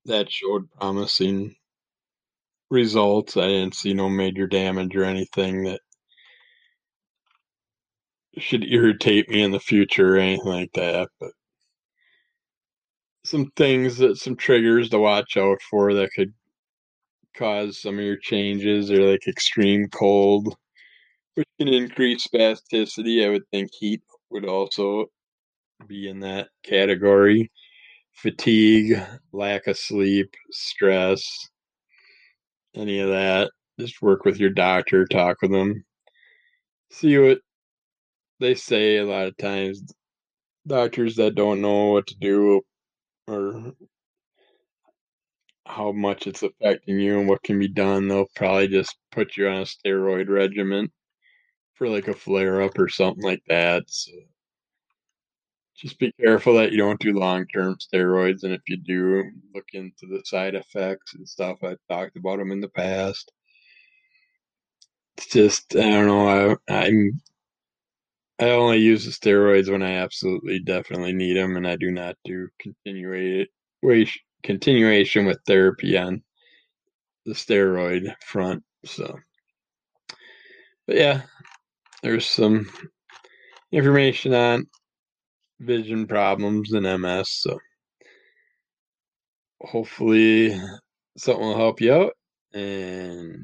that 0.05 0.31
showed 0.31 0.71
promising 0.73 1.55
results. 2.71 3.37
I 3.37 3.49
didn't 3.49 3.75
see 3.75 3.95
no 3.95 4.09
major 4.09 4.47
damage 4.47 4.97
or 4.97 5.05
anything 5.05 5.65
that 5.65 5.81
should 8.39 8.65
irritate 8.65 9.29
me 9.29 9.43
in 9.43 9.51
the 9.51 9.61
future 9.61 10.17
or 10.17 10.19
anything 10.19 10.47
like 10.47 10.73
that. 10.75 11.09
But 11.21 11.33
some 13.25 13.51
things 13.57 13.99
that 13.99 14.17
some 14.17 14.37
triggers 14.37 14.91
to 14.91 14.99
watch 14.99 15.37
out 15.37 15.59
for 15.71 15.95
that 15.95 16.11
could 16.15 16.33
cause 17.37 17.81
some 17.81 17.99
of 17.99 18.05
your 18.05 18.17
changes 18.17 18.91
or 18.91 19.11
like 19.11 19.27
extreme 19.27 19.89
cold, 19.89 20.57
which 21.35 21.47
can 21.59 21.69
increase 21.69 22.27
spasticity. 22.27 23.25
I 23.25 23.31
would 23.31 23.49
think 23.51 23.71
heat 23.73 24.03
would 24.31 24.45
also 24.45 25.07
be 25.87 26.09
in 26.09 26.21
that 26.21 26.49
category. 26.65 27.51
Fatigue, 28.13 29.01
lack 29.33 29.69
of 29.69 29.79
sleep, 29.79 30.35
stress, 30.51 31.23
any 32.75 32.99
of 32.99 33.09
that. 33.11 33.51
Just 33.79 34.03
work 34.03 34.25
with 34.25 34.41
your 34.41 34.51
doctor, 34.51 35.07
talk 35.07 35.37
with 35.41 35.53
them, 35.53 35.85
see 36.91 37.17
what 37.19 37.39
they 38.41 38.55
say 38.55 38.97
a 38.97 39.05
lot 39.05 39.27
of 39.27 39.37
times. 39.37 39.83
Doctors 40.67 41.15
that 41.17 41.37
don't 41.37 41.61
know 41.61 41.93
what 41.93 42.09
to 42.09 42.17
do 42.19 42.63
or 43.29 43.75
how 45.67 45.93
much 45.93 46.27
it's 46.27 46.43
affecting 46.43 46.99
you 46.99 47.21
and 47.21 47.29
what 47.29 47.43
can 47.43 47.59
be 47.59 47.69
done, 47.69 48.09
they'll 48.09 48.27
probably 48.35 48.69
just 48.69 48.97
put 49.13 49.37
you 49.37 49.49
on 49.49 49.59
a 49.59 49.65
steroid 49.65 50.29
regimen 50.29 50.91
for 51.75 51.89
like 51.89 52.09
a 52.09 52.15
flare 52.15 52.63
up 52.63 52.79
or 52.79 52.89
something 52.89 53.23
like 53.23 53.43
that. 53.49 53.85
So 53.87 54.13
just 55.77 55.99
be 55.99 56.13
careful 56.21 56.55
that 56.55 56.73
you 56.73 56.79
don't 56.79 56.99
do 57.01 57.13
long 57.13 57.47
term 57.47 57.77
steroids. 57.77 58.43
And 58.43 58.53
if 58.53 58.63
you 58.67 58.79
do, 58.79 59.31
look 59.55 59.67
into 59.75 60.07
the 60.07 60.23
side 60.25 60.55
effects 60.55 61.15
and 61.15 61.29
stuff. 61.29 61.59
I've 61.63 61.79
talked 61.89 62.17
about 62.17 62.39
them 62.39 62.51
in 62.51 62.61
the 62.61 62.69
past. 62.69 63.31
It's 65.19 65.29
just, 65.29 65.77
I 65.77 65.91
don't 65.91 66.07
know. 66.07 66.57
I, 66.69 66.87
I'm, 66.87 67.21
I 68.41 68.51
only 68.51 68.79
use 68.79 69.05
the 69.05 69.11
steroids 69.11 69.71
when 69.71 69.83
I 69.83 69.95
absolutely 69.95 70.61
definitely 70.61 71.13
need 71.13 71.37
them, 71.37 71.57
and 71.57 71.67
I 71.67 71.77
do 71.77 71.91
not 71.91 72.17
do 72.25 72.49
continuation 72.61 73.47
continuation 74.45 75.27
with 75.27 75.41
therapy 75.47 75.97
on 75.99 76.23
the 77.27 77.35
steroid 77.35 78.15
front. 78.25 78.63
So, 78.85 79.19
but 80.87 80.97
yeah, 80.97 81.23
there's 82.03 82.27
some 82.27 82.71
information 83.73 84.35
on 84.35 84.67
vision 85.61 86.07
problems 86.07 86.73
and 86.73 86.85
MS. 87.01 87.29
So 87.31 87.59
hopefully 89.61 90.59
something 91.17 91.45
will 91.45 91.57
help 91.57 91.81
you 91.81 91.93
out 91.93 92.13
and 92.55 93.37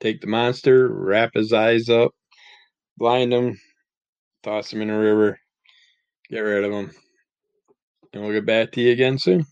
take 0.00 0.20
the 0.20 0.26
monster, 0.26 0.88
wrap 0.92 1.30
his 1.34 1.52
eyes 1.52 1.88
up, 1.88 2.12
blind 2.96 3.32
him, 3.32 3.58
toss 4.42 4.72
him 4.72 4.82
in 4.82 4.90
a 4.90 4.98
river, 4.98 5.38
get 6.30 6.40
rid 6.40 6.64
of 6.64 6.72
him. 6.72 6.90
And 8.12 8.22
we'll 8.22 8.32
get 8.32 8.46
back 8.46 8.72
to 8.72 8.80
you 8.80 8.92
again 8.92 9.18
soon. 9.18 9.46